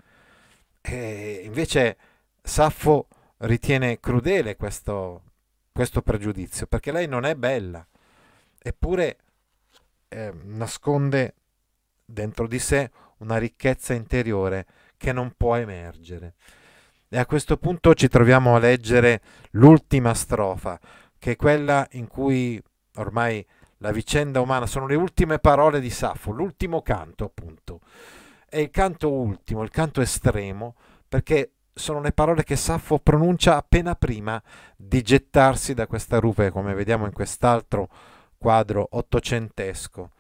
E 0.90 1.42
invece 1.44 1.98
Saffo 2.42 3.08
ritiene 3.40 4.00
crudele 4.00 4.56
questo, 4.56 5.24
questo 5.74 6.02
pregiudizio 6.02 6.66
perché 6.66 6.94
lei 6.94 7.08
non 7.08 7.26
è 7.26 7.36
bella, 7.36 7.86
eppure 8.58 9.18
eh, 10.08 10.34
nasconde 10.46 11.34
dentro 12.06 12.48
di 12.48 12.58
sé 12.58 12.90
una 13.18 13.38
ricchezza 13.38 13.94
interiore 13.94 14.66
che 14.96 15.12
non 15.12 15.34
può 15.36 15.56
emergere. 15.56 16.36
E 17.10 17.18
a 17.18 17.26
questo 17.26 17.58
punto 17.58 17.94
ci 17.94 18.08
troviamo 18.08 18.56
a 18.56 18.60
leggere 18.60 19.22
l'ultima 19.52 20.14
strofa, 20.14 20.80
che 21.20 21.32
è 21.32 21.36
quella 21.36 21.86
in 21.92 22.08
cui 22.08 22.62
ormai 22.96 23.46
la 23.80 23.92
vicenda 23.92 24.40
umana 24.40 24.66
sono 24.66 24.88
le 24.88 24.96
ultime 24.96 25.40
parole 25.40 25.82
di 25.82 25.90
Saffo, 25.90 26.32
l'ultimo 26.32 26.82
canto 26.82 27.26
appunto. 27.26 27.82
È 28.50 28.58
il 28.58 28.70
canto 28.70 29.12
ultimo, 29.12 29.64
il 29.64 29.70
canto 29.70 30.02
estremo, 30.02 30.76
perché 31.08 31.52
sono 31.74 32.02
le 32.02 32.12
parole 32.12 32.44
che 32.44 32.56
Saffo 32.56 33.00
pronuncia 33.00 33.56
appena 33.56 33.96
prima 33.96 34.42
di 34.76 35.02
gettarsi 35.02 35.74
da 35.74 35.88
questa 35.88 36.20
rupe, 36.20 36.50
come 36.50 36.74
vediamo 36.74 37.06
in 37.06 37.14
quest'altro 37.14 37.90
quadro 38.38 38.88
ottocentesco 38.92 40.12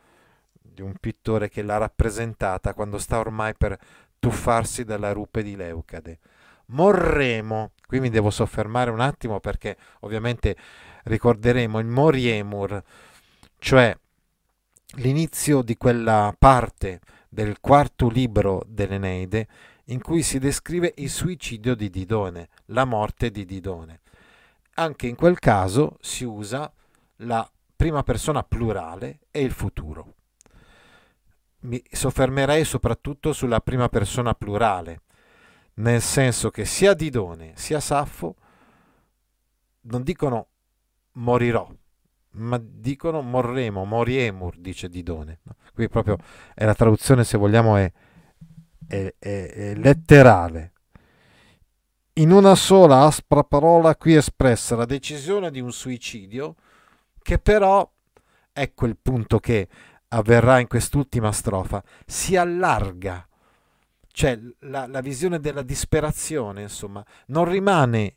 di 0.61 0.82
un 0.82 0.93
pittore 0.99 1.49
che 1.49 1.61
l'ha 1.61 1.78
rappresentata 1.78 2.73
quando 2.73 2.97
sta 2.97 3.19
ormai 3.19 3.55
per 3.55 3.78
tuffarsi 4.19 4.84
dalla 4.84 5.11
rupe 5.11 5.41
di 5.41 5.55
Leucade 5.55 6.19
morremo. 6.67 7.71
Qui 7.86 7.99
mi 7.99 8.09
devo 8.09 8.30
soffermare 8.30 8.89
un 8.89 8.99
attimo 8.99 9.39
perché 9.39 9.78
ovviamente 10.01 10.55
ricorderemo 11.03 11.80
il 11.80 11.86
Moriemur, 11.86 12.84
cioè 13.59 13.97
l'inizio 14.95 15.61
di 15.61 15.78
quella 15.78 16.34
parte 16.38 16.99
del 17.38 17.59
quarto 17.59 18.09
libro 18.09 18.63
dell'Eneide 18.65 19.47
in 19.85 20.01
cui 20.01 20.23
si 20.23 20.39
descrive 20.39 20.95
il 20.97 21.11
suicidio 21.11 21.75
di 21.75 21.91
Didone, 21.91 22.49
la 22.67 22.83
morte 22.83 23.29
di 23.29 23.45
Didone. 23.45 23.99
Anche 24.73 25.05
in 25.05 25.15
quel 25.15 25.38
caso 25.38 25.97
si 26.01 26.23
usa 26.23 26.73
la 27.17 27.47
prima 27.75 28.01
persona 28.01 28.41
plurale 28.41 29.19
e 29.29 29.43
il 29.43 29.51
futuro. 29.51 30.15
Mi 31.59 31.79
soffermerei 31.88 32.65
soprattutto 32.65 33.33
sulla 33.33 33.59
prima 33.59 33.88
persona 33.88 34.33
plurale, 34.33 35.01
nel 35.75 36.01
senso 36.01 36.49
che 36.49 36.65
sia 36.65 36.95
Didone 36.95 37.51
sia 37.53 37.79
Saffo 37.79 38.35
non 39.81 40.01
dicono 40.01 40.47
morirò, 41.11 41.71
ma 42.31 42.59
dicono 42.59 43.21
morremo, 43.21 43.85
moriemur, 43.85 44.57
dice 44.57 44.89
Didone. 44.89 45.41
Qui 45.78 45.89
proprio 45.89 46.17
è 46.55 46.65
la 46.65 46.73
traduzione, 46.73 47.23
se 47.23 47.38
vogliamo, 47.38 47.75
è, 47.75 47.91
è, 48.88 49.13
è, 49.19 49.51
è 49.53 49.75
letterale. 49.75 50.71
In 52.13 52.32
una 52.32 52.55
sola 52.55 53.01
aspra 53.01 53.43
parola 53.43 53.95
qui 53.95 54.15
espressa 54.15 54.75
la 54.75 54.86
decisione 54.86 55.51
di 55.51 55.59
un 55.59 55.71
suicidio 55.71 56.55
che 57.21 57.38
però, 57.38 57.88
ecco 58.51 58.88
il 58.88 58.97
punto 58.99 59.38
che 59.38 59.67
avverrà 60.07 60.57
in 60.57 60.65
quest'ultima 60.65 61.32
strofa, 61.32 61.84
si 62.07 62.36
allarga 62.36 63.28
cioè 64.11 64.39
la, 64.61 64.88
la 64.88 65.01
visione 65.01 65.39
della 65.39 65.61
disperazione, 65.61 66.63
insomma, 66.63 67.05
non 67.28 67.45
rimane 67.45 68.15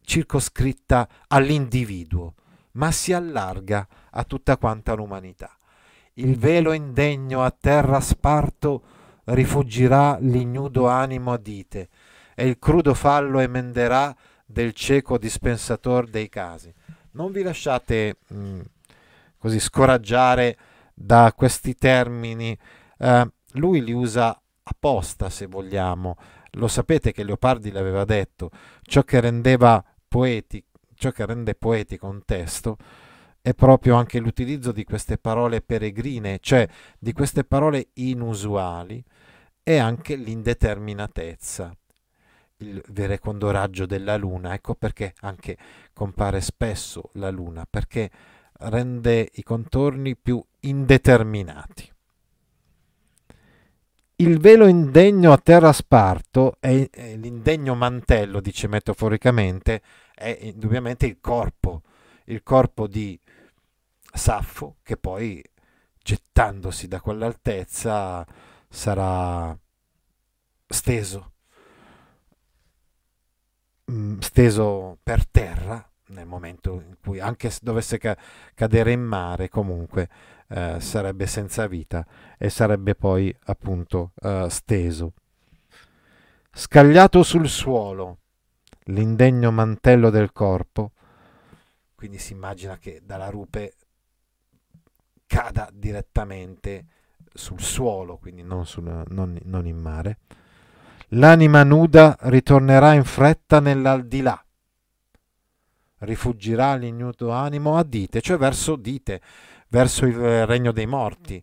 circoscritta 0.00 1.08
all'individuo, 1.26 2.34
ma 2.74 2.92
si 2.92 3.12
allarga 3.12 3.84
a 4.10 4.22
tutta 4.22 4.56
quanta 4.58 4.94
l'umanità. 4.94 5.52
Il 6.20 6.36
velo 6.36 6.72
indegno 6.72 7.42
a 7.42 7.50
terra 7.50 7.98
sparto 7.98 8.82
rifugirà 9.24 10.18
l'ignudo 10.20 10.86
animo 10.86 11.32
a 11.32 11.38
dite, 11.38 11.88
e 12.34 12.46
il 12.46 12.58
crudo 12.58 12.92
fallo 12.92 13.38
emenderà 13.38 14.14
del 14.44 14.74
cieco 14.74 15.16
dispensator 15.16 16.06
dei 16.06 16.28
casi. 16.28 16.70
Non 17.12 17.32
vi 17.32 17.42
lasciate 17.42 18.18
mh, 18.28 18.38
mm, 18.38 18.60
così 19.38 19.58
scoraggiare 19.58 20.58
da 20.92 21.32
questi 21.34 21.74
termini, 21.74 22.56
eh, 22.98 23.32
lui 23.52 23.82
li 23.82 23.92
usa 23.92 24.38
apposta, 24.62 25.30
se 25.30 25.46
vogliamo. 25.46 26.16
Lo 26.52 26.68
sapete 26.68 27.12
che 27.12 27.24
Leopardi 27.24 27.70
l'aveva 27.70 28.04
detto, 28.04 28.50
ciò 28.82 29.04
che 29.04 29.20
rendeva 29.20 29.82
poeti, 30.06 30.62
ciò 30.94 31.12
che 31.12 31.24
rende 31.24 31.54
poetico 31.54 32.08
un 32.08 32.22
testo 32.26 32.76
è 33.42 33.54
proprio 33.54 33.94
anche 33.94 34.18
l'utilizzo 34.18 34.72
di 34.72 34.84
queste 34.84 35.18
parole 35.18 35.62
peregrine, 35.62 36.38
cioè 36.40 36.68
di 36.98 37.12
queste 37.12 37.44
parole 37.44 37.88
inusuali 37.94 39.02
e 39.62 39.78
anche 39.78 40.16
l'indeterminatezza, 40.16 41.74
il 42.58 42.82
verecondo 42.88 43.50
raggio 43.50 43.86
della 43.86 44.16
luna. 44.16 44.52
Ecco 44.52 44.74
perché 44.74 45.14
anche 45.20 45.56
compare 45.92 46.40
spesso 46.40 47.10
la 47.14 47.30
luna, 47.30 47.66
perché 47.68 48.10
rende 48.60 49.28
i 49.32 49.42
contorni 49.42 50.16
più 50.16 50.42
indeterminati. 50.60 51.90
Il 54.16 54.38
velo 54.38 54.66
indegno 54.66 55.32
a 55.32 55.38
terra 55.38 55.72
sparto 55.72 56.56
è, 56.60 56.90
è 56.90 57.16
l'indegno 57.16 57.74
mantello, 57.74 58.40
dice 58.40 58.68
metaforicamente, 58.68 59.80
è 60.14 60.36
indubbiamente 60.42 61.06
il 61.06 61.16
corpo, 61.22 61.80
il 62.24 62.42
corpo 62.42 62.86
di 62.86 63.18
Saffo 64.12 64.76
che 64.82 64.96
poi 64.96 65.42
gettandosi 66.02 66.88
da 66.88 67.00
quell'altezza 67.00 68.26
sarà 68.68 69.56
steso, 70.66 71.32
mm, 73.90 74.18
steso 74.18 74.98
per 75.02 75.26
terra 75.26 75.84
nel 76.08 76.26
momento 76.26 76.80
in 76.80 76.96
cui 77.00 77.20
anche 77.20 77.50
se 77.50 77.60
dovesse 77.62 77.98
ca- 77.98 78.16
cadere 78.54 78.92
in 78.92 79.00
mare 79.00 79.48
comunque 79.48 80.08
eh, 80.48 80.80
sarebbe 80.80 81.26
senza 81.26 81.66
vita 81.66 82.06
e 82.38 82.50
sarebbe 82.50 82.94
poi 82.94 83.34
appunto 83.44 84.12
eh, 84.20 84.46
steso. 84.48 85.12
Scagliato 86.52 87.22
sul 87.22 87.48
suolo 87.48 88.18
l'indegno 88.84 89.52
mantello 89.52 90.10
del 90.10 90.32
corpo, 90.32 90.92
quindi 91.94 92.18
si 92.18 92.32
immagina 92.32 92.76
che 92.78 93.02
dalla 93.04 93.28
rupe 93.28 93.74
cada 95.30 95.70
direttamente 95.72 96.86
sul 97.32 97.60
suolo, 97.60 98.16
quindi 98.16 98.42
non, 98.42 98.66
sul, 98.66 99.04
non, 99.06 99.38
non 99.44 99.64
in 99.64 99.78
mare. 99.78 100.18
L'anima 101.10 101.62
nuda 101.62 102.16
ritornerà 102.22 102.94
in 102.94 103.04
fretta 103.04 103.60
nell'aldilà, 103.60 104.44
rifugirà 105.98 106.74
l'ignuto 106.74 107.30
animo 107.30 107.76
a 107.76 107.84
dite, 107.84 108.20
cioè 108.20 108.38
verso 108.38 108.74
dite, 108.74 109.20
verso 109.68 110.04
il 110.04 110.46
regno 110.46 110.72
dei 110.72 110.86
morti. 110.86 111.40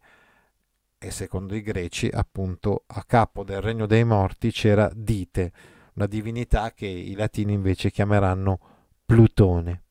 E 0.99 1.11
secondo 1.11 1.55
i 1.55 1.61
greci, 1.61 2.09
appunto, 2.11 2.83
a 2.87 3.03
capo 3.05 3.45
del 3.45 3.61
regno 3.61 3.85
dei 3.85 4.03
morti 4.03 4.51
c'era 4.51 4.91
Dite, 4.93 5.51
una 5.93 6.07
divinità 6.07 6.71
che 6.73 6.87
i 6.87 7.13
latini 7.13 7.53
invece 7.53 7.89
chiameranno 7.89 8.59
Plutone. 9.05 9.83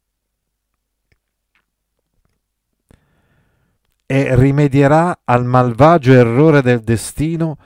E 4.06 4.36
rimedierà 4.36 5.20
al 5.24 5.44
malvagio 5.44 6.12
errore 6.12 6.62
del 6.62 6.80
destino, 6.80 7.58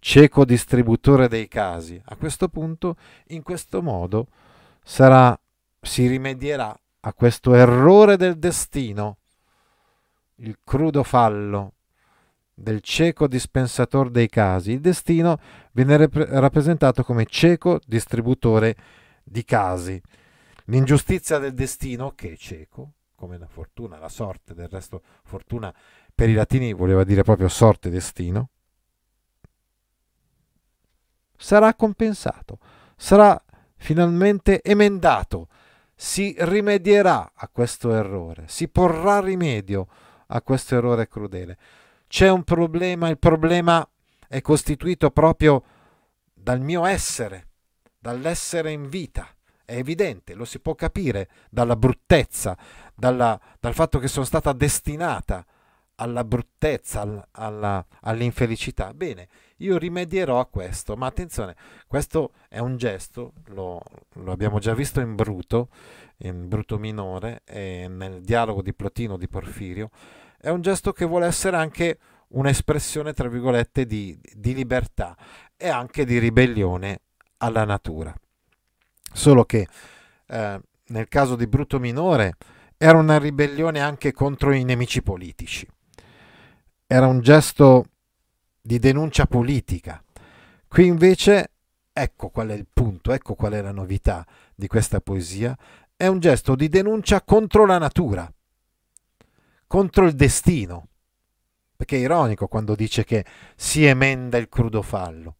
cieco 0.00 0.44
distributore 0.44 1.28
dei 1.28 1.46
casi. 1.46 2.00
A 2.06 2.16
questo 2.16 2.48
punto, 2.48 2.96
in 3.28 3.42
questo 3.42 3.80
modo, 3.80 4.26
sarà, 4.82 5.38
si 5.80 6.06
rimedierà 6.08 6.76
a 7.00 7.12
questo 7.12 7.54
errore 7.54 8.16
del 8.16 8.38
destino 8.38 9.18
il 10.36 10.58
crudo 10.64 11.02
fallo 11.02 11.74
del 12.54 12.80
cieco 12.80 13.26
dispensator 13.26 14.10
dei 14.10 14.28
casi. 14.28 14.72
Il 14.72 14.80
destino 14.80 15.38
viene 15.72 15.96
rep- 15.96 16.28
rappresentato 16.30 17.02
come 17.02 17.26
cieco 17.26 17.80
distributore 17.86 18.76
di 19.22 19.44
casi. 19.44 20.00
L'ingiustizia 20.66 21.38
del 21.38 21.52
destino, 21.52 22.12
che 22.14 22.32
è 22.32 22.36
cieco, 22.36 22.92
come 23.24 23.38
la 23.38 23.46
fortuna, 23.46 23.98
la 23.98 24.10
sorte, 24.10 24.52
del 24.52 24.68
resto 24.68 25.00
fortuna 25.24 25.74
per 26.14 26.28
i 26.28 26.34
latini 26.34 26.74
voleva 26.74 27.04
dire 27.04 27.22
proprio 27.22 27.48
sorte 27.48 27.88
destino, 27.88 28.50
sarà 31.34 31.72
compensato, 31.74 32.58
sarà 32.96 33.42
finalmente 33.76 34.60
emendato, 34.62 35.48
si 35.94 36.36
rimedierà 36.38 37.32
a 37.34 37.48
questo 37.48 37.94
errore, 37.94 38.44
si 38.46 38.68
porrà 38.68 39.20
rimedio 39.20 39.88
a 40.26 40.42
questo 40.42 40.76
errore 40.76 41.08
crudele. 41.08 41.56
C'è 42.06 42.28
un 42.28 42.44
problema, 42.44 43.08
il 43.08 43.18
problema 43.18 43.88
è 44.28 44.42
costituito 44.42 45.10
proprio 45.10 45.64
dal 46.34 46.60
mio 46.60 46.84
essere, 46.84 47.48
dall'essere 47.98 48.70
in 48.70 48.90
vita. 48.90 49.26
È 49.64 49.74
evidente, 49.76 50.34
lo 50.34 50.44
si 50.44 50.60
può 50.60 50.74
capire 50.74 51.28
dalla 51.50 51.76
bruttezza, 51.76 52.56
dalla, 52.94 53.40
dal 53.58 53.74
fatto 53.74 53.98
che 53.98 54.08
sono 54.08 54.24
stata 54.24 54.52
destinata 54.52 55.44
alla 55.96 56.24
bruttezza, 56.24 57.00
alla, 57.00 57.28
alla, 57.32 57.86
all'infelicità. 58.02 58.92
Bene, 58.92 59.28
io 59.58 59.78
rimedierò 59.78 60.38
a 60.38 60.46
questo, 60.46 60.96
ma 60.96 61.06
attenzione, 61.06 61.54
questo 61.86 62.32
è 62.48 62.58
un 62.58 62.76
gesto, 62.76 63.32
lo, 63.46 63.80
lo 64.14 64.32
abbiamo 64.32 64.58
già 64.58 64.74
visto 64.74 65.00
in 65.00 65.14
Bruto, 65.14 65.68
in 66.18 66.48
Bruto 66.48 66.78
minore, 66.78 67.42
nel 67.46 68.20
dialogo 68.22 68.62
di 68.62 68.74
Plotino 68.74 69.16
di 69.16 69.28
Porfirio, 69.28 69.90
è 70.38 70.50
un 70.50 70.60
gesto 70.60 70.92
che 70.92 71.04
vuole 71.04 71.26
essere 71.26 71.56
anche 71.56 71.98
un'espressione, 72.28 73.12
tra 73.12 73.28
virgolette, 73.28 73.86
di, 73.86 74.18
di 74.34 74.52
libertà 74.52 75.16
e 75.56 75.68
anche 75.68 76.04
di 76.04 76.18
ribellione 76.18 77.00
alla 77.38 77.64
natura. 77.64 78.14
Solo 79.14 79.44
che 79.44 79.66
eh, 80.26 80.60
nel 80.86 81.08
caso 81.08 81.36
di 81.36 81.46
Bruto 81.46 81.78
Minore 81.78 82.34
era 82.76 82.98
una 82.98 83.18
ribellione 83.18 83.80
anche 83.80 84.12
contro 84.12 84.52
i 84.52 84.64
nemici 84.64 85.02
politici. 85.02 85.66
Era 86.86 87.06
un 87.06 87.20
gesto 87.20 87.86
di 88.60 88.78
denuncia 88.78 89.26
politica. 89.26 90.02
Qui 90.68 90.86
invece, 90.86 91.52
ecco 91.92 92.28
qual 92.28 92.48
è 92.48 92.54
il 92.54 92.66
punto, 92.70 93.12
ecco 93.12 93.34
qual 93.34 93.52
è 93.52 93.62
la 93.62 93.72
novità 93.72 94.26
di 94.54 94.66
questa 94.66 95.00
poesia, 95.00 95.56
è 95.96 96.06
un 96.06 96.18
gesto 96.18 96.54
di 96.54 96.68
denuncia 96.68 97.22
contro 97.22 97.64
la 97.64 97.78
natura 97.78 98.30
contro 99.74 100.06
il 100.06 100.14
destino. 100.14 100.86
Perché 101.76 101.96
è 101.96 102.00
ironico 102.00 102.46
quando 102.46 102.76
dice 102.76 103.02
che 103.02 103.24
si 103.56 103.84
emenda 103.84 104.38
il 104.38 104.48
crudo 104.48 104.82
fallo. 104.82 105.36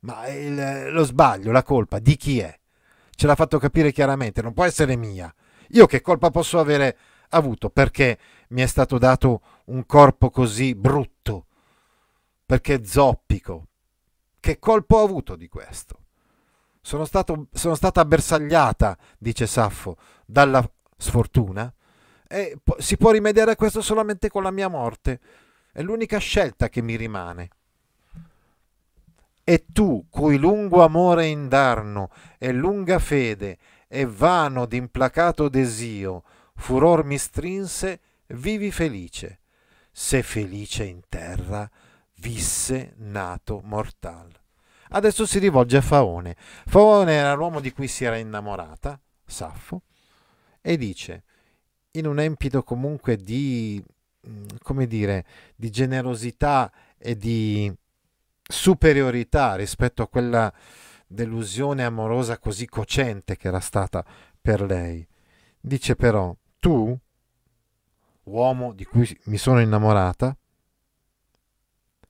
Ma 0.00 0.26
il, 0.26 0.90
lo 0.90 1.04
sbaglio, 1.04 1.52
la 1.52 1.62
colpa, 1.62 2.00
di 2.00 2.16
chi 2.16 2.40
è? 2.40 2.58
Ce 3.18 3.26
l'ha 3.26 3.34
fatto 3.34 3.58
capire 3.58 3.90
chiaramente, 3.90 4.42
non 4.42 4.52
può 4.52 4.62
essere 4.62 4.94
mia. 4.94 5.34
Io 5.70 5.86
che 5.86 6.00
colpa 6.00 6.30
posso 6.30 6.60
avere 6.60 6.96
avuto 7.30 7.68
perché 7.68 8.16
mi 8.50 8.62
è 8.62 8.66
stato 8.66 8.96
dato 8.96 9.40
un 9.64 9.84
corpo 9.86 10.30
così 10.30 10.76
brutto? 10.76 11.46
Perché 12.46 12.84
zoppico? 12.84 13.66
Che 14.38 14.60
colpo 14.60 14.98
ho 14.98 15.02
avuto 15.02 15.34
di 15.34 15.48
questo? 15.48 15.98
Sono, 16.80 17.04
stato, 17.04 17.48
sono 17.52 17.74
stata 17.74 18.04
bersagliata, 18.04 18.96
dice 19.18 19.48
Saffo, 19.48 19.96
dalla 20.24 20.64
sfortuna 20.96 21.74
e 22.28 22.56
si 22.78 22.96
può 22.96 23.10
rimediare 23.10 23.50
a 23.50 23.56
questo 23.56 23.80
solamente 23.80 24.28
con 24.28 24.44
la 24.44 24.52
mia 24.52 24.68
morte. 24.68 25.18
È 25.72 25.82
l'unica 25.82 26.18
scelta 26.18 26.68
che 26.68 26.82
mi 26.82 26.94
rimane. 26.94 27.48
E 29.50 29.64
tu, 29.72 30.04
cui 30.10 30.36
lungo 30.36 30.84
amore 30.84 31.24
indarno 31.24 32.10
e 32.36 32.52
lunga 32.52 32.98
fede 32.98 33.56
e 33.88 34.04
vano 34.04 34.66
d'implacato 34.66 35.48
desio, 35.48 36.22
furor 36.54 37.02
mi 37.02 37.16
strinse, 37.16 38.00
vivi 38.26 38.70
felice. 38.70 39.40
Se 39.90 40.22
felice 40.22 40.84
in 40.84 41.00
terra, 41.08 41.66
visse 42.16 42.92
nato 42.98 43.62
mortal. 43.64 44.28
Adesso 44.90 45.24
si 45.24 45.38
rivolge 45.38 45.78
a 45.78 45.80
Faone. 45.80 46.36
Faone 46.66 47.14
era 47.14 47.32
l'uomo 47.32 47.60
di 47.60 47.72
cui 47.72 47.88
si 47.88 48.04
era 48.04 48.18
innamorata, 48.18 49.00
Saffo, 49.24 49.80
e 50.60 50.76
dice 50.76 51.22
in 51.92 52.06
un 52.06 52.20
empito 52.20 52.62
comunque 52.62 53.16
di, 53.16 53.82
mm, 54.28 54.46
come 54.62 54.86
dire, 54.86 55.24
di 55.56 55.70
generosità 55.70 56.70
e 56.98 57.16
di 57.16 57.74
superiorità 58.48 59.54
rispetto 59.56 60.02
a 60.02 60.08
quella 60.08 60.52
delusione 61.06 61.84
amorosa 61.84 62.38
così 62.38 62.66
cocente 62.66 63.36
che 63.36 63.48
era 63.48 63.60
stata 63.60 64.04
per 64.40 64.62
lei. 64.62 65.06
Dice 65.60 65.94
però, 65.94 66.34
tu, 66.58 66.98
uomo 68.24 68.72
di 68.72 68.84
cui 68.84 69.18
mi 69.24 69.36
sono 69.36 69.60
innamorata, 69.60 70.36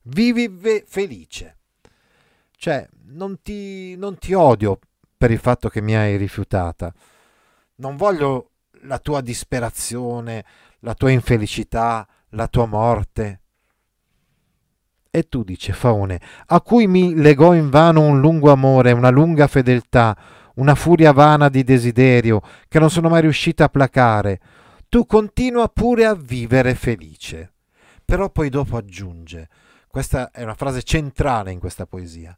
vivi 0.02 0.48
felice. 0.86 1.56
Cioè, 2.56 2.88
non 3.06 3.42
ti, 3.42 3.96
non 3.96 4.18
ti 4.18 4.32
odio 4.32 4.78
per 5.16 5.30
il 5.30 5.38
fatto 5.38 5.68
che 5.68 5.80
mi 5.80 5.96
hai 5.96 6.16
rifiutata. 6.16 6.92
Non 7.76 7.96
voglio 7.96 8.50
la 8.82 8.98
tua 8.98 9.20
disperazione, 9.20 10.44
la 10.80 10.94
tua 10.94 11.10
infelicità, 11.10 12.06
la 12.30 12.48
tua 12.48 12.66
morte. 12.66 13.40
E 15.10 15.28
tu, 15.28 15.42
dice 15.42 15.72
Faone, 15.72 16.20
a 16.46 16.60
cui 16.60 16.86
mi 16.86 17.14
legò 17.14 17.54
invano 17.54 18.02
un 18.02 18.20
lungo 18.20 18.52
amore, 18.52 18.92
una 18.92 19.10
lunga 19.10 19.46
fedeltà, 19.46 20.16
una 20.56 20.74
furia 20.74 21.12
vana 21.12 21.48
di 21.48 21.64
desiderio 21.64 22.40
che 22.68 22.78
non 22.78 22.90
sono 22.90 23.08
mai 23.08 23.22
riuscita 23.22 23.64
a 23.64 23.68
placare, 23.68 24.40
tu 24.88 25.06
continua 25.06 25.68
pure 25.68 26.04
a 26.04 26.14
vivere 26.14 26.74
felice. 26.74 27.52
Però 28.04 28.30
poi 28.30 28.48
dopo 28.48 28.76
aggiunge, 28.76 29.48
questa 29.88 30.30
è 30.30 30.42
una 30.42 30.54
frase 30.54 30.82
centrale 30.82 31.52
in 31.52 31.58
questa 31.58 31.86
poesia, 31.86 32.36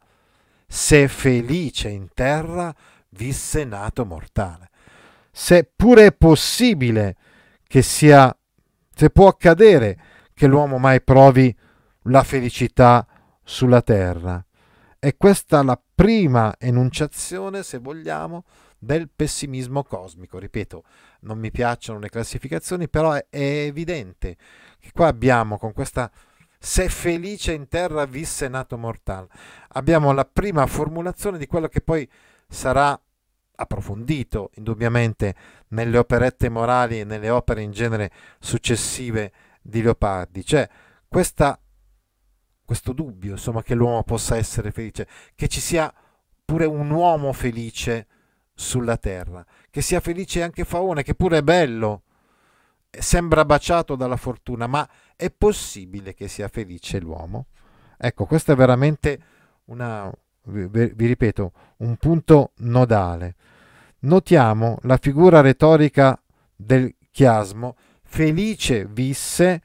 se 0.67 1.09
felice 1.09 1.89
in 1.89 2.09
terra 2.15 2.75
visse 3.11 3.65
nato 3.65 4.05
mortale 4.05 4.71
se 5.31 5.71
pure 5.75 6.07
è 6.07 6.13
possibile 6.13 7.17
che 7.67 7.83
sia, 7.83 8.37
se 8.95 9.11
può 9.11 9.29
accadere 9.29 9.99
che 10.35 10.47
l'uomo 10.47 10.79
mai 10.79 11.01
provi 11.03 11.55
la 12.05 12.23
felicità 12.23 13.07
sulla 13.43 13.83
terra. 13.83 14.45
E 14.99 15.17
questa 15.17 15.61
è 15.61 15.65
la 15.65 15.81
prima 15.95 16.55
enunciazione, 16.59 17.63
se 17.63 17.79
vogliamo, 17.79 18.45
del 18.79 19.09
pessimismo 19.15 19.83
cosmico. 19.85 20.39
Ripeto, 20.39 20.85
non 21.21 21.39
mi 21.39 21.51
piacciono 21.51 21.99
le 21.99 22.09
classificazioni, 22.09 22.89
però 22.89 23.13
è, 23.13 23.27
evidente 23.31 24.37
che 24.79 24.91
qua 24.93 25.07
abbiamo 25.07 25.59
con 25.59 25.73
questa 25.73 26.11
se 26.63 26.89
felice 26.91 27.53
in 27.53 27.69
terra 27.69 28.05
visse 28.05 28.49
nato 28.49 28.77
mortal. 28.77 29.27
Abbiamo 29.69 30.13
la 30.13 30.25
prima 30.25 30.67
formulazione 30.67 31.39
di 31.39 31.47
quello 31.47 31.69
che 31.69 31.81
poi 31.81 32.09
sarà 32.49 32.99
approfondito 33.55 34.51
indubbiamente 34.55 35.35
nelle 35.69 35.99
operette 35.99 36.49
morali 36.49 37.01
e 37.01 37.05
nelle 37.05 37.31
opere 37.31 37.63
in 37.63 37.71
genere 37.71 38.11
successive 38.39 39.33
di 39.63 39.83
Leopardi. 39.83 40.45
Cioè 40.45 40.69
questa, 41.07 41.60
questo 42.71 42.93
dubbio 42.93 43.33
insomma, 43.33 43.65
che 43.65 43.75
l'uomo 43.75 44.05
possa 44.05 44.37
essere 44.37 44.71
felice, 44.71 45.09
che 45.35 45.49
ci 45.49 45.59
sia 45.59 45.93
pure 46.45 46.67
un 46.67 46.89
uomo 46.89 47.33
felice 47.33 48.07
sulla 48.55 48.97
terra, 48.97 49.45
che 49.71 49.81
sia 49.81 49.99
felice 49.99 50.41
anche 50.41 50.63
Faone, 50.63 51.03
che 51.03 51.17
pure 51.17 51.39
è 51.39 51.43
bello, 51.43 52.03
sembra 52.89 53.45
baciato 53.45 53.97
dalla 53.97 54.17
fortuna, 54.17 54.69
ma 54.69 54.89
è 55.17 55.33
possibile 55.33 56.15
che 56.15 56.29
sia 56.29 56.47
felice 56.47 57.01
l'uomo? 57.01 57.47
Ecco, 57.99 58.25
questo 58.25 58.53
è 58.53 58.55
veramente 58.55 59.21
una, 59.65 60.09
vi, 60.45 60.69
vi 60.69 61.07
ripeto, 61.07 61.53
un 61.79 61.97
punto 61.97 62.53
nodale. 62.59 63.35
Notiamo 64.03 64.79
la 64.83 64.97
figura 64.97 65.41
retorica 65.41 66.23
del 66.55 66.95
chiasmo, 67.11 67.75
felice 68.05 68.87
visse, 68.87 69.61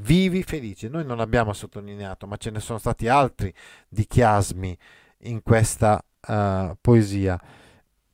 vivi 0.00 0.42
felice. 0.42 0.88
Noi 0.88 1.04
non 1.04 1.16
l'abbiamo 1.16 1.52
sottolineato, 1.52 2.26
ma 2.26 2.36
ce 2.36 2.50
ne 2.50 2.60
sono 2.60 2.78
stati 2.78 3.08
altri 3.08 3.52
di 3.88 4.06
chiasmi 4.06 4.76
in 5.24 5.42
questa 5.42 6.02
uh, 6.28 6.76
poesia 6.80 7.40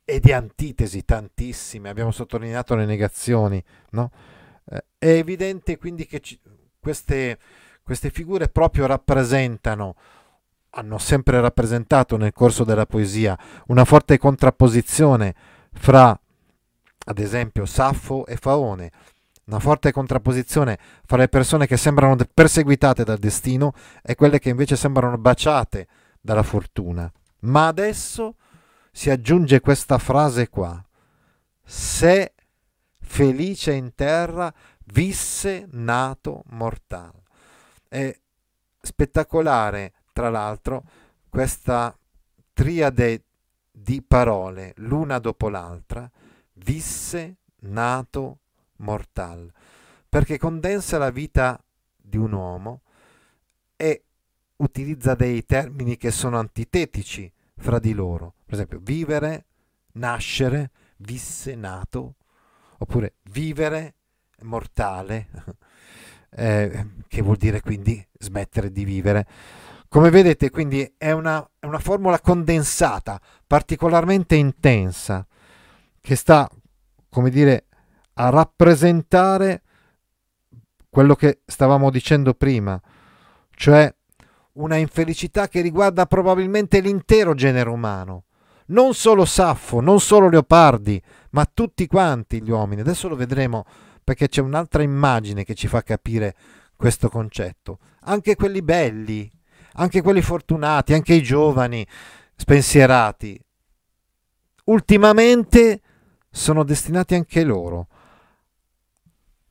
e 0.03 0.19
di 0.19 0.31
antitesi 0.31 1.03
tantissime. 1.03 1.89
Abbiamo 1.89 2.11
sottolineato 2.11 2.75
le 2.75 2.85
negazioni, 2.85 3.63
no? 3.91 4.11
Eh, 4.69 4.85
è 4.97 5.09
evidente 5.09 5.77
quindi 5.77 6.05
che 6.05 6.19
ci, 6.19 6.39
queste, 6.79 7.37
queste 7.83 8.09
figure 8.09 8.47
proprio 8.49 8.85
rappresentano 8.85 9.95
hanno 10.71 10.97
sempre 10.97 11.41
rappresentato 11.41 12.17
nel 12.17 12.33
corso 12.33 12.63
della 12.63 12.85
poesia 12.85 13.37
una 13.67 13.83
forte 13.83 14.17
contrapposizione 14.17 15.33
fra, 15.73 16.17
ad 17.05 17.19
esempio, 17.19 17.65
Saffo 17.65 18.25
e 18.27 18.35
Faone, 18.35 18.91
una 19.47 19.59
forte 19.59 19.91
contrapposizione 19.91 20.77
fra 21.05 21.17
le 21.17 21.29
persone 21.29 21.67
che 21.67 21.77
sembrano 21.77 22.17
perseguitate 22.33 23.03
dal 23.03 23.17
destino 23.17 23.73
e 24.01 24.15
quelle 24.15 24.39
che 24.39 24.49
invece 24.49 24.75
sembrano 24.75 25.17
baciate 25.17 25.87
dalla 26.19 26.43
fortuna. 26.43 27.11
Ma 27.39 27.67
adesso 27.67 28.35
si 28.91 29.09
aggiunge 29.09 29.59
questa 29.61 29.97
frase 29.97 30.49
qua. 30.49 30.83
Se 31.63 32.33
felice 32.99 33.73
in 33.73 33.93
terra 33.95 34.53
visse 34.85 35.67
nato 35.71 36.43
mortale. 36.47 37.23
È 37.87 38.19
spettacolare, 38.81 39.93
tra 40.11 40.29
l'altro, 40.29 40.83
questa 41.29 41.97
triade 42.53 43.23
di 43.71 44.01
parole, 44.01 44.73
l'una 44.77 45.19
dopo 45.19 45.47
l'altra, 45.47 46.09
visse 46.53 47.37
nato 47.59 48.39
mortal, 48.77 49.51
perché 50.07 50.37
condensa 50.37 50.97
la 50.97 51.09
vita 51.09 51.61
di 51.95 52.17
un 52.17 52.31
uomo 52.31 52.81
e 53.75 54.03
utilizza 54.57 55.15
dei 55.15 55.45
termini 55.45 55.97
che 55.97 56.11
sono 56.11 56.37
antitetici 56.39 57.31
fra 57.57 57.79
di 57.79 57.93
loro. 57.93 58.33
Per 58.45 58.55
esempio, 58.55 58.79
vivere, 58.81 59.45
nascere, 59.93 60.71
visse, 60.97 61.55
nato, 61.55 62.15
oppure 62.79 63.15
vivere, 63.31 63.95
mortale, 64.41 65.27
eh, 66.31 66.87
che 67.07 67.21
vuol 67.21 67.37
dire 67.37 67.61
quindi 67.61 68.05
smettere 68.17 68.71
di 68.71 68.83
vivere. 68.83 69.27
Come 69.89 70.09
vedete, 70.09 70.49
quindi 70.49 70.95
è 70.97 71.11
una, 71.11 71.47
è 71.59 71.65
una 71.65 71.79
formula 71.79 72.19
condensata, 72.19 73.19
particolarmente 73.45 74.35
intensa, 74.35 75.25
che 76.01 76.15
sta, 76.15 76.49
come 77.09 77.29
dire, 77.29 77.66
a 78.19 78.29
rappresentare 78.29 79.61
quello 80.89 81.15
che 81.15 81.41
stavamo 81.45 81.91
dicendo 81.91 82.33
prima, 82.33 82.79
cioè 83.51 83.93
una 84.53 84.75
infelicità 84.75 85.47
che 85.47 85.61
riguarda 85.61 86.07
probabilmente 86.07 86.79
l'intero 86.79 87.35
genere 87.35 87.69
umano, 87.69 88.23
non 88.67 88.95
solo 88.95 89.23
Saffo, 89.23 89.79
non 89.81 89.99
solo 89.99 90.29
Leopardi, 90.29 91.01
ma 91.31 91.45
tutti 91.45 91.85
quanti 91.85 92.41
gli 92.41 92.49
uomini. 92.49 92.81
Adesso 92.81 93.07
lo 93.07 93.15
vedremo 93.15 93.65
perché 94.03 94.27
c'è 94.27 94.41
un'altra 94.41 94.81
immagine 94.81 95.43
che 95.43 95.53
ci 95.53 95.67
fa 95.67 95.83
capire 95.83 96.35
questo 96.75 97.09
concetto. 97.09 97.79
Anche 98.01 98.35
quelli 98.35 98.63
belli, 98.63 99.29
anche 99.73 100.01
quelli 100.01 100.21
fortunati, 100.21 100.93
anche 100.93 101.13
i 101.13 101.21
giovani, 101.21 101.85
spensierati, 102.35 103.39
ultimamente 104.65 105.81
sono 106.29 106.63
destinati 106.63 107.15
anche 107.15 107.43
loro, 107.43 107.87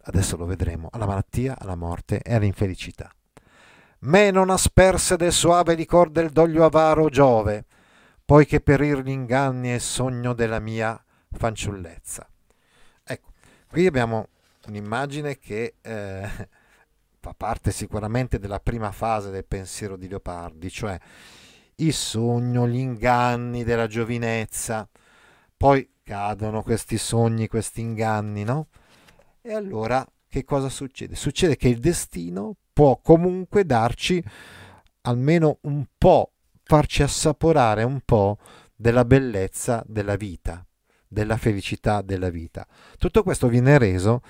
adesso 0.07 0.37
lo 0.37 0.47
vedremo, 0.47 0.89
alla 0.93 1.07
malattia, 1.07 1.57
alla 1.59 1.75
morte 1.75 2.21
e 2.23 2.35
all'infelicità. 2.35 3.11
Me 4.01 4.31
non 4.31 4.51
asperse 4.51 5.17
del 5.17 5.33
suave 5.33 5.75
licor 5.75 6.11
del 6.11 6.31
doglio 6.31 6.65
avaro 6.65 7.09
Giove, 7.09 7.65
poiché 8.25 8.61
perir 8.61 9.07
inganni 9.07 9.71
è 9.71 9.79
sogno 9.79 10.33
della 10.33 10.59
mia 10.59 11.03
fanciullezza. 11.33 12.29
Ecco, 13.03 13.33
qui 13.69 13.87
abbiamo 13.87 14.29
un'immagine 14.67 15.39
che 15.39 15.75
eh, 15.81 16.29
fa 17.21 17.35
parte 17.37 17.71
sicuramente 17.71 18.39
della 18.39 18.61
prima 18.61 18.93
fase 18.93 19.31
del 19.31 19.45
pensiero 19.45 19.97
di 19.97 20.09
Leopardi, 20.09 20.71
cioè 20.71 20.99
il 21.77 21.93
sogno, 21.93 22.67
gli 22.69 22.79
inganni 22.79 23.65
della 23.65 23.87
giovinezza, 23.87 24.89
poi 25.57 25.89
cadono 26.03 26.63
questi 26.63 26.97
sogni, 26.99 27.49
questi 27.49 27.81
inganni, 27.81 28.45
no? 28.45 28.69
E 29.49 29.55
allora 29.55 30.05
che 30.28 30.42
cosa 30.42 30.68
succede? 30.68 31.14
Succede 31.14 31.55
che 31.55 31.68
il 31.68 31.78
destino 31.78 32.57
può 32.72 32.99
comunque 33.01 33.64
darci 33.64 34.20
almeno 35.03 35.59
un 35.62 35.84
po', 35.97 36.32
farci 36.64 37.05
assaporare 37.05 37.84
un 37.84 38.01
po' 38.05 38.38
della 38.74 39.05
bellezza 39.05 39.84
della 39.86 40.16
vita, 40.16 40.66
della 41.07 41.36
felicità 41.36 42.03
della 42.03 42.28
vita. 42.28 42.66
Tutto 42.99 43.22
questo 43.22 43.47
viene 43.47 43.78
reso 43.78 44.20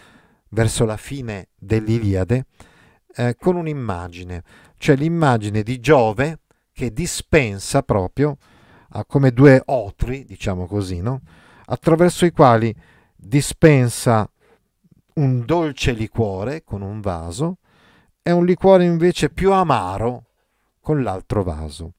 verso 0.50 0.84
la 0.84 0.98
fine 0.98 1.48
dell'Iliade 1.56 2.44
eh, 3.14 3.36
con 3.38 3.56
un'immagine, 3.56 4.42
cioè 4.76 4.96
l'immagine 4.96 5.62
di 5.62 5.80
Giove 5.80 6.40
che 6.72 6.92
dispensa 6.92 7.82
proprio 7.82 8.36
eh, 8.92 9.02
come 9.06 9.30
due 9.30 9.62
otri, 9.64 10.26
diciamo 10.26 10.66
così, 10.66 11.00
no? 11.00 11.22
attraverso 11.64 12.26
i 12.26 12.32
quali 12.32 12.76
dispensa 13.16 14.30
un 15.16 15.44
dolce 15.46 15.92
liquore 15.92 16.62
con 16.62 16.82
un 16.82 17.00
vaso 17.00 17.58
e 18.22 18.32
un 18.32 18.44
liquore 18.44 18.84
invece 18.84 19.30
più 19.30 19.50
amaro 19.52 20.24
con 20.80 21.02
l'altro 21.02 21.42
vaso. 21.42 21.94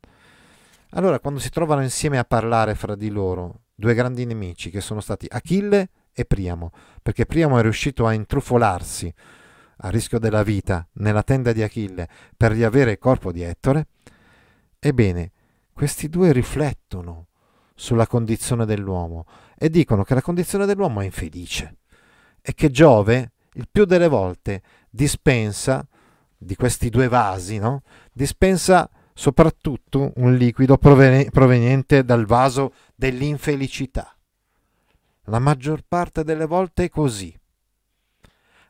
Allora, 0.91 1.19
quando 1.19 1.39
si 1.39 1.49
trovano 1.49 1.81
insieme 1.81 2.19
a 2.19 2.23
parlare 2.23 2.75
fra 2.75 2.95
di 2.95 3.09
loro, 3.09 3.61
due 3.73 3.95
grandi 3.95 4.25
nemici 4.25 4.69
che 4.69 4.81
sono 4.81 4.99
stati 4.99 5.25
Achille 5.29 5.89
e 6.13 6.25
Priamo, 6.25 6.71
perché 7.01 7.25
Priamo 7.25 7.57
è 7.57 7.61
riuscito 7.61 8.05
a 8.05 8.13
intrufolarsi 8.13 9.11
a 9.81 9.89
rischio 9.89 10.19
della 10.19 10.43
vita 10.43 10.87
nella 10.93 11.23
tenda 11.23 11.53
di 11.53 11.63
Achille 11.63 12.07
per 12.35 12.51
riavere 12.51 12.91
il 12.91 12.97
corpo 12.99 13.31
di 13.31 13.41
Ettore, 13.41 13.87
ebbene, 14.79 15.31
questi 15.73 16.07
due 16.07 16.31
riflettono 16.31 17.27
sulla 17.73 18.07
condizione 18.07 18.65
dell'uomo 18.65 19.25
e 19.57 19.69
dicono 19.69 20.03
che 20.03 20.13
la 20.13 20.21
condizione 20.21 20.65
dell'uomo 20.65 21.01
è 21.01 21.05
infelice 21.05 21.76
e 22.47 22.53
che 22.53 22.71
Giove 22.71 23.31
il 23.55 23.67
più 23.69 23.83
delle 23.83 24.07
volte 24.07 24.61
dispensa 24.89 25.85
di 26.37 26.55
questi 26.55 26.89
due 26.89 27.09
vasi, 27.09 27.57
no? 27.57 27.81
dispensa 28.13 28.89
soprattutto 29.13 30.13
un 30.15 30.33
liquido 30.35 30.77
proveniente 30.77 32.05
dal 32.05 32.25
vaso 32.25 32.73
dell'infelicità. 32.95 34.15
La 35.23 35.39
maggior 35.39 35.81
parte 35.85 36.23
delle 36.23 36.45
volte 36.45 36.85
è 36.85 36.89
così. 36.89 37.37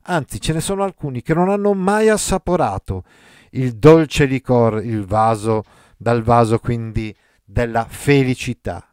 Anzi, 0.09 0.41
ce 0.41 0.53
ne 0.53 0.59
sono 0.59 0.81
alcuni 0.81 1.21
che 1.21 1.35
non 1.35 1.49
hanno 1.49 1.75
mai 1.75 2.09
assaporato 2.09 3.03
il 3.51 3.75
dolce 3.75 4.25
licor, 4.25 4.83
il 4.83 5.05
vaso, 5.05 5.63
dal 5.95 6.23
vaso 6.23 6.57
quindi 6.57 7.15
della 7.45 7.85
felicità. 7.87 8.89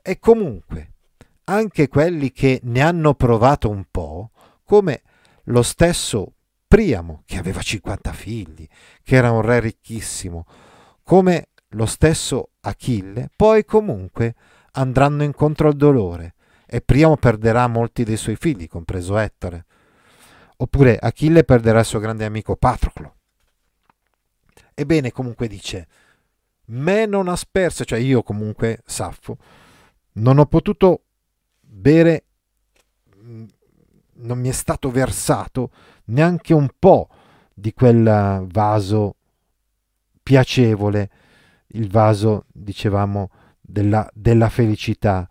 E 0.00 0.18
comunque, 0.20 0.92
anche 1.48 1.88
quelli 1.88 2.32
che 2.32 2.60
ne 2.64 2.80
hanno 2.80 3.14
provato 3.14 3.68
un 3.68 3.84
po', 3.90 4.30
come 4.64 5.02
lo 5.44 5.62
stesso 5.62 6.32
Priamo, 6.68 7.22
che 7.26 7.38
aveva 7.38 7.62
50 7.62 8.12
figli, 8.12 8.66
che 9.02 9.14
era 9.14 9.30
un 9.30 9.40
re 9.40 9.60
ricchissimo, 9.60 10.44
come 11.04 11.50
lo 11.70 11.86
stesso 11.86 12.50
Achille, 12.60 13.30
poi 13.36 13.64
comunque 13.64 14.34
andranno 14.72 15.22
incontro 15.22 15.68
al 15.68 15.76
dolore 15.76 16.34
e 16.66 16.80
Priamo 16.80 17.16
perderà 17.16 17.68
molti 17.68 18.02
dei 18.02 18.16
suoi 18.16 18.34
figli, 18.34 18.66
compreso 18.66 19.16
Ettore. 19.16 19.66
Oppure 20.56 20.98
Achille 20.98 21.44
perderà 21.44 21.78
il 21.78 21.84
suo 21.84 22.00
grande 22.00 22.24
amico 22.24 22.56
Patroclo. 22.56 23.14
Ebbene, 24.74 25.12
comunque 25.12 25.46
dice, 25.46 25.86
me 26.66 27.06
non 27.06 27.28
asperse, 27.28 27.84
cioè 27.84 28.00
io 28.00 28.24
comunque, 28.24 28.82
Saffo, 28.84 29.38
non 30.14 30.38
ho 30.38 30.46
potuto 30.46 31.05
bere, 31.76 32.24
mm, 33.22 33.44
non 34.18 34.38
mi 34.38 34.48
è 34.48 34.52
stato 34.52 34.90
versato 34.90 35.70
neanche 36.06 36.54
un 36.54 36.68
po' 36.78 37.08
di 37.52 37.72
quel 37.72 38.46
vaso 38.50 39.16
piacevole, 40.22 41.10
il 41.68 41.88
vaso, 41.88 42.46
dicevamo, 42.52 43.30
della, 43.60 44.08
della 44.12 44.48
felicità 44.48 45.28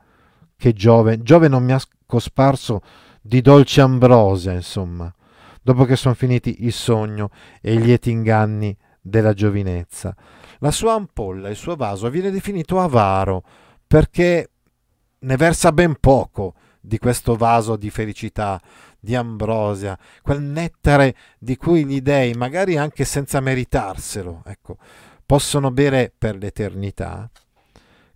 che 0.55 0.73
Giove, 0.73 1.21
Giove 1.21 1.47
non 1.47 1.63
mi 1.63 1.73
ha 1.73 1.81
cosparso 2.05 2.81
di 3.21 3.41
dolce 3.41 3.81
ambrosia, 3.81 4.53
insomma, 4.53 5.13
dopo 5.61 5.85
che 5.85 5.95
sono 5.95 6.13
finiti 6.13 6.63
il 6.65 6.73
sogno 6.73 7.31
e 7.61 7.73
i 7.73 7.81
lieti 7.81 8.11
inganni 8.11 8.75
della 9.01 9.33
giovinezza. 9.33 10.15
La 10.59 10.71
sua 10.71 10.93
ampolla, 10.93 11.49
il 11.49 11.55
suo 11.55 11.75
vaso, 11.75 12.09
viene 12.09 12.31
definito 12.31 12.79
avaro 12.79 13.43
perché 13.85 14.51
ne 15.25 15.37
versa 15.37 15.71
ben 15.71 15.97
poco 15.99 16.53
di 16.79 16.99
questo 16.99 17.35
vaso 17.35 17.75
di 17.75 17.89
felicità, 17.89 18.61
di 18.99 19.15
ambrosia, 19.15 19.97
quel 20.21 20.41
nettare 20.41 21.15
di 21.39 21.57
cui 21.57 21.83
gli 21.83 21.99
dei, 21.99 22.33
magari 22.33 22.77
anche 22.77 23.05
senza 23.05 23.39
meritarselo, 23.39 24.43
ecco, 24.45 24.77
possono 25.25 25.71
bere 25.71 26.13
per 26.15 26.37
l'eternità. 26.37 27.29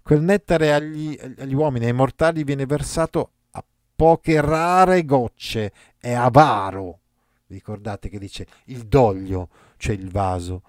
Quel 0.01 0.22
nettare 0.22 0.74
agli, 0.74 1.18
agli 1.39 1.53
uomini, 1.53 1.86
ai 1.86 1.93
mortali, 1.93 2.43
viene 2.43 2.66
versato 2.66 3.32
a 3.51 3.64
poche 3.95 4.39
rare 4.41 5.03
gocce, 5.03 5.72
è 5.99 6.14
avaro. 6.14 6.99
Ricordate 7.47 8.10
che 8.10 8.20
dice 8.20 8.45
il 8.66 8.86
doglio, 8.86 9.49
cioè 9.78 9.95
il 9.95 10.12
vaso, 10.12 10.62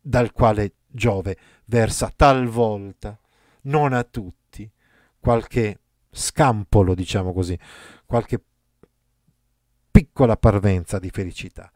dal 0.00 0.32
quale 0.32 0.74
Giove 0.86 1.36
versa 1.66 2.12
talvolta, 2.14 3.18
non 3.62 3.92
a 3.92 4.02
tutti, 4.04 4.37
qualche 5.28 5.80
scampolo, 6.10 6.94
diciamo 6.94 7.34
così, 7.34 7.58
qualche 8.06 8.40
piccola 9.90 10.38
parvenza 10.38 10.98
di 10.98 11.10
felicità. 11.10 11.70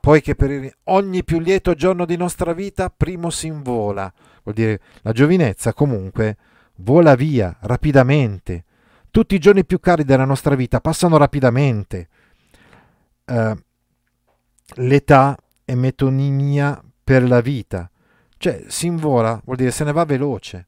Poi 0.00 0.20
che 0.20 0.34
per 0.34 0.78
ogni 0.84 1.22
più 1.22 1.38
lieto 1.38 1.74
giorno 1.74 2.04
di 2.04 2.16
nostra 2.16 2.52
vita 2.52 2.90
primo 2.90 3.30
si 3.30 3.46
invola, 3.46 4.12
vuol 4.42 4.56
dire 4.56 4.80
la 5.02 5.12
giovinezza 5.12 5.72
comunque 5.74 6.36
vola 6.78 7.14
via 7.14 7.56
rapidamente. 7.60 8.64
Tutti 9.12 9.36
i 9.36 9.38
giorni 9.38 9.64
più 9.64 9.78
cari 9.78 10.02
della 10.02 10.24
nostra 10.24 10.56
vita 10.56 10.80
passano 10.80 11.16
rapidamente. 11.16 12.08
Uh, 13.26 13.56
l'età 14.78 15.38
è 15.64 15.74
metonimia 15.74 16.82
per 17.04 17.22
la 17.28 17.40
vita, 17.40 17.88
cioè 18.38 18.64
si 18.66 18.88
invola, 18.88 19.40
vuol 19.44 19.56
dire 19.56 19.70
se 19.70 19.84
ne 19.84 19.92
va 19.92 20.04
veloce. 20.04 20.66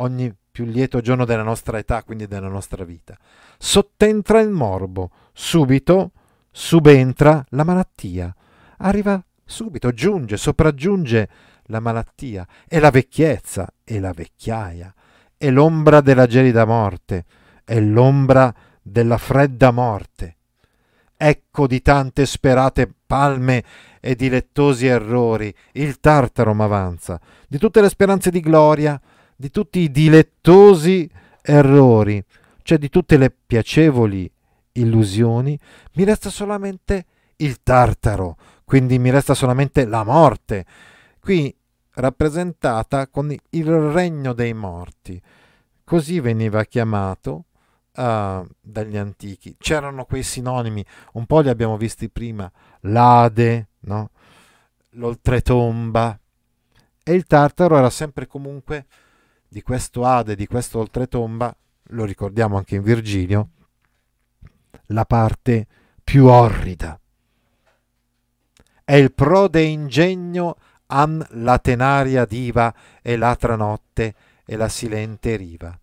Ogni 0.00 0.34
più 0.50 0.64
lieto 0.64 1.00
giorno 1.00 1.24
della 1.24 1.42
nostra 1.42 1.78
età, 1.78 2.02
quindi 2.02 2.26
della 2.26 2.48
nostra 2.48 2.84
vita. 2.84 3.16
Sottentra 3.58 4.40
il 4.40 4.50
morbo, 4.50 5.10
subito 5.32 6.12
subentra 6.50 7.44
la 7.50 7.64
malattia. 7.64 8.34
Arriva 8.78 9.22
subito, 9.44 9.92
giunge, 9.92 10.36
sopraggiunge 10.36 11.28
la 11.64 11.80
malattia, 11.80 12.46
è 12.66 12.78
la 12.78 12.90
vecchiezza, 12.90 13.72
è 13.84 13.98
la 13.98 14.12
vecchiaia, 14.12 14.92
è 15.36 15.50
l'ombra 15.50 16.00
della 16.00 16.26
gelida 16.26 16.64
morte, 16.64 17.24
è 17.64 17.78
l'ombra 17.80 18.52
della 18.82 19.18
fredda 19.18 19.70
morte. 19.70 20.36
Ecco 21.16 21.66
di 21.66 21.82
tante 21.82 22.24
sperate 22.24 22.92
palme 23.06 23.62
e 24.00 24.14
dilettosi 24.16 24.86
errori, 24.86 25.54
il 25.72 26.00
tartaro 26.00 26.54
m'avanza, 26.54 27.20
di 27.46 27.58
tutte 27.58 27.82
le 27.82 27.90
speranze 27.90 28.30
di 28.30 28.40
gloria, 28.40 29.00
di 29.40 29.50
tutti 29.50 29.78
i 29.78 29.90
dilettosi 29.90 31.10
errori, 31.40 32.22
cioè 32.60 32.76
di 32.76 32.90
tutte 32.90 33.16
le 33.16 33.30
piacevoli 33.30 34.30
illusioni, 34.72 35.58
mi 35.94 36.04
resta 36.04 36.28
solamente 36.28 37.06
il 37.36 37.62
tartaro, 37.62 38.36
quindi 38.66 38.98
mi 38.98 39.08
resta 39.08 39.32
solamente 39.32 39.86
la 39.86 40.04
morte. 40.04 40.66
Qui 41.18 41.56
rappresentata 41.94 43.08
con 43.08 43.34
il 43.48 43.66
regno 43.66 44.34
dei 44.34 44.52
morti. 44.52 45.18
Così 45.84 46.20
veniva 46.20 46.62
chiamato 46.64 47.46
uh, 47.96 48.46
dagli 48.60 48.98
antichi. 48.98 49.56
C'erano 49.56 50.04
quei 50.04 50.22
sinonimi, 50.22 50.84
un 51.14 51.24
po' 51.24 51.40
li 51.40 51.48
abbiamo 51.48 51.78
visti 51.78 52.10
prima, 52.10 52.50
l'Ade, 52.80 53.68
no? 53.80 54.10
l'oltretomba. 54.90 56.20
E 57.02 57.14
il 57.14 57.24
tartaro 57.24 57.78
era 57.78 57.88
sempre 57.88 58.26
comunque 58.26 58.84
di 59.50 59.62
questo 59.62 60.04
Ade, 60.04 60.36
di 60.36 60.46
questo 60.46 60.78
oltretomba, 60.78 61.54
lo 61.88 62.04
ricordiamo 62.04 62.56
anche 62.56 62.76
in 62.76 62.82
Virgilio, 62.82 63.48
la 64.86 65.04
parte 65.04 65.66
più 66.04 66.26
orrida. 66.26 66.98
È 68.84 68.94
il 68.94 69.12
prode 69.12 69.62
ingegno 69.62 70.56
an 70.86 71.24
la 71.30 71.58
tenaria 71.58 72.24
diva 72.24 72.72
e 73.02 73.16
l'atra 73.16 73.56
notte 73.56 74.14
e 74.44 74.56
la 74.56 74.68
silente 74.68 75.34
riva. 75.34 75.76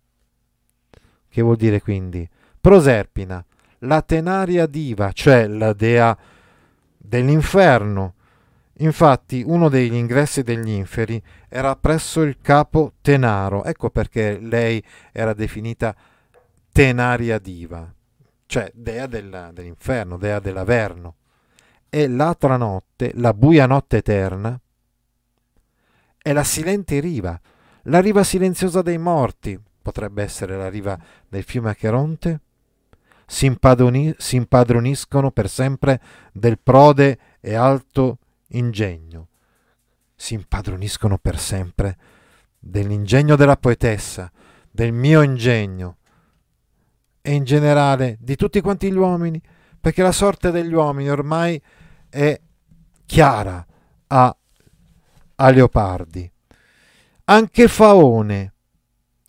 Che 1.30 1.42
vuol 1.42 1.58
dire 1.58 1.82
quindi? 1.82 2.28
Proserpina, 2.62 3.44
la 3.80 4.02
tenaria 4.02 4.66
diva, 4.66 5.12
cioè 5.12 5.46
la 5.48 5.74
dea 5.74 6.18
dell'inferno. 6.98 8.14
Infatti 8.80 9.44
uno 9.46 9.70
degli 9.70 9.96
ingressi 9.96 10.44
degli 10.44 10.70
inferi 10.70 11.22
era 11.50 11.76
presso 11.76 12.22
il 12.22 12.38
capo 12.42 12.94
Tenaro, 13.02 13.64
ecco 13.64 13.90
perché 13.90 14.38
lei 14.40 14.84
era 15.12 15.34
definita 15.34 15.96
tenaria 16.72 17.40
diva, 17.40 17.92
cioè 18.46 18.70
dea 18.76 19.08
del, 19.08 19.50
dell'inferno, 19.54 20.18
dea 20.18 20.40
dell'averno. 20.40 21.16
E 21.90 22.08
l'altra 22.08 22.58
notte, 22.58 23.12
la 23.16 23.34
buia 23.34 23.66
notte 23.66 23.98
eterna, 23.98 24.60
è 26.22 26.32
la 26.34 26.44
silente 26.44 27.00
riva, 27.00 27.40
la 27.84 28.00
riva 28.00 28.24
silenziosa 28.24 28.84
dei 28.84 29.00
morti, 29.00 29.60
potrebbe 29.82 30.22
essere 30.22 30.56
la 30.56 30.70
riva 30.70 31.00
del 31.28 31.44
fiume 31.44 31.72
Acheronte, 31.72 32.42
si 33.26 33.48
impadroniscono 33.48 35.32
per 35.32 35.50
sempre 35.50 36.00
del 36.32 36.60
prode 36.60 37.20
e 37.40 37.56
alto 37.56 38.20
ingegno, 38.50 39.30
si 40.16 40.34
impadroniscono 40.34 41.18
per 41.18 41.38
sempre 41.38 41.98
dell'ingegno 42.60 43.36
della 43.36 43.58
poetessa, 43.58 44.32
del 44.70 44.92
mio 44.92 45.22
ingegno 45.22 45.98
e 47.22 47.34
in 47.34 47.44
generale 47.44 48.18
di 48.20 48.36
tutti 48.36 48.62
quanti 48.62 48.92
gli 48.92 48.98
uomini, 48.98 49.42
perché 49.80 50.02
la 50.02 50.12
sorte 50.12 50.52
degli 50.52 50.74
uomini 50.74 51.10
ormai 51.10 51.62
è 52.10 52.40
chiara 53.06 53.66
a 54.08 54.38
a 55.38 55.50
Leopardi. 55.50 56.32
Anche 57.26 57.68
Faone, 57.68 58.54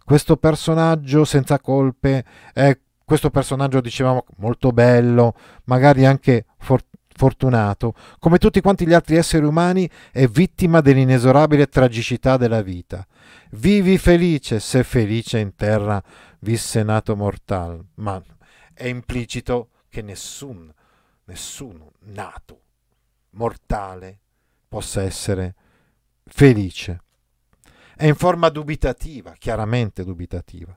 questo 0.04 0.36
personaggio 0.36 1.24
senza 1.24 1.58
colpe, 1.58 2.24
è 2.52 2.78
questo 3.04 3.30
personaggio, 3.30 3.80
dicevamo, 3.80 4.24
molto 4.36 4.70
bello, 4.70 5.34
magari 5.64 6.04
anche 6.04 6.46
for- 6.58 6.84
fortunato, 7.18 7.94
come 8.18 8.38
tutti 8.38 8.60
quanti 8.60 8.86
gli 8.86 8.94
altri 8.94 9.16
esseri 9.16 9.44
umani, 9.44 9.90
è 10.12 10.26
vittima 10.26 10.80
dell'inesorabile 10.80 11.66
tragicità 11.66 12.36
della 12.36 12.62
vita. 12.62 13.04
Vivi 13.50 13.98
felice, 13.98 14.60
se 14.60 14.84
felice 14.84 15.38
in 15.40 15.54
terra 15.56 16.02
visse 16.40 16.82
nato 16.84 17.16
mortal, 17.16 17.84
ma 17.96 18.22
è 18.72 18.86
implicito 18.86 19.70
che 19.88 20.00
nessun, 20.00 20.72
nessuno 21.24 21.92
nato 22.04 22.60
mortale 23.30 24.20
possa 24.68 25.02
essere 25.02 25.54
felice. 26.24 27.02
È 27.96 28.06
in 28.06 28.14
forma 28.14 28.48
dubitativa, 28.48 29.32
chiaramente 29.36 30.04
dubitativa. 30.04 30.74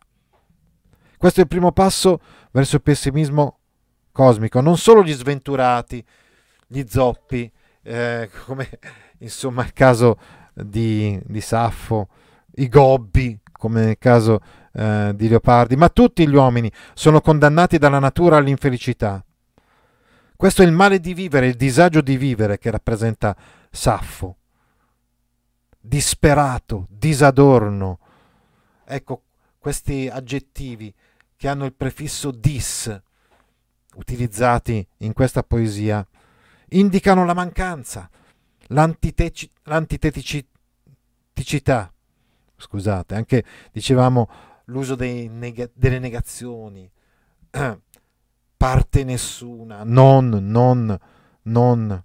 Questo 1.17 1.39
è 1.39 1.43
il 1.43 1.49
primo 1.49 1.71
passo 1.71 2.19
verso 2.49 2.77
il 2.77 2.81
pessimismo 2.81 3.59
cosmico. 4.11 4.59
Non 4.59 4.77
solo 4.77 5.03
gli 5.03 5.13
sventurati, 5.13 6.03
gli 6.71 6.85
zoppi, 6.87 7.51
eh, 7.83 8.29
come 8.45 8.69
insomma 9.19 9.63
il 9.65 9.73
caso 9.73 10.17
di, 10.53 11.19
di, 11.25 11.41
Saffo, 11.41 12.07
i 12.55 12.69
gobbi, 12.69 13.37
come 13.51 13.85
nel 13.85 13.97
caso 13.97 14.39
eh, 14.73 15.11
di 15.13 15.27
Leopardi, 15.27 15.75
ma 15.75 15.89
tutti 15.89 16.25
gli 16.25 16.33
uomini 16.33 16.71
sono 16.93 17.19
condannati 17.19 17.77
dalla 17.77 17.99
natura 17.99 18.37
all'infelicità. 18.37 19.23
Questo 20.35 20.63
è 20.63 20.65
il 20.65 20.71
male 20.71 20.99
di 20.99 21.13
vivere, 21.13 21.47
il 21.47 21.55
disagio 21.55 22.01
di 22.01 22.15
vivere 22.15 22.57
che 22.57 22.71
rappresenta 22.71 23.35
Saffo. 23.69 24.37
Disperato, 25.79 26.87
disadorno, 26.89 27.99
ecco, 28.85 29.23
questi 29.59 30.07
aggettivi 30.11 30.93
che 31.35 31.47
hanno 31.47 31.65
il 31.65 31.73
prefisso 31.73 32.31
dis, 32.31 33.01
utilizzati 33.95 34.87
in 34.99 35.13
questa 35.13 35.43
poesia, 35.43 36.05
indicano 36.71 37.25
la 37.25 37.33
mancanza, 37.33 38.09
l'antiteci- 38.67 39.51
l'antiteticità, 39.63 41.91
scusate, 42.55 43.15
anche 43.15 43.43
dicevamo 43.71 44.29
l'uso 44.65 44.95
neg- 44.95 45.71
delle 45.73 45.99
negazioni, 45.99 46.89
parte 48.57 49.03
nessuna, 49.03 49.83
non, 49.83 50.29
non, 50.29 50.97
non. 51.43 52.03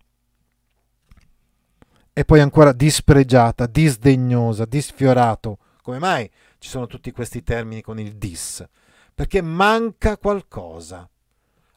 E 2.12 2.24
poi 2.24 2.40
ancora 2.40 2.72
dispregiata, 2.72 3.66
disdegnosa, 3.66 4.64
disfiorato. 4.64 5.58
Come 5.82 5.98
mai 5.98 6.30
ci 6.58 6.70
sono 6.70 6.86
tutti 6.86 7.12
questi 7.12 7.42
termini 7.42 7.82
con 7.82 8.00
il 8.00 8.16
dis? 8.16 8.66
Perché 9.14 9.42
manca 9.42 10.16
qualcosa. 10.16 11.08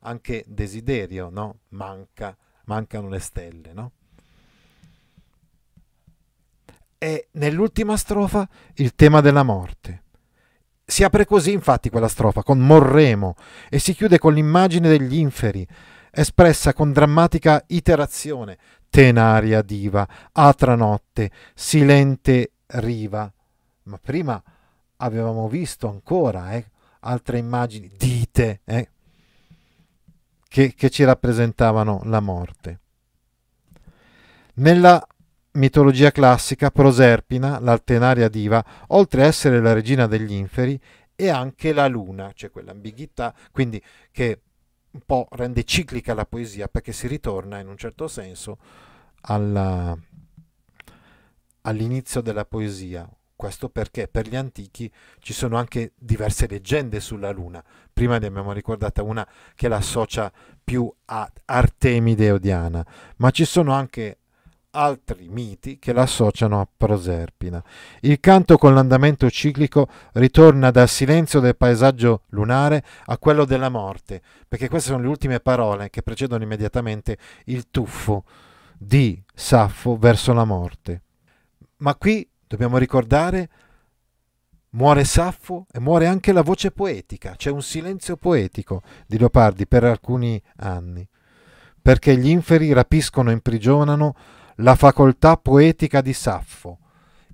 Anche 0.03 0.45
desiderio, 0.47 1.29
no? 1.29 1.59
Manca, 1.69 2.37
mancano 2.69 3.09
le 3.09 3.19
stelle, 3.19 3.73
no? 3.73 3.91
E 6.99 7.29
nell'ultima 7.31 7.97
strofa 7.97 8.47
il 8.75 8.93
tema 8.93 9.21
della 9.21 9.41
morte. 9.41 10.03
Si 10.85 11.03
apre 11.03 11.25
così 11.25 11.51
infatti 11.51 11.89
quella 11.89 12.07
strofa, 12.07 12.43
con 12.43 12.59
morremo, 12.59 13.35
e 13.69 13.79
si 13.79 13.95
chiude 13.95 14.19
con 14.19 14.33
l'immagine 14.33 14.87
degli 14.87 15.17
inferi, 15.17 15.65
espressa 16.11 16.73
con 16.73 16.91
drammatica 16.91 17.63
iterazione, 17.67 18.57
tenaria 18.89 19.63
diva, 19.63 20.07
atra 20.31 20.75
notte, 20.75 21.31
silente 21.55 22.51
riva. 22.67 23.31
Ma 23.83 23.97
prima 23.97 24.41
avevamo 24.97 25.47
visto 25.47 25.87
ancora 25.87 26.53
eh, 26.53 26.69
altre 27.01 27.37
immagini, 27.39 27.89
dite, 27.95 28.61
eh, 28.65 28.89
che, 30.49 30.73
che 30.73 30.89
ci 30.89 31.05
rappresentavano 31.05 32.01
la 32.03 32.19
morte. 32.19 32.79
Nella 34.55 35.01
mitologia 35.51 36.11
classica, 36.11 36.71
Proserpina, 36.71 37.59
l'altenaria 37.59 38.27
diva, 38.27 38.63
oltre 38.87 39.23
a 39.23 39.27
essere 39.27 39.61
la 39.61 39.71
regina 39.71 40.07
degli 40.07 40.33
inferi, 40.33 40.77
è 41.15 41.29
anche 41.29 41.71
la 41.71 41.87
luna, 41.87 42.27
c'è 42.27 42.33
cioè 42.35 42.51
quell'ambiguità, 42.51 43.33
quindi 43.51 43.81
che 44.11 44.41
un 44.91 45.01
po' 45.05 45.27
rende 45.31 45.63
ciclica 45.63 46.13
la 46.13 46.25
poesia 46.25 46.67
perché 46.67 46.91
si 46.91 47.07
ritorna 47.07 47.59
in 47.59 47.67
un 47.67 47.77
certo 47.77 48.07
senso 48.07 48.57
alla, 49.21 49.97
all'inizio 51.61 52.21
della 52.21 52.45
poesia. 52.45 53.07
Questo 53.35 53.69
perché 53.69 54.09
per 54.09 54.27
gli 54.27 54.35
antichi 54.35 54.91
ci 55.19 55.31
sono 55.31 55.57
anche 55.57 55.93
diverse 55.95 56.47
leggende 56.47 56.99
sulla 56.99 57.31
luna. 57.31 57.63
Prima 57.99 58.17
ne 58.17 58.27
abbiamo 58.27 58.53
ricordata 58.53 59.03
una 59.03 59.27
che 59.53 59.67
la 59.67 59.75
associa 59.75 60.31
più 60.63 60.89
a 61.07 61.29
Artemide 61.43 62.31
o 62.31 62.37
Diana, 62.37 62.81
ma 63.17 63.29
ci 63.29 63.43
sono 63.43 63.73
anche 63.73 64.19
altri 64.69 65.27
miti 65.27 65.79
che 65.79 65.91
l'associano 65.91 66.61
a 66.61 66.67
Proserpina. 66.77 67.61
Il 67.99 68.21
canto 68.21 68.57
con 68.57 68.73
l'andamento 68.73 69.29
ciclico 69.29 69.89
ritorna 70.13 70.71
dal 70.71 70.87
silenzio 70.87 71.41
del 71.41 71.57
paesaggio 71.57 72.21
lunare 72.29 72.85
a 73.07 73.17
quello 73.17 73.43
della 73.43 73.67
morte, 73.67 74.21
perché 74.47 74.69
queste 74.69 74.91
sono 74.91 75.01
le 75.01 75.09
ultime 75.09 75.41
parole 75.41 75.89
che 75.89 76.01
precedono 76.01 76.41
immediatamente 76.41 77.17
il 77.47 77.69
tuffo 77.69 78.23
di 78.77 79.21
Saffo 79.33 79.97
verso 79.97 80.31
la 80.31 80.45
morte. 80.45 81.01
Ma 81.79 81.95
qui 81.95 82.25
dobbiamo 82.47 82.77
ricordare 82.77 83.49
muore 84.71 85.03
Saffo 85.03 85.65
e 85.71 85.79
muore 85.79 86.07
anche 86.07 86.31
la 86.31 86.41
voce 86.41 86.71
poetica, 86.71 87.35
c'è 87.35 87.49
un 87.49 87.61
silenzio 87.61 88.17
poetico 88.17 88.81
di 89.07 89.17
Leopardi 89.17 89.67
per 89.67 89.83
alcuni 89.83 90.41
anni, 90.57 91.07
perché 91.81 92.17
gli 92.17 92.29
inferi 92.29 92.71
rapiscono 92.73 93.29
e 93.29 93.33
imprigionano 93.33 94.15
la 94.57 94.75
facoltà 94.75 95.37
poetica 95.37 96.01
di 96.01 96.13
Saffo, 96.13 96.79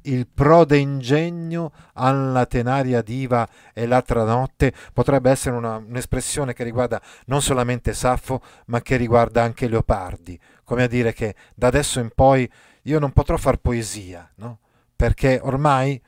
il 0.05 0.27
prode 0.27 0.77
ingegno 0.77 1.71
alla 1.93 2.45
tenaria 2.45 3.01
diva 3.01 3.47
e 3.73 3.85
l'altra 3.85 4.23
notte 4.23 4.73
potrebbe 4.93 5.29
essere 5.29 5.55
una, 5.55 5.77
un'espressione 5.77 6.53
che 6.53 6.63
riguarda 6.63 7.01
non 7.25 7.41
solamente 7.41 7.93
Saffo, 7.93 8.41
ma 8.67 8.81
che 8.81 8.97
riguarda 8.97 9.43
anche 9.43 9.67
Leopardi, 9.67 10.39
come 10.63 10.83
a 10.83 10.87
dire 10.87 11.13
che 11.13 11.35
da 11.53 11.67
adesso 11.67 11.99
in 11.99 12.11
poi 12.13 12.49
io 12.83 12.99
non 12.99 13.11
potrò 13.11 13.37
far 13.37 13.57
poesia, 13.57 14.29
no? 14.35 14.59
perché 14.95 15.39
ormai 15.41 16.01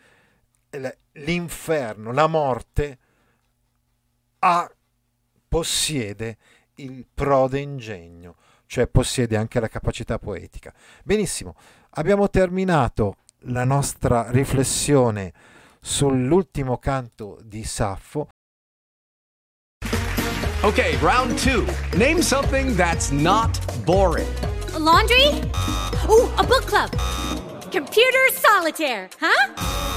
l'inferno, 1.17 2.11
la 2.11 2.27
morte, 2.27 2.97
ha, 4.39 4.71
possiede 5.47 6.37
il 6.75 7.05
prode 7.13 7.59
ingegno 7.59 8.35
cioè 8.67 8.87
possiede 8.87 9.35
anche 9.35 9.59
la 9.59 9.69
capacità 9.69 10.19
poetica. 10.19 10.73
Benissimo, 11.03 11.55
abbiamo 11.91 12.29
terminato 12.29 13.17
la 13.41 13.63
nostra 13.63 14.29
riflessione 14.29 15.33
sull'ultimo 15.81 16.77
canto 16.77 17.39
di 17.41 17.63
Saffo. 17.63 18.29
Ok, 20.61 20.97
round 21.01 21.39
two. 21.41 21.65
Name 21.95 22.21
something 22.21 22.75
that's 22.75 23.09
not 23.09 23.59
boring. 23.83 24.27
A 24.73 24.79
laundry? 24.79 25.29
Ooh, 26.09 26.29
a 26.35 26.43
book 26.43 26.65
club. 26.65 26.89
Computer 27.71 28.29
solitaire, 28.33 29.09
huh? 29.19 29.96